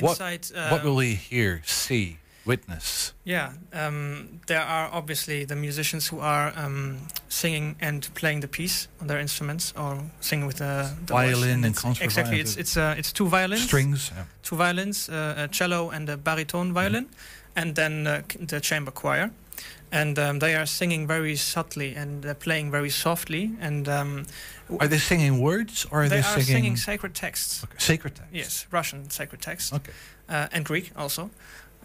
What, 0.00 0.12
Inside, 0.12 0.44
uh, 0.54 0.68
what 0.70 0.84
will 0.84 0.94
we 0.94 1.14
hear, 1.30 1.60
see, 1.66 2.18
witness? 2.48 3.12
Yeah, 3.24 3.52
um, 3.72 4.40
there 4.46 4.62
are 4.62 4.88
obviously 4.92 5.44
the 5.46 5.54
musicians 5.56 6.08
who 6.10 6.20
are 6.20 6.52
um, 6.56 6.96
singing 7.28 7.76
and 7.80 8.08
playing 8.14 8.40
the 8.40 8.48
piece 8.48 8.88
on 9.00 9.06
their 9.06 9.20
instruments, 9.20 9.74
or 9.76 9.98
singing 10.20 10.46
with 10.46 10.56
the, 10.56 10.90
the. 11.06 11.12
Violin 11.12 11.50
and 11.50 11.64
it's- 11.66 11.82
concert 11.82 12.04
Exactly, 12.04 12.40
it's 12.40 12.56
it's 12.56 12.76
uh, 12.76 12.94
it's 12.98 13.12
two 13.12 13.28
violins, 13.28 13.62
Strings, 13.62 14.10
yeah. 14.16 14.24
two 14.42 14.56
violins, 14.56 15.08
uh, 15.08 15.44
a 15.44 15.48
cello 15.48 15.90
and 15.90 16.08
a 16.08 16.16
baritone 16.16 16.72
violin, 16.72 17.06
and 17.54 17.74
then 17.74 18.06
uh, 18.06 18.22
the 18.48 18.60
chamber 18.60 18.90
choir. 18.92 19.30
And 19.90 20.18
um, 20.18 20.38
they 20.38 20.54
are 20.54 20.66
singing 20.66 21.06
very 21.08 21.34
subtly 21.36 21.96
and 21.96 22.26
uh, 22.26 22.34
playing 22.34 22.70
very 22.70 22.90
softly. 22.90 23.52
And 23.60 23.88
um, 23.88 24.26
Are 24.80 24.86
they 24.88 24.98
singing 24.98 25.40
words 25.40 25.86
or 25.90 26.02
are 26.02 26.08
they, 26.08 26.20
they, 26.20 26.26
are 26.26 26.40
singing, 26.40 26.44
singing 26.46 26.76
sacred 26.76 27.14
texts. 27.14 27.64
sacred 27.78 28.14
text? 28.14 28.30
Yes, 28.32 28.66
Russian 28.70 29.08
sacred 29.10 29.40
text. 29.40 29.72
Okay. 29.72 29.92
Uh, 30.28 30.46
and 30.52 30.64
Greek 30.66 30.92
also. 30.94 31.30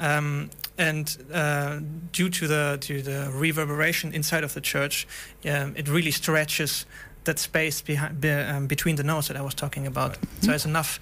Um, 0.03 0.49
and 0.77 1.17
uh, 1.33 1.79
due 2.11 2.29
to 2.29 2.47
the 2.47 2.77
to 2.81 3.01
the 3.01 3.29
reverberation 3.41 4.11
inside 4.13 4.43
of 4.43 4.53
the 4.53 4.61
church, 4.61 5.07
um, 5.45 5.73
it 5.75 5.87
really 5.87 6.11
stretches 6.11 6.85
that 7.23 7.39
space 7.39 7.81
behind, 7.83 8.19
be, 8.19 8.29
um, 8.29 8.67
between 8.67 8.95
the 8.97 9.03
notes 9.03 9.27
that 9.27 9.37
I 9.37 9.41
was 9.41 9.53
talking 9.53 9.87
about. 9.87 10.17
So 10.41 10.47
there's 10.47 10.65
enough. 10.65 10.99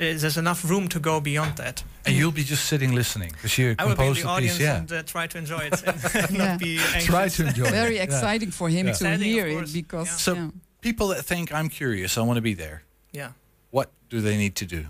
uh, 0.00 0.18
There's 0.18 0.36
enough 0.36 0.64
room 0.70 0.88
to 0.88 1.00
go 1.00 1.20
beyond 1.20 1.56
that. 1.56 1.84
And 2.06 2.14
you'll 2.16 2.32
be 2.34 2.42
just 2.44 2.64
sitting 2.64 2.94
listening 2.94 3.30
because 3.32 3.56
you 3.58 3.74
I 3.78 3.84
will 3.86 3.96
be 3.96 4.06
in 4.06 4.14
the 4.14 4.20
the 4.22 4.28
audience 4.28 4.56
piece. 4.58 4.66
Yeah. 4.66 4.78
and 4.80 4.92
uh, 4.92 5.02
try 5.04 5.26
to 5.28 5.38
enjoy 5.38 5.68
it 5.72 5.82
and 5.86 5.96
Yeah. 6.34 6.46
not 6.48 6.58
be 6.58 6.78
anxious. 6.78 7.04
Try 7.06 7.28
to 7.28 7.42
enjoy 7.46 7.64
it. 7.66 7.70
Very 7.72 7.94
Yeah. 7.96 8.02
exciting 8.04 8.50
for 8.52 8.68
him 8.68 8.86
Yeah. 8.86 8.92
to 8.98 9.04
Exciting, 9.04 9.32
hear 9.32 9.46
it 9.46 9.54
course. 9.54 9.72
because 9.72 10.10
So 10.20 10.34
yeah. 10.34 10.50
people 10.80 11.06
that 11.14 11.24
think 11.24 11.50
I'm 11.50 11.68
curious, 11.70 12.16
I 12.18 12.20
want 12.22 12.36
to 12.36 12.42
be 12.42 12.54
there. 12.54 12.82
Yeah. 13.12 13.30
What 13.70 13.88
do 14.10 14.20
they 14.20 14.36
need 14.36 14.54
to 14.56 14.66
do? 14.66 14.86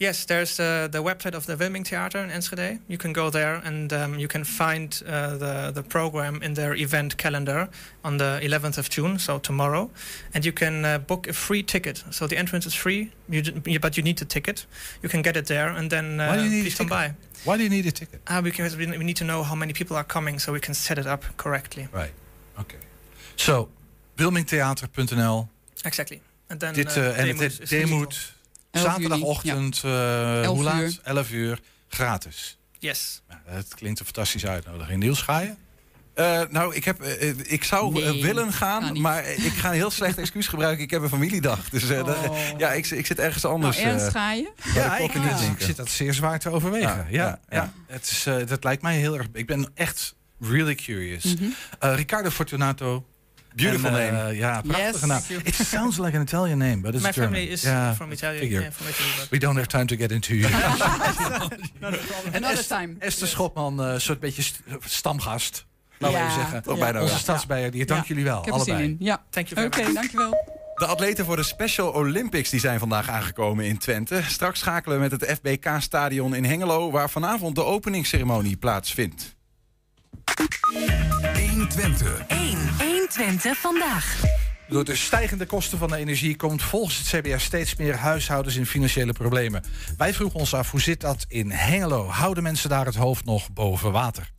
Yes, 0.00 0.24
there's 0.24 0.58
uh, 0.58 0.88
the 0.90 1.02
website 1.02 1.34
of 1.34 1.44
the 1.44 1.56
Wilming 1.56 1.84
Theater 1.84 2.24
in 2.24 2.30
Enschede. 2.30 2.78
You 2.88 2.96
can 2.96 3.12
go 3.12 3.28
there 3.30 3.60
and 3.64 3.92
um, 3.92 4.18
you 4.18 4.28
can 4.28 4.44
find 4.44 5.02
uh, 5.06 5.36
the, 5.36 5.70
the 5.74 5.82
program 5.82 6.42
in 6.42 6.54
their 6.54 6.74
event 6.74 7.18
calendar 7.18 7.68
on 8.02 8.16
the 8.16 8.40
11th 8.42 8.78
of 8.78 8.88
June, 8.88 9.18
so 9.18 9.38
tomorrow. 9.38 9.90
And 10.32 10.42
you 10.42 10.52
can 10.52 10.84
uh, 10.86 10.98
book 11.06 11.28
a 11.28 11.34
free 11.34 11.62
ticket. 11.62 12.02
So 12.10 12.26
the 12.26 12.38
entrance 12.38 12.64
is 12.66 12.74
free, 12.74 13.10
you, 13.28 13.42
d- 13.42 13.78
but 13.78 13.96
you 13.98 14.02
need 14.02 14.22
a 14.22 14.24
ticket. 14.24 14.64
You 15.02 15.10
can 15.10 15.20
get 15.20 15.36
it 15.36 15.46
there 15.46 15.68
and 15.68 15.90
then 15.90 16.18
uh, 16.18 16.28
Why 16.28 16.36
do 16.36 16.44
you 16.44 16.50
need 16.50 16.60
a 16.60 16.62
please 16.62 16.78
come 16.78 16.88
by. 16.88 17.08
ticket? 17.08 17.16
Why 17.44 17.56
do 17.58 17.62
you 17.62 17.68
need 17.70 17.86
a 17.86 17.92
ticket? 17.92 18.20
Uh, 18.26 18.40
because 18.40 18.76
we, 18.78 18.86
we 18.86 19.04
need 19.04 19.16
to 19.16 19.24
know 19.24 19.42
how 19.42 19.54
many 19.54 19.74
people 19.74 19.96
are 19.96 20.06
coming 20.06 20.40
so 20.40 20.52
we 20.52 20.60
can 20.60 20.72
set 20.74 20.96
it 20.98 21.06
up 21.06 21.24
correctly. 21.36 21.88
Right. 21.92 22.12
Okay. 22.58 22.78
So, 23.36 23.68
wilmingtheater.nl. 24.16 25.48
Exactly. 25.84 26.20
And 26.48 26.58
then, 26.58 26.74
Dit, 26.74 26.96
uh, 26.96 27.06
eh, 27.06 27.18
en 27.18 27.26
Demoed 27.26 27.40
het 27.42 27.60
is 27.60 27.68
Demoed, 27.68 28.12
Elf 28.14 28.38
zaterdagochtend, 28.70 29.76
eh, 29.84 30.46
hoe 30.46 30.62
laat? 30.62 30.80
uur. 30.80 30.98
11 31.02 31.30
uur, 31.30 31.60
gratis. 31.88 32.58
Yes. 32.78 33.22
Ja, 33.28 33.40
dat 33.54 33.74
klinkt 33.74 33.98
een 33.98 34.04
fantastische 34.04 34.48
uitnodiging. 34.48 35.02
Niels, 35.02 35.22
ga 35.22 35.40
je? 35.40 35.52
Eh, 36.14 36.40
nou, 36.50 36.74
ik, 36.74 36.84
heb, 36.84 37.00
eh, 37.02 37.28
ik 37.52 37.64
zou 37.64 37.92
Nee, 37.92 38.22
willen 38.22 38.52
ga 38.52 38.80
gaan, 38.80 39.00
maar 39.00 39.26
ik 39.28 39.52
ga 39.52 39.68
een 39.68 39.74
heel 39.74 39.90
slecht 39.90 40.18
excuus 40.24 40.46
gebruiken. 40.48 40.84
Ik 40.84 40.90
heb 40.90 41.02
een 41.02 41.08
familiedag. 41.08 41.68
Dus 41.68 41.88
eh, 41.88 42.04
dat- 42.04 42.28
Oh. 42.28 42.38
ja, 42.58 42.72
ik, 42.72 42.86
ik 42.90 43.06
zit 43.06 43.18
ergens 43.18 43.44
anders. 43.44 43.76
Nou, 43.76 43.88
Ernst, 43.88 44.06
eh, 44.06 44.12
ga 44.12 44.32
je? 44.32 44.50
Ja, 44.74 44.96
ik- 44.98 45.12
ja. 45.12 45.38
Ik 45.38 45.60
zit 45.60 45.76
dat 45.76 45.88
zeer 45.90 46.14
zwaar 46.14 46.38
te 46.38 46.50
overwegen. 46.50 46.88
Ja, 46.88 47.06
ja, 47.10 47.40
ja. 47.48 47.72
Het 47.86 48.10
is, 48.10 48.26
eh, 48.26 48.36
dat 48.46 48.64
lijkt 48.64 48.82
mij 48.82 48.96
heel 48.96 49.18
erg... 49.18 49.26
Ik 49.32 49.46
ben 49.46 49.70
echt 49.74 50.14
really 50.40 50.74
curious. 50.74 51.34
Eh, 51.78 51.94
Riccardo 51.94 52.30
Fortunato. 52.30 53.04
Beautiful 53.54 53.96
En, 53.96 54.08
eh, 54.08 54.12
name. 54.16 54.34
ja, 54.36 54.60
prachtige 54.60 54.90
Yes. 54.92 55.00
naam. 55.00 55.20
It 55.44 55.54
sounds 55.54 55.98
like 55.98 56.16
an 56.16 56.22
Italian 56.22 56.58
name, 56.58 56.80
but 56.80 56.94
it's 56.94 57.02
My 57.02 57.10
German. 57.12 57.32
family 57.32 57.52
is 57.52 57.60
from. 57.60 57.70
Yeah, 57.72 57.94
from 57.94 58.10
Italy. 58.12 58.48
But 59.18 59.28
We 59.30 59.38
don't 59.38 59.56
have 59.56 59.66
time 59.68 59.84
to 59.86 59.96
get 59.96 60.10
into 60.10 60.34
you. 60.40 60.52
en 62.32 62.42
Esther, 62.44 62.66
time. 62.78 62.94
Esther 62.98 63.28
Schotman, 63.28 63.78
een 63.78 64.00
soort 64.00 64.20
beetje 64.20 64.42
st- 64.42 64.60
stamgast. 64.84 65.66
Laten 65.98 66.26
we 66.26 66.32
zeggen. 66.32 66.62
Toch 66.62 66.78
bijna 66.78 67.02
Onze 67.02 67.18
stadsbijer, 67.18 67.70
die 67.70 67.84
dank 67.86 68.00
Ja. 68.02 68.08
jullie 68.08 68.24
wel. 68.24 68.38
Ik 68.38 68.44
heb 68.44 68.54
er 68.54 68.60
zin 68.60 68.72
allebei. 68.74 68.90
in. 68.98 69.04
Ja. 69.06 69.22
Thank 69.30 69.46
you 69.48 69.66
Oké, 69.66 69.92
dankjewel. 69.92 70.58
De 70.74 70.86
atleten 70.86 71.24
voor 71.24 71.36
de 71.36 71.42
Special 71.42 71.88
Olympics 71.92 72.50
die 72.50 72.60
zijn 72.60 72.78
vandaag 72.78 73.08
aangekomen 73.08 73.64
in 73.64 73.78
Twente. 73.78 74.22
Straks 74.26 74.58
schakelen 74.58 74.96
we 74.96 75.02
met 75.08 75.20
het 75.20 75.30
FBK-stadion 75.38 76.34
in 76.34 76.44
Hengelo... 76.44 76.90
waar 76.90 77.10
vanavond 77.10 77.54
de 77.54 77.64
openingsceremonie 77.64 78.56
plaatsvindt. 78.56 79.36
120. 81.50 82.22
1. 82.28 82.58
120 82.78 83.58
vandaag. 83.58 84.22
Door 84.68 84.84
de 84.84 84.96
stijgende 84.96 85.46
kosten 85.46 85.78
van 85.78 85.88
de 85.88 85.96
energie 85.96 86.36
komt 86.36 86.62
volgens 86.62 86.98
het 86.98 87.06
CBS 87.06 87.44
steeds 87.44 87.76
meer 87.76 87.96
huishoudens 87.96 88.56
in 88.56 88.66
financiële 88.66 89.12
problemen. 89.12 89.64
Wij 89.96 90.14
vroegen 90.14 90.40
ons 90.40 90.54
af 90.54 90.70
hoe 90.70 90.80
zit 90.80 91.00
dat 91.00 91.24
in 91.28 91.50
Hengelo? 91.50 92.06
Houden 92.06 92.42
mensen 92.42 92.68
daar 92.68 92.86
het 92.86 92.94
hoofd 92.94 93.24
nog 93.24 93.52
boven 93.52 93.92
water? 93.92 94.30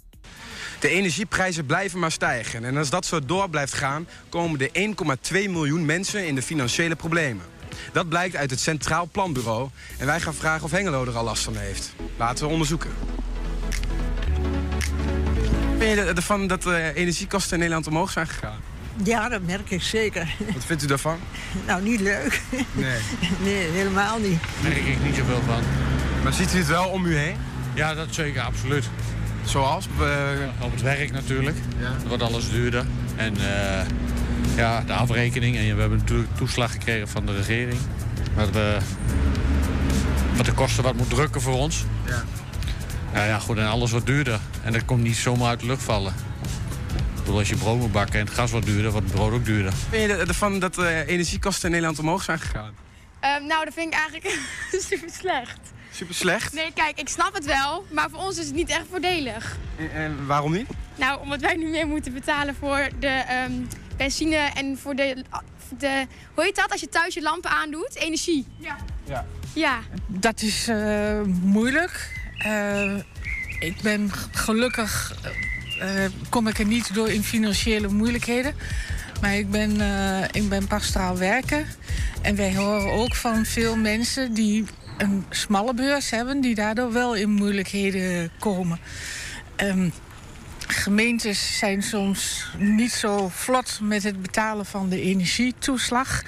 De 0.79 0.89
energieprijzen 0.89 1.65
blijven 1.65 1.99
maar 1.99 2.11
stijgen. 2.11 2.63
En 2.63 2.77
als 2.77 2.89
dat 2.89 3.05
zo 3.05 3.25
door 3.25 3.49
blijft 3.49 3.73
gaan, 3.73 4.07
komen 4.29 4.59
de 4.59 4.93
1,2 5.31 5.49
miljoen 5.49 5.85
mensen 5.85 6.27
in 6.27 6.35
de 6.35 6.41
financiële 6.41 6.95
problemen. 6.95 7.45
Dat 7.93 8.09
blijkt 8.09 8.35
uit 8.35 8.49
het 8.49 8.59
Centraal 8.59 9.09
Planbureau. 9.11 9.69
En 9.97 10.05
wij 10.05 10.19
gaan 10.19 10.33
vragen 10.33 10.63
of 10.63 10.71
Hengelo 10.71 11.05
er 11.05 11.17
al 11.17 11.23
last 11.23 11.43
van 11.43 11.55
heeft. 11.55 11.93
Laten 12.17 12.45
we 12.45 12.51
onderzoeken. 12.51 12.91
Ben 15.81 15.89
je 15.89 15.95
er- 16.01 16.15
ervan 16.15 16.47
dat 16.47 16.61
de 16.63 16.91
energiekosten 16.95 17.51
in 17.53 17.57
Nederland 17.59 17.87
omhoog 17.87 18.11
zijn 18.11 18.27
gegaan? 18.27 18.59
Ja, 19.03 19.29
dat 19.29 19.41
merk 19.41 19.69
ik 19.69 19.81
zeker. 19.81 20.35
Wat 20.53 20.65
vindt 20.65 20.83
u 20.83 20.87
daarvan? 20.87 21.17
Nou, 21.67 21.81
niet 21.83 21.99
leuk. 21.99 22.41
Nee. 22.71 22.97
Nee, 23.43 23.67
helemaal 23.71 24.19
niet. 24.19 24.39
merk 24.61 24.75
ik 24.77 25.03
niet 25.03 25.15
zoveel 25.15 25.41
van. 25.45 25.61
Maar 26.23 26.33
ziet 26.33 26.53
u 26.53 26.57
het 26.57 26.67
wel 26.67 26.87
om 26.89 27.05
u 27.05 27.15
heen? 27.15 27.35
Ja, 27.73 27.93
dat 27.93 28.07
zeker, 28.09 28.41
absoluut. 28.41 28.89
Zoals? 29.43 29.87
eh, 29.99 30.07
Op 30.59 30.71
het 30.71 30.81
werk 30.81 31.11
natuurlijk. 31.11 31.57
Het 31.77 32.07
wordt 32.07 32.23
alles 32.23 32.49
duurder. 32.49 32.85
En 33.15 33.33
eh, 33.37 33.85
ja, 34.55 34.81
de 34.81 34.93
afrekening. 34.93 35.57
En 35.57 35.75
we 35.75 35.79
hebben 35.81 35.97
natuurlijk 35.97 36.29
toeslag 36.37 36.71
gekregen 36.71 37.07
van 37.07 37.25
de 37.25 37.35
regering. 37.35 37.79
Wat, 38.35 38.49
we, 38.49 38.77
wat 40.35 40.45
de 40.45 40.51
kosten 40.53 40.83
wat 40.83 40.95
moet 40.95 41.09
drukken 41.09 41.41
voor 41.41 41.53
ons. 41.55 41.85
Ja. 42.05 42.23
Nou 43.13 43.27
ja, 43.27 43.39
goed, 43.39 43.57
en 43.57 43.67
alles 43.67 43.91
wordt 43.91 44.05
duurder. 44.05 44.39
En 44.63 44.73
dat 44.73 44.85
komt 44.85 45.03
niet 45.03 45.15
zomaar 45.15 45.47
uit 45.49 45.59
de 45.59 45.65
lucht 45.65 45.83
vallen. 45.83 46.13
Ik 47.15 47.17
bedoel, 47.27 47.37
als 47.39 47.49
je 47.49 47.55
brood 47.55 47.77
moet 47.79 47.91
bakken 47.91 48.19
en 48.19 48.25
het 48.25 48.33
gas 48.35 48.51
wordt 48.51 48.65
duurder, 48.65 48.91
wordt 48.91 49.07
het 49.07 49.15
brood 49.15 49.31
ook 49.33 49.45
duurder. 49.45 49.73
Ben 49.89 49.99
je 49.99 50.07
er- 50.07 50.27
ervan 50.27 50.59
dat 50.59 50.73
de 50.75 51.03
energiekosten 51.07 51.65
in 51.65 51.71
Nederland 51.71 51.99
omhoog 51.99 52.23
zijn 52.23 52.39
gegaan? 52.39 52.73
Ehm, 53.19 53.45
nou, 53.45 53.65
dat 53.65 53.73
vind 53.73 53.87
ik 53.93 53.99
eigenlijk 53.99 54.39
super 54.89 55.09
slecht. 55.19 55.59
Super 55.91 56.15
slecht. 56.15 56.53
Nee, 56.53 56.71
kijk, 56.73 56.99
ik 56.99 57.09
snap 57.09 57.33
het 57.33 57.45
wel, 57.45 57.85
maar 57.91 58.09
voor 58.09 58.19
ons 58.19 58.37
is 58.37 58.45
het 58.45 58.55
niet 58.55 58.69
echt 58.69 58.83
voordelig. 58.89 59.57
En, 59.77 59.91
en 59.93 60.25
waarom 60.25 60.51
niet? 60.51 60.67
Nou, 60.95 61.21
omdat 61.21 61.41
wij 61.41 61.55
nu 61.55 61.69
meer 61.69 61.87
moeten 61.87 62.13
betalen 62.13 62.55
voor 62.59 62.89
de 62.99 63.07
ehm, 63.07 63.51
benzine 63.97 64.35
en 64.35 64.77
voor 64.81 64.95
de, 64.95 65.23
de... 65.77 66.05
Hoe 66.33 66.43
heet 66.43 66.55
dat 66.55 66.71
als 66.71 66.81
je 66.81 66.89
thuis 66.89 67.13
je 67.13 67.21
lampen 67.21 67.49
aandoet? 67.49 67.95
Energie. 67.95 68.45
Ja. 68.57 68.75
Ja. 69.03 69.25
Ja. 69.53 69.79
Dat 70.07 70.41
is 70.41 70.67
eh, 70.67 71.21
moeilijk. 71.41 72.19
Eh, 72.43 72.95
ik 73.59 73.81
ben 73.81 74.11
gelukkig, 74.31 75.15
eh, 75.79 76.05
eh, 76.05 76.11
kom 76.29 76.47
ik 76.47 76.59
er 76.59 76.65
niet 76.65 76.93
door 76.93 77.09
in 77.09 77.23
financiële 77.23 77.87
moeilijkheden. 77.87 78.55
Maar 79.21 79.35
ik 79.35 79.51
ben, 79.51 79.81
eh, 79.81 80.23
ik 80.31 80.49
ben 80.49 80.67
pastoraal 80.67 81.17
werken. 81.17 81.65
En 82.21 82.35
wij 82.35 82.55
horen 82.55 82.91
ook 82.91 83.15
van 83.15 83.45
veel 83.45 83.75
mensen 83.75 84.33
die 84.33 84.65
een 84.97 85.25
smalle 85.29 85.73
beurs 85.73 86.09
hebben... 86.09 86.41
die 86.41 86.55
daardoor 86.55 86.91
wel 86.91 87.15
in 87.15 87.29
moeilijkheden 87.29 88.31
komen. 88.39 88.79
Ehm, 89.55 89.89
gemeentes 90.67 91.57
zijn 91.57 91.83
soms 91.83 92.45
niet 92.57 92.91
zo 92.91 93.29
vlot 93.29 93.79
met 93.81 94.03
het 94.03 94.21
betalen 94.21 94.65
van 94.65 94.89
de 94.89 95.01
energietoeslag... 95.01 96.23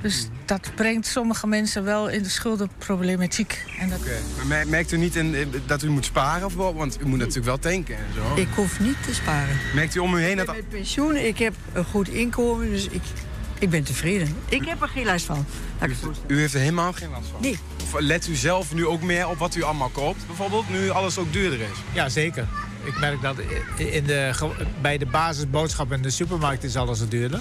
Dus 0.00 0.28
dat 0.44 0.70
brengt 0.74 1.06
sommige 1.06 1.46
mensen 1.46 1.84
wel 1.84 2.08
in 2.08 2.22
de 2.22 2.28
schuldenproblematiek. 2.28 3.64
En 3.78 3.88
dat... 3.88 3.98
Maar 4.36 4.46
mer- 4.46 4.68
merkt 4.68 4.92
u 4.92 4.96
niet 4.96 5.16
in, 5.16 5.52
dat 5.66 5.82
u 5.82 5.88
moet 5.88 6.04
sparen? 6.04 6.46
Of 6.46 6.54
wel? 6.54 6.74
Want 6.74 7.00
u 7.00 7.06
moet 7.06 7.18
natuurlijk 7.18 7.46
wel 7.46 7.58
tanken 7.58 7.96
en 7.96 8.04
zo. 8.14 8.40
Ik 8.40 8.48
hoef 8.54 8.80
niet 8.80 8.96
te 9.06 9.14
sparen. 9.14 9.56
Merkt 9.74 9.94
u 9.94 9.98
om 9.98 10.14
u 10.14 10.22
heen 10.22 10.36
dat... 10.36 10.46
Met 10.46 10.68
pensioen, 10.68 11.16
ik 11.16 11.38
heb 11.38 11.54
een 11.72 11.84
goed 11.84 12.08
inkomen, 12.08 12.70
dus 12.70 12.86
ik, 12.88 13.02
ik 13.58 13.70
ben 13.70 13.84
tevreden. 13.84 14.36
Ik 14.48 14.64
heb 14.64 14.82
er 14.82 14.88
geen 14.88 15.04
last 15.04 15.24
van. 15.24 15.46
Ik. 15.82 15.90
U 16.26 16.38
heeft 16.38 16.54
er 16.54 16.60
helemaal 16.60 16.92
geen 16.92 17.10
last 17.10 17.28
van? 17.32 17.40
Nee. 17.40 17.58
Of 17.82 18.00
let 18.00 18.26
u 18.26 18.34
zelf 18.34 18.74
nu 18.74 18.86
ook 18.86 19.02
meer 19.02 19.28
op 19.28 19.38
wat 19.38 19.54
u 19.54 19.62
allemaal 19.62 19.88
koopt, 19.88 20.26
bijvoorbeeld, 20.26 20.70
nu 20.70 20.90
alles 20.90 21.18
ook 21.18 21.32
duurder 21.32 21.60
is? 21.60 21.78
Ja, 21.92 22.08
zeker. 22.08 22.46
Ik 22.84 22.98
merk 22.98 23.22
dat 23.22 23.36
in 23.76 24.04
de, 24.04 24.32
bij 24.80 24.98
de 24.98 25.06
basisboodschappen 25.06 25.96
in 25.96 26.02
de 26.02 26.10
supermarkt 26.10 26.64
is 26.64 26.76
alles 26.76 27.08
duurder. 27.08 27.40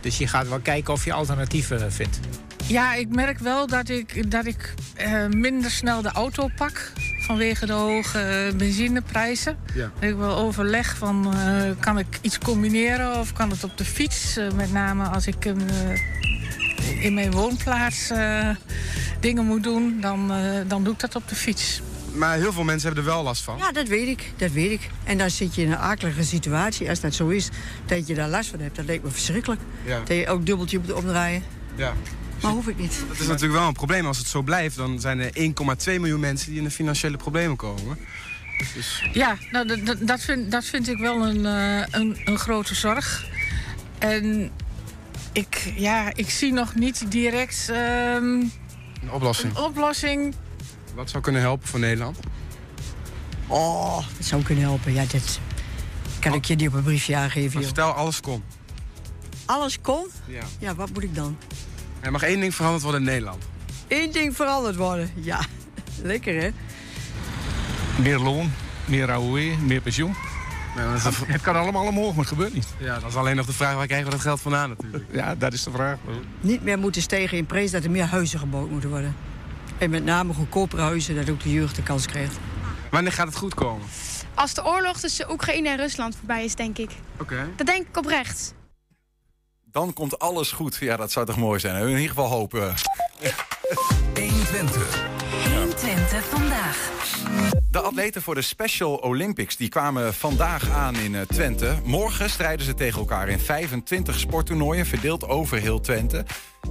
Dus 0.00 0.18
je 0.18 0.26
gaat 0.26 0.48
wel 0.48 0.60
kijken 0.60 0.92
of 0.92 1.04
je 1.04 1.12
alternatieven 1.12 1.92
vindt. 1.92 2.20
Ja, 2.66 2.94
ik 2.94 3.08
merk 3.08 3.38
wel 3.38 3.66
dat 3.66 3.88
ik, 3.88 4.30
dat 4.30 4.46
ik 4.46 4.74
eh, 4.94 5.26
minder 5.26 5.70
snel 5.70 6.02
de 6.02 6.10
auto 6.10 6.48
pak. 6.56 6.92
Vanwege 7.26 7.66
de 7.66 7.72
hoge 7.72 8.52
benzineprijzen. 8.56 9.56
Ja. 9.74 9.90
Dat 10.00 10.10
ik 10.10 10.16
wel 10.16 10.36
overleg 10.36 10.96
van, 10.96 11.34
eh, 11.34 11.70
kan 11.80 11.98
ik 11.98 12.18
iets 12.20 12.38
combineren 12.38 13.18
of 13.18 13.32
kan 13.32 13.50
het 13.50 13.64
op 13.64 13.78
de 13.78 13.84
fiets? 13.84 14.36
Eh, 14.36 14.50
met 14.50 14.72
name 14.72 15.04
als 15.04 15.26
ik 15.26 15.44
eh, 15.44 15.52
in 17.00 17.14
mijn 17.14 17.30
woonplaats 17.30 18.10
eh, 18.10 18.48
dingen 19.20 19.46
moet 19.46 19.62
doen, 19.62 19.98
dan, 20.00 20.32
eh, 20.32 20.38
dan 20.66 20.84
doe 20.84 20.92
ik 20.92 21.00
dat 21.00 21.16
op 21.16 21.28
de 21.28 21.34
fiets. 21.34 21.80
Maar 22.14 22.36
heel 22.36 22.52
veel 22.52 22.64
mensen 22.64 22.86
hebben 22.86 23.04
er 23.06 23.14
wel 23.14 23.22
last 23.22 23.42
van. 23.42 23.56
Ja, 23.58 23.72
dat 23.72 23.88
weet 23.88 24.08
ik, 24.08 24.32
dat 24.36 24.50
weet 24.50 24.70
ik. 24.70 24.90
En 25.04 25.18
dan 25.18 25.30
zit 25.30 25.54
je 25.54 25.62
in 25.62 25.70
een 25.70 25.78
akelige 25.78 26.24
situatie. 26.24 26.88
Als 26.88 27.00
dat 27.00 27.14
zo 27.14 27.28
is, 27.28 27.48
dat 27.86 28.06
je 28.06 28.14
daar 28.14 28.28
last 28.28 28.50
van 28.50 28.60
hebt, 28.60 28.76
dat 28.76 28.84
lijkt 28.84 29.04
me 29.04 29.10
verschrikkelijk. 29.10 29.60
Ja. 29.84 29.98
Dat 29.98 30.16
je 30.16 30.28
ook 30.28 30.46
dubbeltje 30.46 30.78
moet 30.78 30.92
omdraaien. 30.92 31.42
Ja. 31.76 31.92
Maar 32.42 32.52
hoef 32.52 32.68
ik 32.68 32.78
niet. 32.78 33.02
Dat 33.08 33.18
is 33.20 33.26
natuurlijk 33.26 33.58
wel 33.58 33.66
een 33.68 33.72
probleem. 33.74 34.06
Als 34.06 34.18
het 34.18 34.26
zo 34.26 34.42
blijft, 34.42 34.76
dan 34.76 35.00
zijn 35.00 35.18
er 35.20 35.30
1,2 35.34 36.00
miljoen 36.00 36.20
mensen 36.20 36.48
die 36.48 36.58
in 36.58 36.64
de 36.64 36.70
financiële 36.70 37.16
problemen 37.16 37.56
komen. 37.56 37.98
Dus, 38.74 39.04
Ja, 39.12 39.36
nou, 39.50 39.66
dat- 39.66 39.86
dat, 39.86 39.96
dat, 40.00 40.20
vind, 40.20 40.50
dat 40.50 40.64
vind 40.64 40.88
ik 40.88 40.98
wel 40.98 41.26
een, 41.26 41.46
eh, 41.46 41.86
een, 42.00 42.16
een 42.24 42.38
grote 42.38 42.74
zorg. 42.74 43.26
En 43.98 44.50
ik, 45.32 45.72
ja, 45.76 46.10
ik 46.14 46.30
zie 46.30 46.52
nog 46.52 46.74
niet 46.74 47.04
direct 47.10 47.68
ehm, 47.70 48.24
een 48.24 48.50
oplossing. 49.10 49.56
een 49.56 49.62
oplossing. 49.62 50.34
Wat 51.00 51.10
zou 51.10 51.22
kunnen 51.22 51.40
helpen 51.40 51.68
voor 51.68 51.78
Nederland? 51.78 52.18
Oh, 53.46 53.96
dat 54.16 54.26
zou 54.26 54.42
kunnen 54.42 54.64
helpen. 54.64 54.92
Ja, 54.92 55.04
dit 55.04 55.40
kan 56.18 56.34
ik 56.34 56.44
je 56.44 56.54
niet 56.54 56.68
op 56.68 56.74
een 56.74 56.82
briefje 56.82 57.16
aangeven. 57.16 57.60
Maar 57.60 57.68
stel, 57.68 57.90
alles 57.90 58.20
kon. 58.20 58.42
Alles 59.44 59.80
kon? 59.80 60.06
Ja. 60.26 60.42
Ja, 60.58 60.74
wat 60.74 60.92
moet 60.92 61.02
ik 61.02 61.14
dan? 61.14 61.38
Er 62.00 62.12
mag 62.12 62.22
één 62.22 62.40
ding 62.40 62.54
veranderd 62.54 62.82
worden 62.82 63.00
in 63.00 63.06
Nederland. 63.06 63.44
Eén 63.88 64.12
ding 64.12 64.36
veranderd 64.36 64.76
worden. 64.76 65.10
Ja, 65.14 65.40
lekker 66.02 66.42
hè? 66.42 66.50
Meer 68.02 68.18
loon, 68.18 68.52
meer 68.84 69.10
AOW, 69.10 69.58
meer 69.60 69.80
pensioen. 69.80 70.14
Het 71.26 71.40
kan 71.40 71.56
allemaal 71.56 71.86
omhoog, 71.86 72.10
maar 72.10 72.24
het 72.24 72.32
gebeurt 72.32 72.54
niet. 72.54 72.68
Ja, 72.78 72.98
dat 72.98 73.10
is 73.10 73.16
alleen 73.16 73.36
nog 73.36 73.46
de 73.46 73.52
vraag, 73.52 73.74
waar 73.74 73.86
krijgen 73.86 74.06
we 74.06 74.12
dat 74.12 74.20
geld 74.20 74.40
vandaan 74.40 74.68
natuurlijk. 74.68 75.04
Ja, 75.12 75.34
dat 75.34 75.52
is 75.52 75.62
de 75.62 75.70
vraag. 75.70 75.98
Niet 76.40 76.62
meer 76.62 76.78
moeten 76.78 77.02
stijgen 77.02 77.38
in 77.38 77.46
prijs 77.46 77.70
dat 77.70 77.84
er 77.84 77.90
meer 77.90 78.04
huizen 78.04 78.38
gebouwd 78.38 78.70
moeten 78.70 78.90
worden. 78.90 79.14
En 79.80 79.90
met 79.90 80.04
name 80.04 80.32
goedkopere 80.32 80.82
huizen, 80.82 81.14
dat 81.14 81.30
ook 81.30 81.42
de 81.42 81.52
jeugd 81.52 81.76
de 81.76 81.82
kans 81.82 82.06
krijgt. 82.06 82.38
Wanneer 82.90 83.12
gaat 83.12 83.26
het 83.26 83.36
goed 83.36 83.54
komen? 83.54 83.86
Als 84.34 84.54
de 84.54 84.64
oorlog 84.66 85.00
tussen 85.00 85.30
Oekraïne 85.30 85.68
en 85.68 85.76
Rusland 85.76 86.16
voorbij 86.16 86.44
is, 86.44 86.54
denk 86.54 86.78
ik. 86.78 86.90
Oké. 87.20 87.48
Dat 87.56 87.66
denk 87.66 87.86
ik 87.88 87.96
oprecht. 87.96 88.54
Dan 89.64 89.92
komt 89.92 90.18
alles 90.18 90.52
goed. 90.52 90.76
Ja, 90.76 90.96
dat 90.96 91.12
zou 91.12 91.26
toch 91.26 91.36
mooi 91.36 91.60
zijn. 91.60 91.82
In 91.82 91.88
ieder 91.88 92.08
geval 92.08 92.28
hopen. 92.28 92.74
120. 94.14 95.09
120 95.30 96.24
vandaag. 96.24 96.90
De 97.70 97.80
atleten 97.80 98.22
voor 98.22 98.34
de 98.34 98.42
Special 98.42 98.94
Olympics 98.96 99.56
die 99.56 99.68
kwamen 99.68 100.14
vandaag 100.14 100.70
aan 100.70 100.96
in 100.96 101.14
eh, 101.14 101.20
Twente. 101.20 101.74
Morgen 101.84 102.30
strijden 102.30 102.66
ze 102.66 102.74
tegen 102.74 102.98
elkaar 102.98 103.28
in 103.28 103.38
25 103.38 104.18
sporttoernooien, 104.18 104.86
verdeeld 104.86 105.28
over 105.28 105.58
heel 105.58 105.80
Twente. 105.80 106.24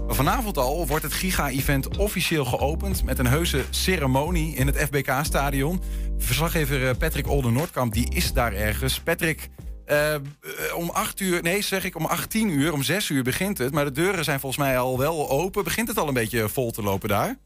Vanavond 0.08 0.58
al 0.58 0.88
wordt 0.88 1.04
het 1.04 1.14
giga-event 1.14 1.98
officieel 1.98 2.46
geopend... 2.46 3.04
met 3.04 3.20
een 3.20 3.28
heuse 3.28 3.64
ceremonie 3.70 4.56
in 4.56 4.68
het 4.68 4.78
FBK-stadion. 4.78 5.82
Verslaggever 6.18 6.88
eh, 6.88 6.96
Patrick 6.98 7.28
Olden-Noordkamp 7.28 7.94
die 7.94 8.14
is 8.14 8.34
daar 8.34 8.54
ergens. 8.54 9.00
Patrick, 9.00 9.50
eh, 9.86 10.16
om 10.76 10.90
8 10.90 11.20
uur, 11.20 11.42
nee 11.42 11.62
zeg 11.62 11.84
ik 11.84 11.96
om 11.96 12.06
18 12.06 12.50
uur, 12.50 12.74
om 12.74 12.84
6 12.84 13.10
uur 13.10 13.24
begint 13.24 13.58
het. 13.58 13.74
Maar 13.74 13.86
de 13.86 13.92
deuren 13.92 14.24
zijn 14.24 14.40
volgens 14.40 14.62
mij 14.64 14.80
al 14.80 14.98
wel 14.98 15.30
open. 15.30 15.64
Begint 15.64 15.88
het 15.88 15.98
al 15.98 16.08
een 16.08 16.14
beetje 16.14 16.50
vol 16.50 16.72
te 16.72 16.82
lopen 16.82 17.10
daar? 17.10 17.38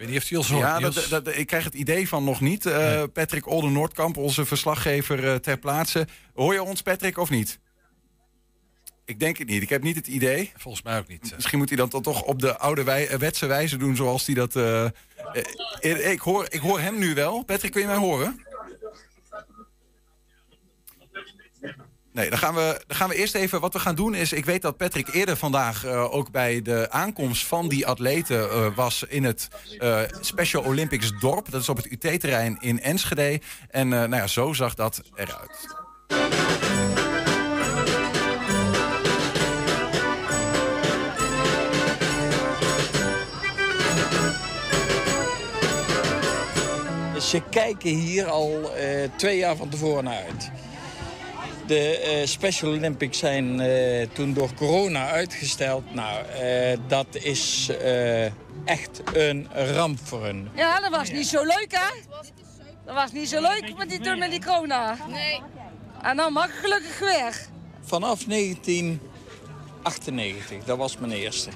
Weet 0.00 0.08
niet 0.08 0.22
of 0.22 0.28
hij 0.28 0.38
ons 0.38 0.50
hoort. 0.50 0.62
Ja, 0.62 0.80
dat, 0.80 1.06
dat, 1.08 1.36
ik 1.36 1.46
krijg 1.46 1.64
het 1.64 1.74
idee 1.74 2.08
van 2.08 2.24
nog 2.24 2.40
niet. 2.40 2.66
Eh, 2.66 3.02
Patrick 3.12 3.46
Olden 3.46 3.72
Noordkamp, 3.72 4.16
onze 4.16 4.44
verslaggever 4.44 5.28
eh, 5.28 5.34
ter 5.34 5.58
plaatse. 5.58 6.06
Hoor 6.34 6.52
je 6.52 6.62
ons, 6.62 6.82
Patrick, 6.82 7.18
of 7.18 7.30
niet? 7.30 7.58
Ik 9.04 9.20
denk 9.20 9.36
het 9.38 9.48
niet. 9.48 9.62
Ik 9.62 9.68
heb 9.68 9.82
niet 9.82 9.96
het 9.96 10.06
idee. 10.06 10.52
Volgens 10.56 10.84
mij 10.84 10.98
ook 10.98 11.08
niet. 11.08 11.32
Misschien 11.34 11.58
moet 11.58 11.68
hij 11.68 11.76
dat 11.78 11.90
dan 11.90 12.02
toch 12.02 12.22
op 12.22 12.40
de 12.40 12.58
oude 12.58 12.82
wij, 12.84 13.08
eh, 13.08 13.18
wetse 13.18 13.46
wijze 13.46 13.76
doen 13.76 13.96
zoals 13.96 14.26
hij 14.26 14.34
dat... 14.34 14.56
eh, 14.56 14.84
eh, 14.84 14.90
eh, 15.80 16.10
ik, 16.10 16.20
hoor, 16.20 16.46
ik 16.48 16.60
hoor 16.60 16.80
hem 16.80 16.98
nu 16.98 17.14
wel. 17.14 17.42
Patrick, 17.42 17.72
kun 17.72 17.80
je 17.80 17.86
mij 17.86 17.96
horen? 17.96 18.44
Nee, 22.12 22.30
dan 22.30 22.38
gaan, 22.38 22.54
we, 22.54 22.82
dan 22.86 22.96
gaan 22.96 23.08
we 23.08 23.14
eerst 23.14 23.34
even. 23.34 23.60
Wat 23.60 23.72
we 23.72 23.78
gaan 23.78 23.94
doen 23.94 24.14
is. 24.14 24.32
Ik 24.32 24.44
weet 24.44 24.62
dat 24.62 24.76
Patrick 24.76 25.08
eerder 25.08 25.36
vandaag 25.36 25.84
eh, 25.84 26.14
ook 26.14 26.30
bij 26.30 26.62
de 26.62 26.86
aankomst 26.90 27.46
van 27.46 27.68
die 27.68 27.86
atleten 27.86 28.50
eh, 28.50 28.66
was 28.74 29.04
in 29.08 29.24
het 29.24 29.48
eh, 29.78 30.00
Special 30.20 30.62
Olympics 30.62 31.12
dorp. 31.20 31.50
Dat 31.50 31.60
is 31.60 31.68
op 31.68 31.76
het 31.76 31.90
UT-terrein 31.92 32.56
in 32.60 32.80
Enschede. 32.80 33.40
En 33.70 33.88
nou 33.88 34.16
ja, 34.16 34.26
zo 34.26 34.52
zag 34.52 34.74
dat 34.74 35.02
eruit. 35.14 35.78
Ze 47.22 47.42
kijken 47.50 47.90
hier 47.90 48.26
al 48.26 48.70
twee 49.16 49.38
jaar 49.38 49.56
van 49.56 49.68
tevoren 49.68 50.04
naar 50.04 50.22
uit. 50.24 50.50
De 51.70 51.98
eh, 51.98 52.26
Special 52.26 52.70
Olympics 52.70 53.18
zijn 53.18 53.60
eh, 53.60 54.08
toen 54.12 54.34
door 54.34 54.54
corona 54.54 55.08
uitgesteld. 55.08 55.94
Nou, 55.94 56.26
eh, 56.26 56.78
dat 56.88 57.06
is 57.12 57.68
eh, 57.68 58.24
echt 58.64 59.02
een 59.12 59.48
ramp 59.52 59.98
voor 60.02 60.24
hun. 60.24 60.48
Ja, 60.54 60.80
dat 60.80 60.90
was 60.90 61.10
niet 61.10 61.26
zo 61.26 61.42
leuk, 61.42 61.66
hè? 61.68 62.00
Dat 62.84 62.94
was 62.94 63.12
niet 63.12 63.28
zo 63.28 63.40
leuk 63.40 63.76
met 63.76 63.90
die, 63.90 64.00
toen 64.00 64.18
met 64.18 64.30
die 64.30 64.44
corona. 64.44 64.96
Nee. 65.08 65.42
En 66.02 66.16
dan 66.16 66.32
mag 66.32 66.46
ik 66.46 66.54
gelukkig 66.54 66.98
weer. 66.98 67.46
Vanaf 67.80 68.24
1998, 68.24 70.64
dat 70.64 70.78
was 70.78 70.98
mijn 70.98 71.12
eerste. 71.12 71.50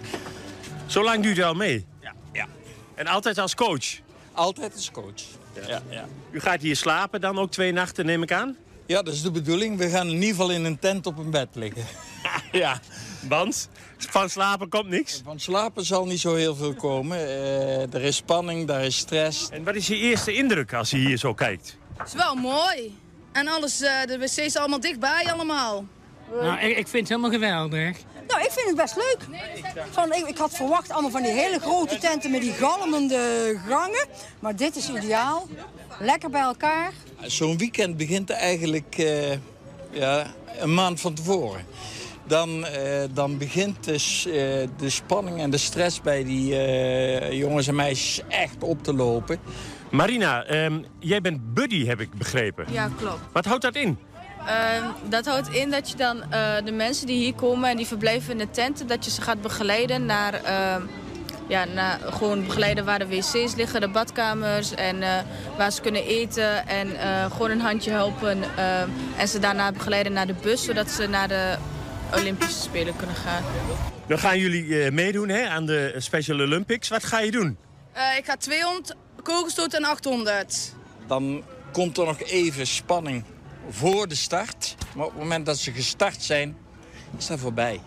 Zo 0.86 1.04
lang 1.04 1.22
duurt 1.22 1.38
u 1.38 1.42
al 1.42 1.54
mee? 1.54 1.86
Ja. 2.00 2.12
ja. 2.32 2.46
En 2.94 3.06
altijd 3.06 3.38
als 3.38 3.54
coach? 3.54 3.86
Altijd 4.32 4.74
als 4.74 4.90
coach. 4.90 5.22
Ja. 5.68 5.82
Ja, 5.90 6.04
U 6.30 6.40
gaat 6.40 6.60
hier 6.60 6.76
slapen 6.76 7.20
dan 7.20 7.38
ook 7.38 7.50
twee 7.50 7.72
nachten, 7.72 8.06
neem 8.06 8.22
ik 8.22 8.32
aan? 8.32 8.56
Ja, 8.86 9.02
dat 9.02 9.14
is 9.14 9.22
de 9.22 9.30
bedoeling. 9.30 9.78
We 9.78 9.88
gaan 9.88 10.06
in 10.06 10.14
ieder 10.14 10.28
geval 10.28 10.50
in 10.50 10.64
een 10.64 10.78
tent 10.78 11.06
op 11.06 11.18
een 11.18 11.30
bed 11.30 11.48
liggen. 11.52 11.84
ja, 12.62 12.80
want 13.28 13.68
van 13.98 14.30
slapen 14.30 14.68
komt 14.68 14.88
niks? 14.88 15.20
Van 15.24 15.40
slapen 15.40 15.84
zal 15.84 16.06
niet 16.06 16.20
zo 16.20 16.34
heel 16.34 16.54
veel 16.54 16.74
komen. 16.74 17.18
Eh, 17.18 17.94
er 17.94 18.02
is 18.02 18.16
spanning, 18.16 18.68
er 18.70 18.80
is 18.80 18.96
stress. 18.96 19.48
En 19.50 19.64
wat 19.64 19.74
is 19.74 19.86
je 19.86 19.96
eerste 19.96 20.34
indruk 20.34 20.72
als 20.72 20.90
je 20.90 20.96
hier 20.96 21.16
zo 21.16 21.34
kijkt? 21.34 21.76
Het 21.96 22.06
is 22.06 22.14
wel 22.14 22.34
mooi. 22.34 22.98
En 23.32 23.48
alles, 23.48 23.80
eh, 23.80 24.04
de 24.06 24.18
wc's 24.18 24.56
allemaal 24.56 24.80
dichtbij 24.80 25.32
allemaal. 25.32 25.84
Nou, 26.40 26.58
ik, 26.58 26.76
ik 26.76 26.88
vind 26.88 27.08
het 27.08 27.08
helemaal 27.08 27.30
geweldig. 27.30 27.98
Nou, 28.26 28.40
ik 28.40 28.50
vind 28.50 28.66
het 28.66 28.76
best 28.76 28.96
leuk. 28.96 29.18
Van, 29.90 30.12
ik, 30.12 30.26
ik 30.26 30.38
had 30.38 30.54
verwacht 30.54 30.90
allemaal 30.90 31.10
van 31.10 31.22
die 31.22 31.32
hele 31.32 31.60
grote 31.60 31.98
tenten 31.98 32.30
met 32.30 32.40
die 32.40 32.52
galmende 32.52 33.54
gangen. 33.68 34.06
Maar 34.38 34.56
dit 34.56 34.76
is 34.76 34.88
ideaal. 34.88 35.48
Lekker 35.98 36.30
bij 36.30 36.40
elkaar. 36.40 36.92
Zo'n 37.26 37.58
weekend 37.58 37.96
begint 37.96 38.30
eigenlijk 38.30 38.98
eh, 38.98 39.30
ja, 39.90 40.26
een 40.58 40.74
maand 40.74 41.00
van 41.00 41.14
tevoren. 41.14 41.64
Dan, 42.26 42.66
eh, 42.66 43.02
dan 43.12 43.38
begint 43.38 43.84
dus, 43.84 44.26
eh, 44.26 44.32
de 44.76 44.90
spanning 44.90 45.40
en 45.40 45.50
de 45.50 45.56
stress 45.56 46.00
bij 46.00 46.24
die 46.24 46.56
eh, 46.56 47.32
jongens 47.32 47.66
en 47.66 47.74
meisjes 47.74 48.20
echt 48.28 48.62
op 48.62 48.82
te 48.82 48.94
lopen. 48.94 49.38
Marina, 49.90 50.44
ehm, 50.44 50.82
jij 50.98 51.20
bent 51.20 51.54
buddy, 51.54 51.86
heb 51.86 52.00
ik 52.00 52.12
begrepen. 52.14 52.66
Ja, 52.70 52.90
klopt. 52.98 53.20
Wat 53.32 53.44
houdt 53.44 53.62
dat 53.62 53.76
in? 53.76 53.98
Ehm, 54.46 54.84
dat 55.08 55.26
houdt 55.26 55.48
in 55.48 55.70
dat 55.70 55.90
je 55.90 55.96
dan 55.96 56.22
eh, 56.22 56.54
de 56.64 56.72
mensen 56.72 57.06
die 57.06 57.16
hier 57.16 57.34
komen 57.34 57.70
en 57.70 57.76
die 57.76 57.86
verblijven 57.86 58.32
in 58.32 58.38
de 58.38 58.50
tenten, 58.50 58.86
dat 58.86 59.04
je 59.04 59.10
ze 59.10 59.22
gaat 59.22 59.42
begeleiden 59.42 60.06
naar, 60.06 60.34
ehm, 60.34 60.82
ja, 61.48 61.64
naar 61.64 61.98
gewoon 62.02 62.44
begeleiden 62.46 62.84
waar 62.84 62.98
de 62.98 63.06
wc's 63.06 63.54
liggen, 63.54 63.80
de 63.80 63.88
badkamers 63.88 64.74
en 64.74 65.02
eh, 65.02 65.18
waar 65.56 65.72
ze 65.72 65.80
kunnen 65.80 66.04
eten 66.04 66.66
en 66.66 67.00
eh, 67.00 67.30
gewoon 67.30 67.50
een 67.50 67.60
handje 67.60 67.90
helpen 67.90 68.42
ehm, 68.56 68.88
en 69.16 69.28
ze 69.28 69.38
daarna 69.38 69.72
begeleiden 69.72 70.12
naar 70.12 70.26
de 70.26 70.34
bus, 70.42 70.64
zodat 70.64 70.90
ze 70.90 71.06
naar 71.06 71.28
de 71.28 71.56
Olympische 72.12 72.60
Spelen 72.60 72.96
kunnen 72.96 73.16
gaan. 73.16 73.42
Dan 74.06 74.18
gaan 74.18 74.38
jullie 74.38 74.82
eh, 74.82 74.92
meedoen 74.92 75.28
hè, 75.28 75.48
aan 75.48 75.66
de 75.66 75.94
Special 75.98 76.40
Olympics. 76.40 76.88
Wat 76.88 77.04
ga 77.04 77.20
je 77.20 77.30
doen? 77.30 77.56
Eh, 77.92 78.16
ik 78.16 78.24
ga 78.24 78.36
200 78.36 78.94
kogelstoot 79.22 79.74
en 79.74 79.84
800. 79.84 80.74
Dan 81.06 81.42
komt 81.72 81.98
er 81.98 82.04
nog 82.04 82.20
even 82.20 82.66
spanning 82.66 83.24
voor 83.68 84.08
de 84.08 84.14
start. 84.14 84.76
Maar 84.94 85.06
op 85.06 85.12
het 85.12 85.20
moment 85.20 85.46
dat 85.46 85.58
ze 85.58 85.72
gestart 85.72 86.22
zijn, 86.22 86.56
is 87.18 87.26
dat 87.26 87.38
voorbij. 87.38 87.80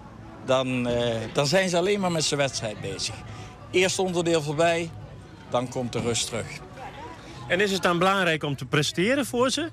Dan, 0.45 0.87
eh, 0.87 1.15
dan 1.33 1.47
zijn 1.47 1.69
ze 1.69 1.77
alleen 1.77 1.99
maar 1.99 2.11
met 2.11 2.23
zijn 2.23 2.39
wedstrijd 2.39 2.81
bezig. 2.81 3.15
Eerste 3.71 4.01
onderdeel 4.01 4.41
voorbij, 4.41 4.89
dan 5.49 5.69
komt 5.69 5.93
de 5.93 5.99
rust 5.99 6.27
terug. 6.27 6.47
En 7.47 7.59
is 7.59 7.71
het 7.71 7.81
dan 7.81 7.97
belangrijk 7.97 8.43
om 8.43 8.55
te 8.55 8.65
presteren 8.65 9.25
voor 9.25 9.49
ze? 9.49 9.69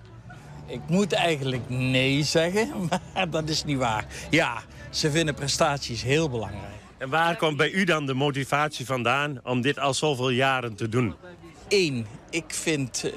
Ik 0.67 0.81
moet 0.87 1.13
eigenlijk 1.13 1.63
nee 1.69 2.23
zeggen, 2.23 2.73
maar 3.15 3.31
dat 3.31 3.49
is 3.49 3.65
niet 3.65 3.79
waar. 3.79 4.07
Ja, 4.31 4.63
ze 4.91 5.11
vinden 5.11 5.35
prestaties 5.35 6.03
heel 6.03 6.31
belangrijk. 6.31 6.73
En 6.99 7.09
waar 7.09 7.37
komt 7.37 7.57
bij 7.57 7.71
u 7.71 7.85
dan 7.85 8.07
de 8.07 8.15
motivatie 8.15 8.87
vandaan 8.87 9.41
om 9.43 9.61
dit 9.61 9.79
al 9.79 9.95
zoveel 9.95 10.31
jaren 10.31 10.75
te 10.75 10.89
doen? 10.89 11.15
Eén, 11.69 12.07
ik 12.35 12.45
vind 12.55 13.05
eh, 13.05 13.11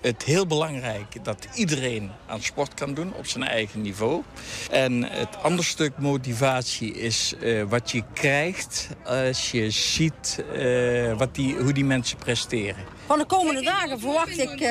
het 0.00 0.22
heel 0.22 0.46
belangrijk 0.46 1.24
dat 1.24 1.46
iedereen 1.54 2.10
aan 2.26 2.42
sport 2.42 2.74
kan 2.74 2.94
doen 2.94 3.14
op 3.14 3.26
zijn 3.26 3.44
eigen 3.44 3.80
niveau. 3.82 4.22
En 4.70 5.02
het 5.02 5.42
andere 5.42 5.68
stuk 5.68 5.92
motivatie 5.98 6.92
is 6.92 7.34
eh, 7.40 7.62
wat 7.62 7.90
je 7.90 8.02
krijgt 8.12 8.88
als 9.04 9.50
je 9.50 9.70
ziet 9.70 10.44
eh, 10.54 11.18
wat 11.18 11.34
die, 11.34 11.54
hoe 11.56 11.72
die 11.72 11.84
mensen 11.84 12.18
presteren. 12.18 12.84
Van 13.06 13.18
de 13.18 13.24
komende 13.24 13.62
dagen 13.62 14.00
verwacht 14.00 14.38
ik 14.38 14.68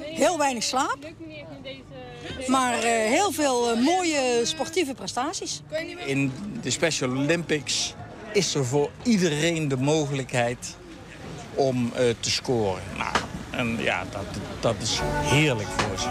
heel 0.00 0.38
weinig 0.38 0.62
slaap. 0.62 0.98
Maar 2.46 2.82
heel 2.82 3.32
veel 3.32 3.76
mooie 3.76 4.40
sportieve 4.42 4.94
prestaties. 4.94 5.62
In 6.06 6.32
de 6.62 6.70
Special 6.70 7.10
Olympics 7.10 7.94
is 8.32 8.54
er 8.54 8.64
voor 8.64 8.90
iedereen 9.02 9.68
de 9.68 9.76
mogelijkheid 9.76 10.78
om 11.54 11.92
eh, 11.94 12.04
te 12.20 12.30
scoren. 12.30 12.82
Nou, 12.96 13.16
en 13.50 13.82
ja, 13.82 14.04
dat, 14.10 14.24
dat 14.60 14.74
is 14.82 15.00
heerlijk 15.04 15.68
voor 15.68 15.98
ze. 15.98 16.08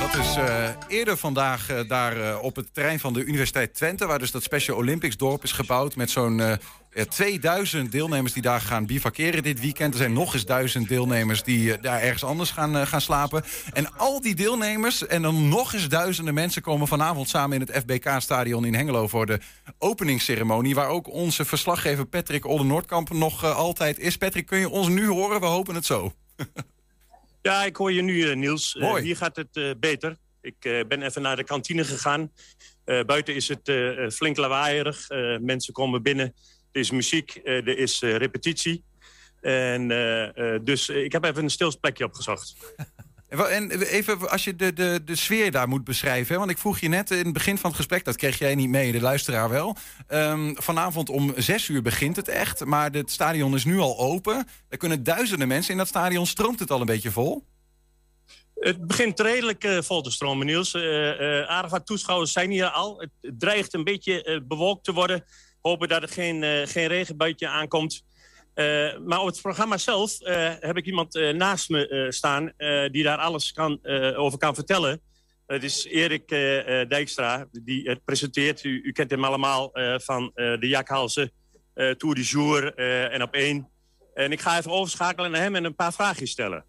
Dat 0.00 0.24
is 0.24 0.36
eh, 0.36 0.68
eerder 0.88 1.16
vandaag 1.16 1.68
eh, 1.68 1.88
daar 1.88 2.38
op 2.38 2.56
het 2.56 2.74
terrein 2.74 3.00
van 3.00 3.12
de 3.12 3.24
Universiteit 3.24 3.74
Twente... 3.74 4.06
waar 4.06 4.18
dus 4.18 4.30
dat 4.30 4.42
Special 4.42 4.76
Olympics 4.76 5.16
dorp 5.16 5.42
is 5.42 5.52
gebouwd... 5.52 5.96
met 5.96 6.10
zo'n 6.10 6.58
2000 6.92 7.92
deelnemers 7.92 8.32
die 8.32 8.42
daar 8.42 8.60
gaan 8.60 8.86
bivakeren 8.86 9.42
dit 9.42 9.60
weekend. 9.60 9.92
Er 9.92 9.98
zijn 9.98 10.12
nog 10.12 10.34
eens 10.34 10.44
duizend 10.44 10.88
deelnemers 10.88 11.42
die 11.42 11.72
eh, 11.72 11.82
daar 11.82 12.00
ergens 12.00 12.24
anders 12.24 12.50
gaan, 12.50 12.76
eh, 12.76 12.86
gaan 12.86 13.00
slapen. 13.00 13.44
En 13.72 13.96
al 13.96 14.20
die 14.20 14.34
deelnemers 14.34 15.06
en 15.06 15.22
dan 15.22 15.48
nog 15.48 15.74
eens 15.74 15.88
duizenden 15.88 16.34
mensen... 16.34 16.62
komen 16.62 16.86
vanavond 16.86 17.28
samen 17.28 17.60
in 17.60 17.66
het 17.66 17.76
FBK-stadion 17.76 18.64
in 18.64 18.74
Hengelo... 18.74 19.08
voor 19.08 19.26
de 19.26 19.40
openingsceremonie... 19.78 20.74
waar 20.74 20.88
ook 20.88 21.08
onze 21.08 21.44
verslaggever 21.44 22.06
Patrick 22.06 22.46
Olden-Noordkamp 22.46 23.10
nog 23.12 23.44
eh, 23.44 23.56
altijd 23.56 23.98
is. 23.98 24.16
Patrick, 24.16 24.46
kun 24.46 24.58
je 24.58 24.68
ons 24.68 24.88
nu 24.88 25.06
horen? 25.06 25.40
We 25.40 25.46
hopen 25.46 25.74
het 25.74 25.86
zo. 25.86 26.12
Ja, 27.42 27.64
ik 27.64 27.76
hoor 27.76 27.92
je 27.92 28.02
nu, 28.02 28.34
Niels. 28.34 28.76
Mooi. 28.80 29.02
hier 29.02 29.16
gaat 29.16 29.36
het 29.36 29.80
beter. 29.80 30.16
Ik 30.40 30.84
ben 30.88 31.02
even 31.02 31.22
naar 31.22 31.36
de 31.36 31.44
kantine 31.44 31.84
gegaan. 31.84 32.32
Buiten 32.84 33.34
is 33.34 33.48
het 33.48 33.72
flink 34.14 34.36
lawaaierig. 34.36 35.06
Mensen 35.40 35.72
komen 35.72 36.02
binnen. 36.02 36.34
Er 36.72 36.80
is 36.80 36.90
muziek, 36.90 37.34
eh, 37.34 37.56
er 37.56 37.78
is 37.78 38.02
eh, 38.02 38.16
repetitie. 38.16 38.84
En 39.42 39.90
eh, 39.90 40.54
eh, 40.54 40.60
dus 40.64 40.88
eh, 40.88 41.04
ik 41.04 41.12
heb 41.12 41.24
even 41.24 41.42
een 41.42 41.50
stil 41.50 41.78
plekje 41.80 42.04
opgezocht. 42.04 42.54
En 43.50 43.70
even 43.80 44.30
als 44.30 44.44
je 44.44 44.56
de, 44.56 44.72
de, 44.72 45.00
de 45.04 45.16
sfeer 45.16 45.50
daar 45.50 45.68
moet 45.68 45.84
beschrijven. 45.84 46.32
Hè? 46.32 46.38
Want 46.38 46.50
ik 46.50 46.58
vroeg 46.58 46.78
je 46.78 46.88
net 46.88 47.10
in 47.10 47.24
het 47.24 47.32
begin 47.32 47.58
van 47.58 47.70
het 47.70 47.78
gesprek, 47.78 48.04
dat 48.04 48.16
kreeg 48.16 48.38
jij 48.38 48.54
niet 48.54 48.68
mee, 48.68 48.92
de 48.92 49.00
luisteraar 49.00 49.48
wel. 49.48 49.76
Ehm, 50.06 50.54
vanavond 50.54 51.08
om 51.08 51.32
zes 51.36 51.68
uur 51.68 51.82
begint 51.82 52.16
het 52.16 52.28
echt. 52.28 52.64
Maar 52.64 52.90
het 52.90 53.10
stadion 53.10 53.54
is 53.54 53.64
nu 53.64 53.78
al 53.78 53.98
open. 53.98 54.46
Er 54.68 54.76
kunnen 54.76 55.02
duizenden 55.02 55.48
mensen 55.48 55.72
in 55.72 55.78
dat 55.78 55.88
stadion. 55.88 56.26
Stroomt 56.26 56.58
het 56.58 56.70
al 56.70 56.80
een 56.80 56.86
beetje 56.86 57.10
vol? 57.10 57.44
Het 58.54 58.86
begint 58.86 59.20
redelijk 59.20 59.64
eh, 59.64 59.82
vol 59.82 60.02
te 60.02 60.10
stromen, 60.10 60.46
Niels. 60.46 60.74
Eh, 60.74 61.40
eh, 61.40 61.48
aardig 61.48 61.70
wat 61.70 61.86
toeschouwers 61.86 62.32
zijn 62.32 62.50
hier 62.50 62.66
al. 62.68 63.00
Het, 63.00 63.10
dreigt 63.38 63.74
een 63.74 63.84
beetje 63.84 64.22
eh, 64.22 64.40
bewolkt 64.42 64.84
te 64.84 64.92
worden. 64.92 65.24
Hopen 65.62 65.88
dat 65.88 66.02
er 66.02 66.08
geen, 66.08 66.42
eh, 66.42 66.66
geen 66.66 66.86
regenbuitje 66.86 67.48
aankomt. 67.48 68.04
Eh, 68.54 68.98
maar 68.98 69.20
op 69.20 69.26
het 69.26 69.42
programma 69.42 69.78
zelf 69.78 70.20
eh, 70.20 70.52
heb 70.60 70.76
ik 70.76 70.86
iemand 70.86 71.14
naast 71.34 71.68
me 71.68 72.06
staan... 72.08 72.52
die 72.90 73.02
daar 73.02 73.18
alles 73.18 73.52
kan, 73.52 73.86
over 74.16 74.38
kan 74.38 74.54
vertellen. 74.54 75.00
Het 75.46 75.62
is 75.62 75.84
Erik 75.84 76.28
Dijkstra, 76.88 77.46
die 77.50 77.88
het 77.88 78.04
presenteert. 78.04 78.64
U, 78.64 78.80
u 78.82 78.92
kent 78.92 79.10
hem 79.10 79.24
allemaal 79.24 79.70
van 79.96 80.30
de 80.34 80.68
Jakhalse 80.68 81.32
eh, 81.74 81.90
Tour 81.90 82.14
du 82.14 82.22
Jour 82.22 82.74
en 83.10 83.22
op 83.22 83.34
één. 83.34 83.68
En 84.14 84.32
ik 84.32 84.40
ga 84.40 84.58
even 84.58 84.70
overschakelen 84.70 85.30
naar 85.30 85.40
hem 85.40 85.54
en 85.54 85.64
een 85.64 85.74
paar 85.74 85.92
vraagjes 85.92 86.30
stellen. 86.30 86.64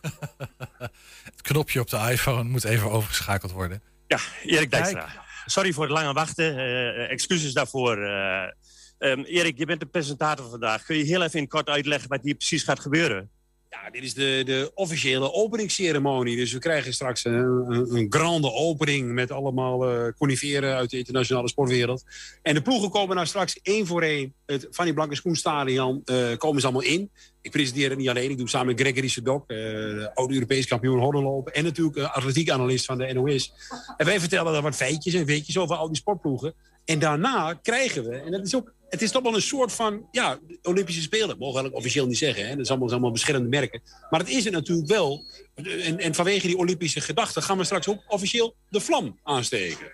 Het 1.24 1.42
knopje 1.42 1.80
op 1.80 1.90
de 1.90 1.96
iPhone 2.10 2.42
moet 2.42 2.64
even 2.64 2.90
overgeschakeld 2.90 3.52
worden. 3.52 3.82
Ja, 4.06 4.18
Erik 4.42 4.70
Dijkstra. 4.70 5.25
Sorry 5.46 5.72
voor 5.72 5.84
het 5.84 5.92
lange 5.92 6.12
wachten. 6.12 6.58
eh, 6.58 7.10
excuses 7.10 7.52
daarvoor. 7.52 8.02
eh. 8.02 8.50
Ehm, 8.98 9.20
Erik, 9.20 9.58
je 9.58 9.66
bent 9.66 9.80
de 9.80 9.86
presentator 9.86 10.50
vandaag. 10.50 10.84
Kun 10.84 10.96
je 10.96 11.04
heel 11.04 11.22
even 11.22 11.40
in 11.40 11.48
kort 11.48 11.68
uitleggen 11.68 12.08
wat 12.08 12.22
hier 12.22 12.34
precies 12.34 12.62
gaat 12.62 12.80
gebeuren? 12.80 13.30
Ja, 13.70 13.90
dit 13.90 14.02
is 14.02 14.14
de, 14.14 14.42
de 14.44 14.70
officiële 14.74 15.32
openingsceremonie. 15.32 16.36
Dus 16.36 16.52
we 16.52 16.58
krijgen 16.58 16.92
straks 16.92 17.24
een, 17.24 17.94
een, 17.94 18.06
grande 18.08 18.52
opening 18.52 19.12
met 19.12 19.30
allemaal 19.30 19.88
eh 19.88 20.12
coniferen 20.18 20.74
uit 20.74 20.90
de 20.90 20.98
internationale 20.98 21.48
sportwereld. 21.48 22.04
En 22.42 22.54
de 22.54 22.62
ploegen 22.62 22.90
komen 22.90 23.14
nou 23.14 23.26
straks 23.26 23.60
één 23.62 23.86
voor 23.86 24.02
één 24.02 24.34
het 24.46 24.68
Fanny 24.70 24.92
Blanke 24.92 25.14
Schoenstadion 25.14 26.02
eh 26.04 26.36
komen 26.36 26.60
ze 26.60 26.66
allemaal 26.66 26.90
in. 26.90 27.10
Ik 27.40 27.50
presenteer 27.50 27.88
het 27.88 27.98
niet 27.98 28.08
alleen, 28.08 28.30
ik 28.30 28.38
doe 28.38 28.48
samen 28.48 28.66
met 28.66 28.80
Gregory 28.80 29.08
Sedok, 29.08 29.50
eh 29.50 29.56
de 29.56 30.10
oude-Europees 30.14 30.66
kampioen 30.66 30.98
hordenlopen 30.98 31.52
en 31.52 31.64
natuurlijk 31.64 31.96
uh, 31.96 32.16
atletiek-analyst 32.16 32.84
van 32.84 32.98
de 32.98 33.12
NOS. 33.12 33.52
En 33.96 34.06
wij 34.06 34.20
vertellen 34.20 34.52
dan 34.52 34.62
wat 34.62 34.76
feitjes 34.76 35.14
en 35.14 35.24
weetjes 35.24 35.58
over 35.58 35.76
al 35.76 35.86
die 35.86 35.96
sportploegen. 35.96 36.54
En 36.86 36.98
daarna 36.98 37.58
krijgen 37.62 38.04
we, 38.08 38.16
en 38.16 38.30
dat 38.30 38.46
is 38.46 38.54
ook, 38.54 38.72
het 38.88 39.02
is 39.02 39.10
toch 39.10 39.22
wel 39.22 39.34
een 39.34 39.42
soort 39.42 39.72
van, 39.72 40.08
ja, 40.10 40.38
Olympische 40.62 41.02
Spelen. 41.02 41.28
Dat 41.28 41.38
mogen 41.38 41.54
we 41.54 41.60
eigenlijk 41.60 41.76
officieel 41.76 42.06
niet 42.06 42.18
zeggen, 42.18 42.42
hè? 42.46 42.50
dat 42.50 42.64
is 42.64 42.70
allemaal, 42.70 42.90
allemaal 42.90 43.10
beschermde 43.10 43.48
merken. 43.48 43.82
Maar 44.10 44.20
het 44.20 44.28
is 44.28 44.44
het 44.44 44.52
natuurlijk 44.52 44.88
wel. 44.88 45.24
En, 45.54 45.98
en 45.98 46.14
vanwege 46.14 46.46
die 46.46 46.56
Olympische 46.56 47.00
gedachte 47.00 47.42
gaan 47.42 47.58
we 47.58 47.64
straks 47.64 47.88
ook 47.88 48.02
officieel 48.08 48.54
de 48.68 48.80
vlam 48.80 49.18
aansteken. 49.22 49.92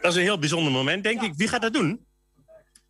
Dat 0.00 0.10
is 0.10 0.16
een 0.16 0.22
heel 0.22 0.38
bijzonder 0.38 0.72
moment, 0.72 1.02
denk 1.02 1.22
ik. 1.22 1.32
Wie 1.36 1.48
gaat 1.48 1.62
dat 1.62 1.72
doen? 1.72 2.04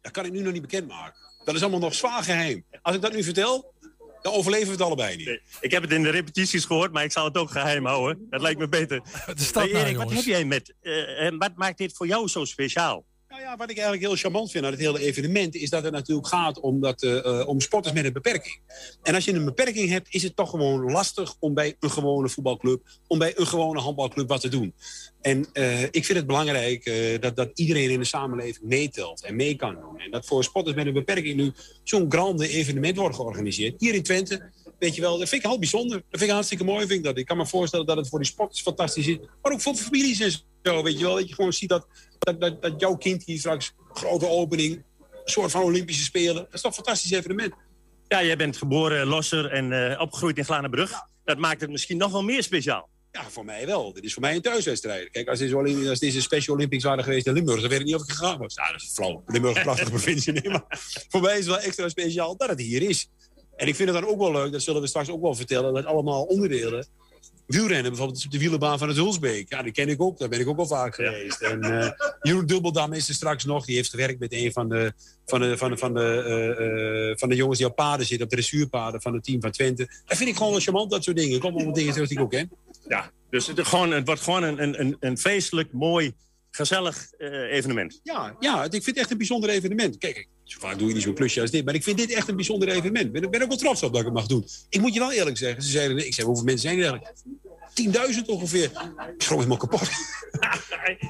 Dat 0.01 0.13
kan 0.13 0.25
ik 0.25 0.33
nu 0.33 0.41
nog 0.41 0.53
niet 0.53 0.63
bekendmaken. 0.63 1.21
Dat 1.45 1.55
is 1.55 1.61
allemaal 1.61 1.81
nog 1.81 1.95
zwaar 1.95 2.23
geheim. 2.23 2.65
Als 2.83 2.95
ik 2.97 3.03
dat 3.03 3.13
nu 3.13 3.23
vertel, 3.23 3.75
dan 4.23 4.33
overleven 4.33 4.67
we 4.67 4.73
het 4.73 4.81
allebei 4.83 5.17
niet. 5.17 5.41
Ik 5.61 5.71
heb 5.71 5.83
het 5.83 5.93
in 5.93 6.03
de 6.03 6.11
repetities 6.11 6.65
gehoord, 6.65 6.93
maar 6.93 7.05
ik 7.05 7.13
zal 7.13 7.25
het 7.25 7.37
ook 7.37 7.51
geheim 7.51 7.87
houden. 7.87 8.27
Dat 8.31 8.41
lijkt 8.41 8.59
me 8.59 8.69
beter. 8.69 9.03
Hey, 9.27 9.35
nou, 9.53 9.69
Erik, 9.69 9.97
wat 9.97 10.13
heb 10.13 10.25
jij 10.25 10.45
met... 10.45 10.75
eh, 10.81 11.23
en 11.23 11.39
wat 11.39 11.53
maakt 11.57 11.79
dit 11.79 11.97
voor 11.97 12.07
jou 12.07 12.29
zo 12.29 12.45
speciaal? 12.45 13.05
Nou 13.31 13.43
ja, 13.43 13.57
wat 13.57 13.71
ik 13.71 13.77
eigenlijk 13.77 14.07
heel 14.07 14.17
charmant 14.17 14.51
vind 14.51 14.65
aan 14.65 14.71
het 14.71 14.81
hele 14.81 15.01
evenement... 15.01 15.55
is 15.55 15.71
dat 15.71 15.85
het 15.85 15.93
natuurlijk 15.93 16.29
gaat 16.29 16.61
om, 16.61 16.81
dat, 16.81 17.03
eh, 17.03 17.41
eh, 17.41 17.49
om 17.49 17.61
sporters 17.61 17.95
met 17.95 18.05
een 18.05 18.13
beperking. 18.13 18.61
En 19.03 19.15
als 19.15 19.25
je 19.25 19.33
een 19.33 19.45
beperking 19.45 19.89
hebt, 19.91 20.15
is 20.15 20.23
het 20.23 20.37
toch 20.37 20.51
gewoon 20.51 20.91
lastig... 20.91 21.35
om 21.39 21.55
bij 21.55 21.77
een 21.81 21.91
gewone 21.91 22.29
voetbalclub, 22.29 22.83
om 23.07 23.19
bij 23.19 23.39
een 23.39 23.47
gewone 23.47 23.81
handbalclub 23.81 24.29
wat 24.29 24.41
te 24.41 24.49
doen. 24.49 24.75
En 25.21 25.47
eh, 25.53 25.83
ik 25.83 26.05
vind 26.05 26.19
het 26.19 26.27
belangrijk 26.27 26.85
eh, 26.85 27.21
dat, 27.21 27.37
dat 27.37 27.51
iedereen 27.55 27.91
in 27.91 27.99
de 27.99 28.05
samenleving 28.05 28.65
meetelt 28.65 29.25
en 29.25 29.37
mee 29.37 29.57
kan 29.57 29.75
doen. 29.75 29.99
En 29.99 30.11
dat 30.11 30.27
voor 30.27 30.45
sporters 30.45 30.77
met 30.77 30.87
een 30.87 30.93
beperking 30.93 31.37
nu 31.37 31.53
zo'n 31.83 32.07
grande 32.09 32.49
evenement 32.49 32.97
wordt 32.97 33.17
georganiseerd. 33.17 33.81
Hier 33.81 33.95
in 33.95 34.03
Twente, 34.03 34.51
weet 34.79 34.95
je 34.95 35.01
wel, 35.01 35.19
dat 35.19 35.29
vind 35.29 35.43
ik 35.43 35.49
heel 35.49 35.59
bijzonder. 35.59 35.97
Dat 35.97 36.05
vind 36.11 36.23
ik 36.23 36.31
hartstikke 36.31 36.65
mooi. 36.65 36.87
Vind 36.87 36.99
ik, 36.99 37.05
dat. 37.05 37.19
ik 37.19 37.27
kan 37.27 37.37
me 37.37 37.47
voorstellen 37.47 37.87
dat 37.87 37.97
het 37.97 38.09
voor 38.09 38.19
die 38.19 38.29
sporters 38.29 38.63
fantastisch 38.63 39.07
is. 39.07 39.19
Maar 39.43 39.53
ook 39.53 39.61
voor 39.61 39.75
families 39.75 40.21
en 40.21 40.33
zo, 40.63 40.83
weet 40.83 40.99
je 40.99 41.05
wel. 41.05 41.15
Dat 41.15 41.29
je 41.29 41.35
gewoon 41.35 41.53
ziet 41.53 41.69
dat, 41.69 41.87
dat, 42.19 42.41
dat, 42.41 42.63
dat 42.63 42.81
jouw 42.81 42.97
kind 42.97 43.25
hier 43.25 43.39
straks, 43.39 43.73
grote 43.93 44.29
opening, 44.29 44.75
een 44.75 44.83
soort 45.25 45.51
van 45.51 45.63
Olympische 45.63 46.05
Spelen. 46.05 46.35
Dat 46.35 46.55
is 46.55 46.61
toch 46.61 46.71
een 46.71 46.85
fantastisch 46.85 47.11
evenement. 47.11 47.55
Ja, 48.09 48.23
jij 48.23 48.37
bent 48.37 48.57
geboren 48.57 49.07
losser 49.07 49.51
en 49.51 49.91
eh, 49.91 50.01
opgegroeid 50.01 50.39
in 50.39 50.45
Glanenbrug. 50.45 50.93
Dat 51.25 51.39
maakt 51.39 51.61
het 51.61 51.71
misschien 51.71 51.97
nog 51.97 52.13
wel 52.13 52.23
meer 52.23 52.43
speciaal. 52.43 52.90
Ja, 53.13 53.31
voor 53.31 53.45
mij 53.45 53.67
wel. 53.67 53.93
Dit 53.93 54.05
is 54.05 54.13
voor 54.13 54.23
mij 54.23 54.35
een 54.35 54.43
thuiswedstrijd. 54.43 55.11
Kijk, 55.11 55.29
als 55.29 55.39
deze, 55.39 55.89
als 55.89 55.99
deze 55.99 56.21
Special 56.21 56.57
Olympics 56.57 56.85
waren 56.85 57.05
geweest 57.05 57.27
in 57.27 57.33
Limburg... 57.33 57.61
dan 57.61 57.71
weet 57.71 57.81
ik 57.81 57.87
niet 57.87 57.95
of 57.95 58.03
ik 58.03 58.11
gegaan 58.11 58.39
was. 58.39 58.55
Nou, 58.55 58.73
dat 58.73 58.81
is 58.81 58.93
flauw. 58.93 59.23
Limburg 59.27 59.53
is 59.53 59.59
een 59.59 59.65
prachtige 59.65 59.91
provincie. 59.97 60.33
Nee, 60.33 60.61
voor 61.09 61.21
mij 61.21 61.33
is 61.33 61.39
het 61.39 61.47
wel 61.47 61.59
extra 61.59 61.89
speciaal 61.89 62.37
dat 62.37 62.49
het 62.49 62.61
hier 62.61 62.83
is. 62.83 63.09
En 63.57 63.69
ik 63.69 63.75
vind 63.75 63.89
het 63.89 64.01
dan 64.01 64.09
ook 64.09 64.19
wel 64.19 64.33
leuk, 64.33 64.53
dat 64.53 64.63
zullen 64.63 64.81
we 64.81 64.87
straks 64.87 65.09
ook 65.09 65.23
wel 65.23 65.35
vertellen... 65.35 65.75
dat 65.75 65.85
allemaal 65.85 66.23
onderdelen... 66.23 66.87
Wielrennen, 67.51 67.91
bijvoorbeeld 67.91 68.25
op 68.25 68.31
de 68.31 68.39
wielenbaan 68.39 68.79
van 68.79 68.89
het 68.89 68.97
Hulsbeek. 68.97 69.49
Ja, 69.49 69.63
die 69.63 69.73
ken 69.73 69.89
ik 69.89 70.03
ook. 70.03 70.19
Daar 70.19 70.29
ben 70.29 70.41
ik 70.41 70.49
ook 70.49 70.59
al 70.59 70.67
vaak 70.67 70.95
geweest. 70.95 71.41
En 71.41 71.63
eh 71.63 71.91
Jeroen 72.23 72.47
Dubbeldam 72.47 72.93
is 72.93 73.09
er 73.09 73.15
straks 73.15 73.45
nog. 73.45 73.65
Die 73.65 73.77
heeft 73.77 73.91
gewerkt 73.91 74.19
met 74.19 74.33
een 74.33 74.53
van 74.53 74.69
de, 74.69 74.93
van 75.27 75.41
de, 75.41 75.57
van 75.57 75.71
de, 75.71 75.77
van 75.77 75.95
de, 75.95 76.01
eh, 76.01 77.11
eh, 77.11 77.19
van 77.19 77.29
de 77.29 77.35
jongens 77.35 77.59
die 77.59 77.67
op 77.67 77.77
paden 77.77 78.07
zitten. 78.07 78.27
Op 78.27 78.33
dressuurpaden 78.33 79.03
van 79.03 79.15
het 79.15 79.25
team 79.25 79.41
van 79.41 79.51
Twente. 79.51 79.89
Dat 80.05 80.17
vind 80.17 80.29
ik 80.29 80.37
gewoon 80.37 80.53
wel 80.53 80.61
charmant, 80.61 80.91
dat 80.91 81.05
soort 81.05 81.17
dingen. 81.17 81.35
Ik 81.35 81.41
kom 81.41 81.55
allemaal 81.55 81.73
dingen 81.73 81.95
zoals 81.95 82.11
ik 82.11 82.21
ook 82.21 82.31
ken. 82.31 82.51
Ja, 82.89 83.11
dus 83.31 83.47
het, 83.47 83.67
gewoon, 83.67 83.91
het 83.91 84.07
wordt 84.07 84.21
gewoon 84.21 84.43
een, 84.43 84.81
een, 84.81 84.97
een 85.01 85.19
feestelijk, 85.19 85.73
mooi, 85.73 86.15
gezellig 86.51 87.11
eh, 87.19 87.53
evenement. 87.53 88.01
Ja, 88.03 88.37
ja, 88.41 88.65
ik 88.65 88.71
vind 88.71 88.87
het 88.87 88.97
echt 88.97 89.11
een 89.11 89.17
bijzonder 89.17 89.51
evenement. 89.51 89.99
Kijk, 89.99 90.29
zo 90.45 90.59
vaak 90.61 90.79
doe 90.79 90.89
je 90.89 90.95
niet 90.95 91.03
zo'n 91.03 91.15
klusje 91.15 91.41
als 91.41 91.51
dit. 91.51 91.65
Maar 91.65 91.75
ik 91.75 91.83
vind 91.83 91.99
dit 91.99 92.13
echt 92.13 92.29
een 92.29 92.37
bijzonder 92.37 92.69
evenement. 92.69 93.07
Ik 93.07 93.13
ben, 93.13 93.31
ben 93.31 93.43
ook 93.43 93.49
wel 93.49 93.57
trots 93.57 93.83
op 93.83 93.91
dat 93.91 94.01
ik 94.01 94.07
het 94.07 94.15
mag 94.15 94.27
doen. 94.27 94.47
Ik 94.69 94.81
moet 94.81 94.95
je 94.95 95.01
wel 95.01 95.13
eerlijk 95.13 95.37
zeggen. 95.37 95.63
Ze 95.63 95.71
zeiden, 95.71 96.07
ik 96.07 96.15
zei, 96.15 96.27
hoeveel 96.27 96.45
mensen 96.45 96.69
zijn 96.69 96.81
er 96.81 96.85
eigenlijk? 96.85 97.19
10.000 98.21 98.27
ongeveer. 98.27 98.65
Ik 98.65 99.23
schrok 99.23 99.39
helemaal 99.39 99.57
kapot. 99.57 99.81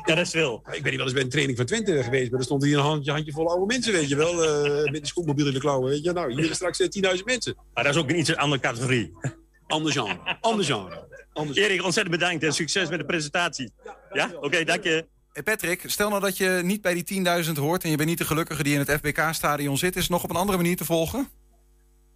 ja, 0.07 0.15
dat 0.15 0.19
is 0.19 0.31
veel. 0.31 0.63
Ik 0.71 0.83
ben 0.83 0.91
niet 0.91 0.97
wel 0.97 1.05
eens 1.05 1.13
bij 1.13 1.23
een 1.23 1.29
training 1.29 1.57
van 1.57 1.67
Twente 1.67 2.03
geweest. 2.03 2.31
Maar 2.31 2.39
er 2.39 2.45
stond 2.45 2.63
hier 2.65 2.77
een 2.77 2.83
handje, 2.85 3.13
handje 3.13 3.33
vol 3.33 3.49
oude 3.49 3.67
mensen, 3.67 3.93
weet 3.93 4.09
je 4.09 4.17
wel. 4.17 4.45
eh, 4.45 4.91
met 4.93 5.01
een 5.01 5.07
scootmobiel 5.07 5.47
in 5.47 5.53
de 5.53 5.59
klauwen, 5.61 5.91
weet 5.91 6.05
je. 6.05 6.13
Nou, 6.13 6.43
hier 6.43 6.55
straks 6.55 6.81
eh, 6.81 7.15
10.000 7.17 7.25
mensen. 7.25 7.55
Maar 7.75 7.85
dat 7.85 7.95
is 7.95 8.01
ook 8.01 8.11
een 8.11 8.19
iets 8.19 8.37
andere 8.37 8.61
categorie. 8.63 9.13
Ander 9.67 9.93
genre. 9.93 10.39
Ander 10.41 10.65
genre. 10.65 11.09
Erik, 11.55 11.83
ontzettend 11.85 12.17
bedankt 12.19 12.45
en 12.45 12.53
succes 12.53 12.89
met 12.89 12.99
de 12.99 13.05
presentatie. 13.05 13.73
Ja? 14.13 14.31
Oké, 14.41 14.65
dank 14.65 14.85
je. 14.85 15.07
Hey 15.33 15.43
Patrick, 15.43 15.83
stel 15.87 16.09
nou 16.09 16.21
dat 16.21 16.37
je 16.37 16.61
niet 16.65 16.83
bij 16.83 17.03
die 17.03 17.25
10.000 17.45 17.53
hoort... 17.53 17.85
en 17.85 17.91
je 17.91 17.97
bent 17.97 18.09
niet 18.09 18.19
de 18.19 18.25
gelukkige 18.25 18.63
die 18.63 18.73
in 18.73 18.79
het 18.79 18.91
FBK-stadion 18.91 19.79
zit... 19.79 19.97
is 19.97 20.03
het 20.03 20.11
nog 20.11 20.25
op 20.25 20.31
een 20.31 20.37
andere 20.37 20.59
manier 20.59 20.77
te 20.77 20.85
volgen? 20.85 21.29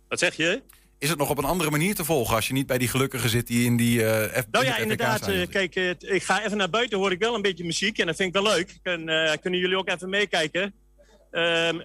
Wat 0.09 0.19
zeg 0.19 0.37
je? 0.37 0.62
Is 0.99 1.09
het 1.09 1.19
nog 1.19 1.31
op 1.31 1.39
een 1.39 1.45
andere 1.45 1.71
manier 1.71 1.95
te 1.95 2.05
volgen 2.05 2.35
als 2.35 2.47
je 2.47 2.53
niet 2.53 2.67
bij 2.67 2.79
die 2.79 2.89
gelukkige 2.89 3.29
zit 3.29 3.47
die 3.47 3.65
in 3.65 3.77
die 3.77 3.99
uh, 3.99 4.23
F 4.23 4.45
Nou 4.51 4.65
ja, 4.65 4.77
inderdaad. 4.77 5.29
Uh, 5.29 5.47
kijk, 5.47 5.77
uh, 5.77 5.91
ik 5.99 6.23
ga 6.23 6.45
even 6.45 6.57
naar 6.57 6.71
buiten, 6.71 6.99
hoor 6.99 7.12
ik 7.12 7.19
wel 7.19 7.35
een 7.35 7.43
beetje 7.43 7.65
muziek 7.65 7.99
en 7.99 8.07
dat 8.07 8.17
vind 8.17 8.37
ik 8.37 8.43
wel 8.43 8.53
leuk. 8.53 8.79
En, 8.83 9.05
kunnen 9.41 9.61
jullie 9.61 9.77
ook 9.77 9.89
even 9.89 10.09
meekijken? 10.09 10.75
Ehm, 11.31 11.81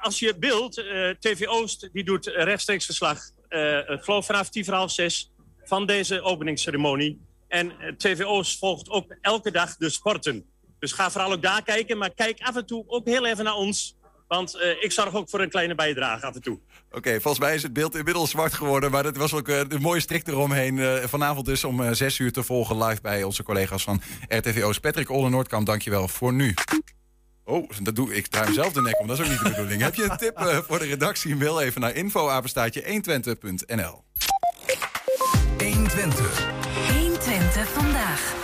als 0.00 0.18
je 0.18 0.36
wilt, 0.40 0.74
TV 1.20 1.46
Oost 1.46 1.88
die 1.92 2.04
doet 2.04 2.26
rechtstreeks 2.26 2.84
verslag. 2.84 3.18
het 3.48 4.04
geloof 4.04 4.26
vanaf 4.26 4.48
tien 4.48 4.64
voor 4.64 4.74
half 4.74 4.92
zes 4.92 5.32
van 5.64 5.86
deze 5.86 6.22
openingsceremonie. 6.22 7.20
En 7.48 7.72
TV 7.96 8.24
Oost 8.24 8.58
volgt 8.58 8.88
ook 8.88 9.16
elke 9.20 9.50
dag 9.50 9.76
de 9.76 9.90
sporten. 9.90 10.46
Dus 10.78 10.92
ga 10.92 11.10
vooral 11.10 11.32
ook 11.32 11.42
daar 11.42 11.62
kijken, 11.62 11.98
maar 11.98 12.14
kijk 12.14 12.40
af 12.40 12.56
en 12.56 12.66
toe 12.66 12.84
ook 12.86 13.06
heel 13.06 13.26
even 13.26 13.44
naar 13.44 13.54
ons. 13.54 13.96
Want 14.28 14.56
uh, 14.56 14.82
ik 14.82 14.92
zorg 14.92 15.14
ook 15.14 15.28
voor 15.28 15.40
een 15.40 15.48
kleine 15.48 15.74
bijdrage 15.74 16.26
af 16.26 16.34
en 16.34 16.42
toe. 16.42 16.58
Oké, 16.90 17.20
volgens 17.20 17.38
mij 17.38 17.54
is 17.54 17.62
het 17.62 17.72
beeld 17.72 17.96
inmiddels 17.96 18.30
zwart 18.30 18.52
geworden. 18.52 18.90
Maar 18.90 19.04
het 19.04 19.16
was 19.16 19.34
ook 19.34 19.48
uh, 19.48 19.58
een 19.58 19.80
mooie 19.80 20.00
strik 20.00 20.26
eromheen. 20.26 20.76
Uh, 20.76 20.94
vanavond 20.94 21.46
dus 21.46 21.64
om 21.64 21.94
zes 21.94 22.18
uur 22.18 22.32
te 22.32 22.42
volgen 22.42 22.84
live 22.84 23.00
bij 23.00 23.22
onze 23.22 23.42
collega's 23.42 23.82
van 23.82 24.02
RTV 24.28 24.62
Oost. 24.62 24.80
Patrick 24.80 25.10
Olle 25.10 25.30
Noordkamp, 25.30 25.66
dankjewel 25.66 26.08
voor 26.08 26.32
nu. 26.32 26.54
Oh, 27.44 27.70
dat 27.82 27.96
doe 27.96 28.14
ik. 28.14 28.26
draai 28.26 28.48
mezelf 28.48 28.72
de 28.72 28.82
nek 28.82 29.00
om. 29.00 29.06
Dat 29.06 29.18
is 29.18 29.24
ook 29.24 29.30
niet 29.30 29.42
de 29.42 29.48
bedoeling. 29.48 29.82
Heb 29.82 29.94
je 29.94 30.10
een 30.10 30.16
tip 30.16 30.62
voor 30.66 30.78
de 30.78 30.86
redactie? 30.86 31.36
Mail 31.36 31.60
even 31.60 31.80
naar 31.80 31.94
info-120.nl 31.94 34.04
120. 35.58 36.46
120 36.92 37.68
vandaag. 37.68 38.34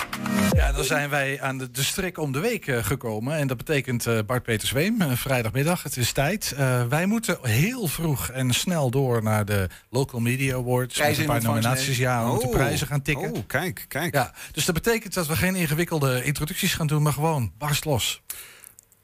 Ja, 0.55 0.73
dan 0.73 0.85
zijn 0.85 1.11
wij 1.11 1.41
aan 1.41 1.59
de, 1.59 1.71
de 1.71 1.83
strik 1.83 2.19
om 2.19 2.33
de 2.33 2.39
week 2.39 2.67
uh, 2.67 2.85
gekomen. 2.85 3.37
En 3.37 3.47
dat 3.47 3.57
betekent 3.57 4.07
uh, 4.07 4.19
Bart 4.27 4.43
Peter 4.43 4.69
Zweem, 4.69 5.03
uh, 5.03 5.13
vrijdagmiddag. 5.13 5.83
Het 5.83 5.97
is 5.97 6.13
tijd. 6.13 6.55
wij 6.89 7.07
moeten 7.07 7.39
heel 7.43 7.87
vroeg 7.87 8.29
en 8.31 8.53
snel 8.53 8.91
door 8.91 9.23
naar 9.23 9.45
de 9.45 9.69
Local 9.91 10.21
Media 10.21 10.55
Awards. 10.55 10.99
Met 10.99 11.19
een 11.19 11.27
paar 11.27 11.43
nominaties. 11.43 11.97
Ja, 11.97 12.25
we 12.25 12.31
moeten 12.31 12.49
Oh. 12.49 12.55
prijzen 12.55 12.87
gaan 12.87 13.03
tikken. 13.03 13.33
Oh, 13.33 13.47
kijk, 13.47 13.85
kijk. 13.89 14.15
Ja, 14.15 14.33
dus 14.53 14.65
dat 14.65 14.75
betekent 14.75 15.15
dat 15.15 15.27
we 15.27 15.37
geen 15.37 15.55
ingewikkelde 15.55 16.25
introducties 16.25 16.75
gaan 16.75 16.87
doen, 16.87 17.03
maar 17.03 17.13
gewoon 17.13 17.53
barst 17.59 17.85
los. 17.85 18.23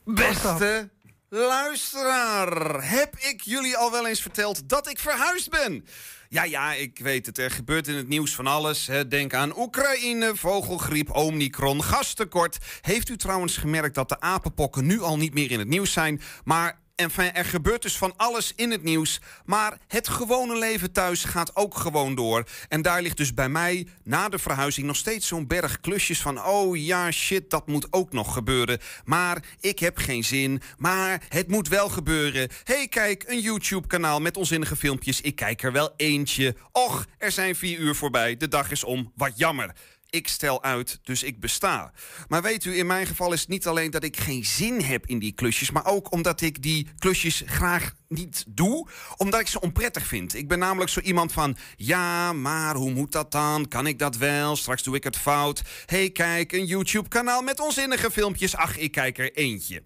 Beste 0.04 0.88
luisteraar, 1.30 2.88
heb 2.90 3.16
ik 3.18 3.40
jullie 3.40 3.76
al 3.76 3.90
wel 3.90 4.06
eens 4.06 4.20
verteld 4.22 4.68
dat 4.68 4.90
ik 4.90 4.98
verhuisd 4.98 5.50
ben? 5.50 5.84
Ja, 6.32 6.44
ja, 6.44 6.72
ik 6.72 6.98
weet 6.98 7.26
het. 7.26 7.38
Er 7.38 7.50
gebeurt 7.50 7.88
in 7.88 7.94
het 7.94 8.08
nieuws 8.08 8.34
van 8.34 8.46
alles. 8.46 8.90
Denk 9.08 9.34
aan 9.34 9.58
Oekraïne, 9.58 10.32
vogelgriep, 10.36 11.10
Omicron, 11.14 11.82
gastekort. 11.82 12.58
Heeft 12.80 13.08
u 13.08 13.16
trouwens 13.16 13.56
gemerkt 13.56 13.94
dat 13.94 14.08
de 14.08 14.20
apenpokken 14.20 14.86
nu 14.86 15.00
al 15.00 15.16
niet 15.16 15.34
meer 15.34 15.50
in 15.50 15.58
het 15.58 15.68
nieuws 15.68 15.92
zijn? 15.92 16.20
Maar 16.44 16.79
enfin, 17.00 17.34
er 17.34 17.44
gebeurt 17.44 17.82
dus 17.82 17.96
van 17.96 18.14
alles 18.16 18.52
in 18.56 18.70
het 18.70 18.82
nieuws. 18.82 19.20
Maar 19.44 19.78
het 19.88 20.08
gewone 20.08 20.58
leven 20.58 20.92
thuis 20.92 21.24
gaat 21.24 21.56
ook 21.56 21.76
gewoon 21.76 22.14
door. 22.14 22.44
En 22.68 22.82
daar 22.82 23.02
ligt 23.02 23.16
dus 23.16 23.34
bij 23.34 23.48
mij 23.48 23.86
na 24.04 24.28
de 24.28 24.38
verhuizing 24.38 24.86
nog 24.86 24.96
steeds 24.96 25.26
zo'n 25.26 25.46
berg 25.46 25.80
klusjes 25.80 26.20
van... 26.20 26.44
oh 26.44 26.76
ja, 26.76 27.10
shit, 27.10 27.50
dat 27.50 27.66
moet 27.66 27.86
ook 27.90 28.12
nog 28.12 28.32
gebeuren. 28.32 28.78
Maar 29.04 29.42
ik 29.60 29.78
heb 29.78 29.96
geen 29.96 30.24
zin. 30.24 30.62
Maar 30.78 31.22
het 31.28 31.48
moet 31.48 31.68
wel 31.68 31.88
gebeuren. 31.88 32.48
hey, 32.64 32.88
kijk, 32.88 33.24
een 33.26 33.40
YouTube-kanaal 33.40 34.20
met 34.20 34.36
onzinnige 34.36 34.76
filmpjes. 34.76 35.20
Ik 35.20 35.36
kijk 35.36 35.62
er 35.62 35.72
wel 35.72 35.92
eentje. 35.96 36.56
Och, 36.72 37.06
er 37.18 37.32
zijn 37.32 37.56
vier 37.56 37.78
uur 37.78 37.94
voorbij. 37.94 38.36
De 38.36 38.48
dag 38.48 38.70
is 38.70 38.84
om. 38.84 39.12
Wat 39.16 39.38
jammer. 39.38 39.74
Ik 40.10 40.28
stel 40.28 40.62
uit, 40.62 40.98
dus 41.02 41.22
ik 41.22 41.40
besta. 41.40 41.92
Maar 42.28 42.42
weet 42.42 42.64
u, 42.64 42.78
in 42.78 42.86
mijn 42.86 43.06
geval 43.06 43.32
is 43.32 43.40
het 43.40 43.48
niet 43.48 43.66
alleen 43.66 43.90
dat 43.90 44.04
ik 44.04 44.16
geen 44.16 44.44
zin 44.44 44.80
heb 44.80 45.06
in 45.06 45.18
die 45.18 45.32
klusjes, 45.32 45.70
maar 45.70 45.86
ook 45.86 46.12
omdat 46.12 46.40
ik 46.40 46.62
die 46.62 46.88
klusjes 46.98 47.42
graag 47.46 47.92
niet 48.10 48.44
doe, 48.48 48.88
omdat 49.16 49.40
ik 49.40 49.46
ze 49.46 49.60
onprettig 49.60 50.06
vind. 50.06 50.34
Ik 50.34 50.48
ben 50.48 50.58
namelijk 50.58 50.90
zo 50.90 51.00
iemand 51.00 51.32
van, 51.32 51.56
ja, 51.76 52.32
maar 52.32 52.74
hoe 52.74 52.90
moet 52.90 53.12
dat 53.12 53.32
dan? 53.32 53.68
Kan 53.68 53.86
ik 53.86 53.98
dat 53.98 54.16
wel? 54.16 54.56
Straks 54.56 54.82
doe 54.82 54.96
ik 54.96 55.04
het 55.04 55.16
fout. 55.16 55.62
hey, 55.86 56.10
kijk, 56.10 56.52
een 56.52 56.66
YouTube-kanaal 56.66 57.42
met 57.42 57.60
onzinnige 57.60 58.10
filmpjes. 58.10 58.56
Ach, 58.56 58.76
ik 58.76 58.92
kijk 58.92 59.18
er 59.18 59.32
eentje. 59.32 59.82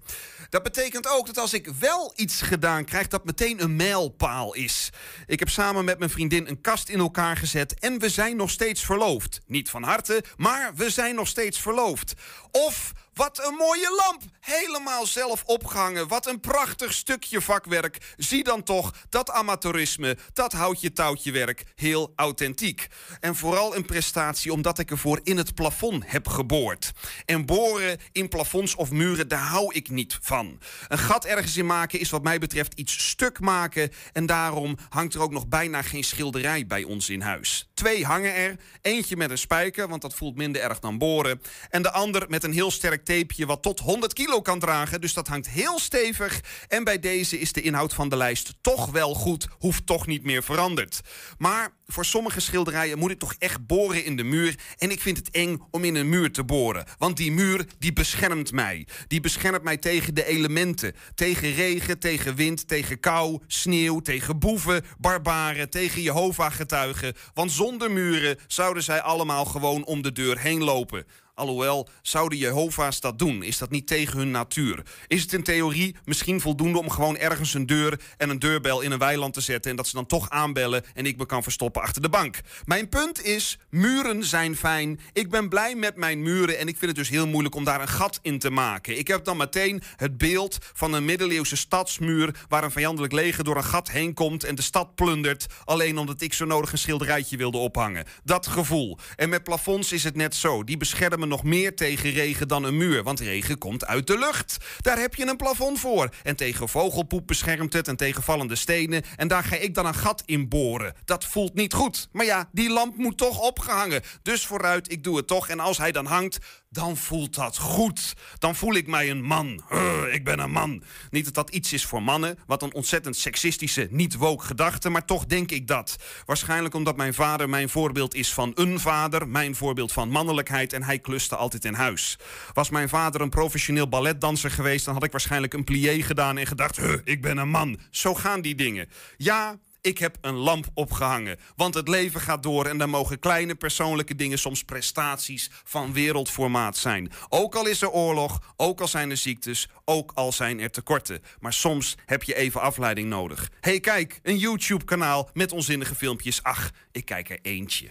Dat 0.50 0.62
betekent 0.62 1.08
ook 1.08 1.26
dat 1.26 1.38
als 1.38 1.52
ik 1.52 1.68
wel 1.78 2.12
iets 2.16 2.42
gedaan 2.42 2.84
krijg, 2.84 3.08
dat 3.08 3.24
meteen 3.24 3.62
een 3.62 3.76
mijlpaal 3.76 4.54
is. 4.54 4.90
Ik 5.26 5.38
heb 5.38 5.48
samen 5.48 5.84
met 5.84 5.98
mijn 5.98 6.10
vriendin 6.10 6.48
een 6.48 6.60
kast 6.60 6.88
in 6.88 6.98
elkaar 6.98 7.36
gezet 7.36 7.78
en 7.78 7.98
we 7.98 8.08
zijn 8.08 8.36
nog 8.36 8.50
steeds 8.50 8.84
verloofd. 8.84 9.40
Niet 9.46 9.70
van 9.70 9.82
harte, 9.82 10.24
maar 10.36 10.72
we 10.74 10.90
zijn 10.90 11.14
nog 11.14 11.28
steeds 11.28 11.60
verloofd. 11.60 12.14
Of 12.50 12.92
wat 13.14 13.46
een 13.46 13.54
mooie 13.54 14.02
lamp! 14.04 14.22
Helemaal 14.40 15.06
zelf 15.06 15.42
opgehangen. 15.44 16.08
Wat 16.08 16.26
een 16.26 16.40
prachtig 16.40 16.92
stukje 16.92 17.40
vakwerk. 17.40 18.14
Zie 18.16 18.44
dan 18.44 18.62
toch 18.62 18.94
dat 19.08 19.30
amateurisme, 19.30 20.16
dat 20.32 20.52
houtje 20.52 20.92
touwtje 20.92 21.32
werk 21.32 21.64
heel 21.74 22.12
authentiek. 22.16 22.88
En 23.20 23.36
vooral 23.36 23.76
een 23.76 23.84
prestatie 23.84 24.52
omdat 24.52 24.78
ik 24.78 24.90
ervoor 24.90 25.20
in 25.22 25.36
het 25.36 25.54
plafond 25.54 26.04
heb 26.06 26.28
geboord. 26.28 26.92
En 27.24 27.46
boren 27.46 27.98
in 28.12 28.28
plafonds 28.28 28.74
of 28.74 28.90
muren, 28.90 29.28
daar 29.28 29.46
hou 29.46 29.74
ik 29.74 29.88
niet 29.88 30.18
van. 30.20 30.58
Een 30.88 30.98
gat 30.98 31.24
ergens 31.24 31.56
in 31.56 31.66
maken 31.66 32.00
is 32.00 32.10
wat 32.10 32.22
mij 32.22 32.38
betreft 32.38 32.74
iets 32.74 33.08
stuk 33.08 33.40
maken. 33.40 33.90
En 34.12 34.26
daarom 34.26 34.76
hangt 34.88 35.14
er 35.14 35.20
ook 35.20 35.32
nog 35.32 35.48
bijna 35.48 35.82
geen 35.82 36.04
schilderij 36.04 36.66
bij 36.66 36.82
ons 36.82 37.08
in 37.08 37.20
huis. 37.20 37.68
Twee 37.74 38.04
hangen 38.04 38.34
er. 38.34 38.56
Eentje 38.82 39.16
met 39.16 39.30
een 39.30 39.38
spijker, 39.38 39.88
want 39.88 40.02
dat 40.02 40.14
voelt 40.14 40.36
minder 40.36 40.62
erg 40.62 40.78
dan 40.78 40.98
boren. 40.98 41.40
En 41.70 41.82
de 41.82 41.90
ander 41.90 42.24
met 42.28 42.44
een 42.44 42.52
heel 42.52 42.70
sterk 42.70 43.04
tapeje 43.04 43.46
wat 43.46 43.62
tot 43.62 43.80
100 43.80 44.12
kilo 44.12 44.40
kan 44.40 44.58
dragen. 44.58 45.00
Dus 45.00 45.12
dat 45.12 45.28
hangt 45.28 45.48
heel 45.48 45.78
stevig. 45.78 46.40
En 46.68 46.84
bij 46.84 46.98
deze 46.98 47.38
is 47.38 47.52
de 47.52 47.60
inhoud 47.60 47.94
van 47.94 48.08
de 48.08 48.16
lijst 48.16 48.54
toch 48.60 48.90
wel 48.90 49.14
goed. 49.14 49.48
Hoeft 49.58 49.86
toch 49.86 50.06
niet 50.06 50.24
meer 50.24 50.42
veranderd. 50.42 51.00
Maar 51.38 51.70
voor 51.86 52.04
sommige 52.04 52.40
schilderijen 52.40 52.98
moet 52.98 53.10
ik 53.10 53.18
toch 53.18 53.34
echt 53.38 53.66
boren 53.66 54.04
in 54.04 54.16
de 54.16 54.24
muur. 54.24 54.54
En 54.78 54.90
ik 54.90 55.00
vind 55.00 55.16
het 55.16 55.30
eng 55.30 55.62
om 55.70 55.84
in 55.84 55.94
een 55.94 56.08
muur 56.08 56.32
te 56.32 56.44
boren. 56.44 56.86
Want 56.98 57.16
die 57.16 57.32
muur, 57.32 57.66
die 57.78 57.92
beschermt 57.92 58.52
mij. 58.52 58.86
Die 59.08 59.20
beschermt 59.20 59.62
mij 59.62 59.76
tegen 59.76 60.14
de 60.14 60.24
elementen. 60.24 60.94
Tegen 61.14 61.54
regen, 61.54 61.98
tegen 61.98 62.34
wind, 62.34 62.68
tegen 62.68 63.00
kou, 63.00 63.38
sneeuw, 63.46 64.00
tegen 64.00 64.38
boeven, 64.38 64.84
barbaren, 64.98 65.70
tegen 65.70 66.02
Jehovah-getuigen. 66.02 67.14
Want 67.34 67.52
zonder 67.52 67.90
muren 67.90 68.38
zouden 68.46 68.82
zij 68.82 69.00
allemaal 69.00 69.44
gewoon 69.44 69.84
om 69.84 70.02
de 70.02 70.12
deur 70.12 70.38
heen 70.38 70.62
lopen. 70.62 71.06
Alhoewel, 71.36 71.88
zouden 72.02 72.38
Jehovah's 72.38 73.00
dat 73.00 73.18
doen? 73.18 73.42
Is 73.42 73.58
dat 73.58 73.70
niet 73.70 73.86
tegen 73.86 74.18
hun 74.18 74.30
natuur? 74.30 74.82
Is 75.06 75.22
het 75.22 75.32
in 75.32 75.42
theorie 75.42 75.96
misschien 76.04 76.40
voldoende 76.40 76.78
om 76.78 76.90
gewoon 76.90 77.16
ergens 77.16 77.54
een 77.54 77.66
deur 77.66 78.00
en 78.16 78.30
een 78.30 78.38
deurbel 78.38 78.80
in 78.80 78.92
een 78.92 78.98
weiland 78.98 79.34
te 79.34 79.40
zetten 79.40 79.70
en 79.70 79.76
dat 79.76 79.86
ze 79.86 79.94
dan 79.94 80.06
toch 80.06 80.30
aanbellen 80.30 80.84
en 80.94 81.06
ik 81.06 81.16
me 81.16 81.26
kan 81.26 81.42
verstoppen 81.42 81.82
achter 81.82 82.02
de 82.02 82.08
bank? 82.08 82.40
Mijn 82.64 82.88
punt 82.88 83.24
is, 83.24 83.58
muren 83.70 84.24
zijn 84.24 84.56
fijn. 84.56 85.00
Ik 85.12 85.30
ben 85.30 85.48
blij 85.48 85.74
met 85.74 85.96
mijn 85.96 86.22
muren 86.22 86.58
en 86.58 86.68
ik 86.68 86.76
vind 86.76 86.90
het 86.90 87.00
dus 87.00 87.08
heel 87.08 87.26
moeilijk 87.26 87.54
om 87.54 87.64
daar 87.64 87.80
een 87.80 87.88
gat 87.88 88.18
in 88.22 88.38
te 88.38 88.50
maken. 88.50 88.98
Ik 88.98 89.08
heb 89.08 89.24
dan 89.24 89.36
meteen 89.36 89.82
het 89.96 90.18
beeld 90.18 90.58
van 90.72 90.92
een 90.92 91.04
middeleeuwse 91.04 91.56
stadsmuur 91.56 92.44
waar 92.48 92.64
een 92.64 92.70
vijandelijk 92.70 93.12
leger 93.12 93.44
door 93.44 93.56
een 93.56 93.64
gat 93.64 93.90
heen 93.90 94.14
komt 94.14 94.44
en 94.44 94.54
de 94.54 94.62
stad 94.62 94.94
plundert, 94.94 95.46
alleen 95.64 95.98
omdat 95.98 96.20
ik 96.20 96.32
zo 96.32 96.44
nodig 96.44 96.72
een 96.72 96.78
schilderijtje 96.78 97.36
wilde 97.36 97.58
ophangen. 97.58 98.04
Dat 98.24 98.46
gevoel. 98.46 98.98
En 99.16 99.28
met 99.28 99.44
plafonds 99.44 99.92
is 99.92 100.04
het 100.04 100.16
net 100.16 100.34
zo. 100.34 100.64
Die 100.64 100.76
beschermen 100.76 101.22
nog 101.28 101.44
meer 101.44 101.76
tegen 101.76 102.10
regen 102.10 102.48
dan 102.48 102.64
een 102.64 102.76
muur, 102.76 103.02
want 103.02 103.20
regen 103.20 103.58
komt 103.58 103.86
uit 103.86 104.06
de 104.06 104.18
lucht. 104.18 104.56
Daar 104.78 104.98
heb 104.98 105.14
je 105.14 105.26
een 105.26 105.36
plafond 105.36 105.80
voor. 105.80 106.08
En 106.22 106.36
tegen 106.36 106.68
vogelpoep 106.68 107.26
beschermt 107.26 107.72
het 107.72 107.88
en 107.88 107.96
tegen 107.96 108.22
vallende 108.22 108.56
stenen. 108.56 109.02
En 109.16 109.28
daar 109.28 109.44
ga 109.44 109.56
ik 109.56 109.74
dan 109.74 109.86
een 109.86 109.94
gat 109.94 110.22
in 110.26 110.48
boren. 110.48 110.94
Dat 111.04 111.24
voelt 111.24 111.54
niet 111.54 111.74
goed. 111.74 112.08
Maar 112.12 112.24
ja, 112.24 112.48
die 112.52 112.70
lamp 112.70 112.96
moet 112.96 113.16
toch 113.16 113.40
opgehangen. 113.40 114.02
Dus 114.22 114.46
vooruit, 114.46 114.92
ik 114.92 115.04
doe 115.04 115.16
het 115.16 115.26
toch. 115.26 115.48
En 115.48 115.60
als 115.60 115.78
hij 115.78 115.92
dan 115.92 116.06
hangt, 116.06 116.38
dan 116.74 116.96
voelt 116.96 117.34
dat 117.34 117.58
goed. 117.58 118.14
Dan 118.38 118.54
voel 118.54 118.74
ik 118.74 118.86
mij 118.86 119.10
een 119.10 119.22
man. 119.22 119.64
Ik 120.10 120.24
ben 120.24 120.38
een 120.38 120.50
man. 120.50 120.82
Niet 121.10 121.24
dat 121.24 121.34
dat 121.34 121.50
iets 121.50 121.72
is 121.72 121.84
voor 121.84 122.02
mannen, 122.02 122.38
wat 122.46 122.62
een 122.62 122.74
ontzettend 122.74 123.16
seksistische, 123.16 123.88
niet 123.90 124.16
woke 124.16 124.44
gedachte, 124.44 124.88
maar 124.88 125.04
toch 125.04 125.26
denk 125.26 125.50
ik 125.50 125.66
dat. 125.66 125.96
Waarschijnlijk 126.26 126.74
omdat 126.74 126.96
mijn 126.96 127.14
vader 127.14 127.48
mijn 127.48 127.68
voorbeeld 127.68 128.14
is 128.14 128.32
van 128.32 128.52
een 128.54 128.80
vader, 128.80 129.28
mijn 129.28 129.54
voorbeeld 129.56 129.92
van 129.92 130.08
mannelijkheid 130.08 130.72
en 130.72 130.82
hij 130.82 130.98
kluste 130.98 131.36
altijd 131.36 131.64
in 131.64 131.74
huis. 131.74 132.18
Was 132.52 132.70
mijn 132.70 132.88
vader 132.88 133.20
een 133.20 133.28
professioneel 133.28 133.88
balletdanser 133.88 134.50
geweest, 134.50 134.84
dan 134.84 134.94
had 134.94 135.04
ik 135.04 135.12
waarschijnlijk 135.12 135.52
een 135.52 135.64
plié 135.64 136.02
gedaan 136.02 136.38
en 136.38 136.46
gedacht, 136.46 136.76
huh, 136.76 136.98
ik 137.04 137.22
ben 137.22 137.36
een 137.36 137.50
man. 137.50 137.78
Zo 137.90 138.14
gaan 138.14 138.40
die 138.40 138.54
dingen. 138.54 138.88
Ja, 139.16 139.58
ik 139.84 139.98
heb 139.98 140.16
een 140.20 140.34
lamp 140.34 140.66
opgehangen. 140.74 141.38
Want 141.56 141.74
het 141.74 141.88
leven 141.88 142.20
gaat 142.20 142.42
door 142.42 142.66
en 142.66 142.78
dan 142.78 142.90
mogen 142.90 143.18
kleine 143.18 143.54
persoonlijke 143.54 144.14
dingen 144.14 144.38
soms 144.38 144.64
prestaties 144.64 145.50
van 145.64 145.92
wereldformaat 145.92 146.76
zijn. 146.76 147.12
Ook 147.28 147.54
al 147.54 147.66
is 147.66 147.82
er 147.82 147.90
oorlog, 147.90 148.54
ook 148.56 148.80
al 148.80 148.88
zijn 148.88 149.10
er 149.10 149.16
ziektes, 149.16 149.68
ook 149.84 150.12
al 150.14 150.32
zijn 150.32 150.60
er 150.60 150.70
tekorten. 150.70 151.22
Maar 151.40 151.52
soms 151.52 151.96
heb 152.06 152.22
je 152.22 152.34
even 152.34 152.60
afleiding 152.60 153.08
nodig. 153.08 153.50
hey, 153.60 153.80
kijk, 153.80 154.20
een 154.22 154.38
YouTube-kanaal 154.38 155.30
met 155.32 155.52
onzinnige 155.52 155.94
filmpjes. 155.94 156.42
Ach, 156.42 156.70
ik 156.92 157.04
kijk 157.04 157.30
er 157.30 157.38
eentje. 157.42 157.88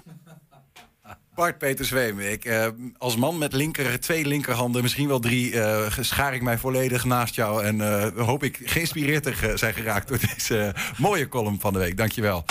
Bart 1.36 1.58
Peter 1.58 1.86
Zweem, 1.86 2.20
ik, 2.20 2.46
eh, 2.46 2.68
als 2.98 3.16
man 3.16 3.38
met 3.38 3.54
linker, 3.54 4.00
twee 4.00 4.26
linkerhanden, 4.26 4.82
misschien 4.82 5.08
wel 5.08 5.20
drie, 5.20 5.60
eh, 5.62 5.92
schaar 6.00 6.34
ik 6.34 6.42
mij 6.42 6.58
volledig 6.58 7.04
naast 7.04 7.36
jou. 7.36 7.64
En 7.64 7.82
eh, 7.82 8.26
hoop 8.26 8.44
ik 8.44 8.60
geïnspireerd 8.64 9.24
te 9.24 9.52
zijn 9.56 9.74
geraakt 9.74 10.08
door 10.08 10.20
deze 10.36 10.74
mooie 10.98 11.28
column 11.28 11.60
van 11.60 11.74
de 11.74 11.80
week. 11.80 11.98
Dankjewel. 11.98 12.46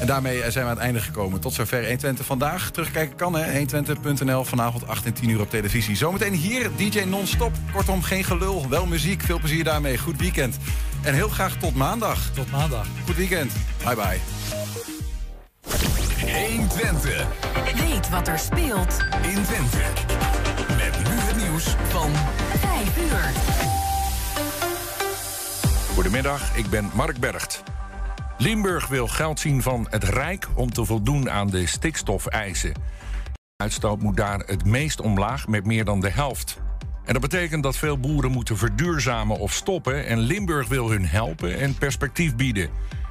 En 0.00 0.06
daarmee 0.06 0.50
zijn 0.50 0.64
we 0.64 0.70
aan 0.70 0.76
het 0.76 0.78
einde 0.78 1.00
gekomen. 1.00 1.40
Tot 1.40 1.54
zover 1.54 1.80
120 1.80 2.26
vandaag. 2.26 2.70
Terugkijken 2.70 3.16
kan, 3.16 3.34
hè? 3.36 3.58
120.nl. 3.58 4.44
Vanavond 4.44 4.86
8 4.86 5.04
en 5.04 5.12
10 5.12 5.28
uur 5.28 5.40
op 5.40 5.50
televisie. 5.50 5.96
Zometeen 5.96 6.34
hier 6.34 6.70
DJ 6.76 7.00
non-stop. 7.00 7.52
Kortom, 7.72 8.02
geen 8.02 8.24
gelul, 8.24 8.68
wel 8.68 8.86
muziek. 8.86 9.22
Veel 9.22 9.38
plezier 9.38 9.64
daarmee. 9.64 9.98
Goed 9.98 10.18
weekend. 10.20 10.56
En 11.02 11.14
heel 11.14 11.28
graag 11.28 11.56
tot 11.56 11.74
maandag. 11.74 12.30
Tot 12.34 12.50
maandag. 12.50 12.86
Goed 13.06 13.16
weekend. 13.16 13.52
Bye 13.84 13.94
bye. 13.94 14.67
120. 15.68 17.26
Weet 17.74 18.08
wat 18.08 18.28
er 18.28 18.38
speelt 18.38 18.98
in 19.22 19.42
Twente. 19.42 19.82
Met 20.76 20.98
nu 20.98 21.14
het 21.14 21.36
nieuws 21.36 21.64
van 21.88 22.10
5 22.58 22.98
uur. 22.98 23.30
Goedemiddag, 25.94 26.56
ik 26.56 26.70
ben 26.70 26.90
Mark 26.94 27.18
Bergt. 27.18 27.62
Limburg 28.38 28.88
wil 28.88 29.06
geld 29.08 29.40
zien 29.40 29.62
van 29.62 29.86
het 29.90 30.04
Rijk 30.04 30.48
om 30.54 30.72
te 30.72 30.84
voldoen 30.84 31.30
aan 31.30 31.50
de 31.50 31.66
stikstofeisen. 31.66 32.72
Uitstoot 33.56 34.02
moet 34.02 34.16
daar 34.16 34.38
het 34.38 34.64
meest 34.64 35.00
omlaag 35.00 35.48
met 35.48 35.66
meer 35.66 35.84
dan 35.84 36.00
de 36.00 36.10
helft. 36.10 36.60
En 37.04 37.12
dat 37.12 37.22
betekent 37.22 37.62
dat 37.62 37.76
veel 37.76 37.98
boeren 37.98 38.30
moeten 38.30 38.56
verduurzamen 38.56 39.38
of 39.38 39.52
stoppen... 39.52 40.06
en 40.06 40.18
Limburg 40.18 40.68
wil 40.68 40.90
hun 40.90 41.06
helpen 41.06 41.58
en 41.58 41.74
perspectief 41.74 42.36
bieden. 42.36 42.70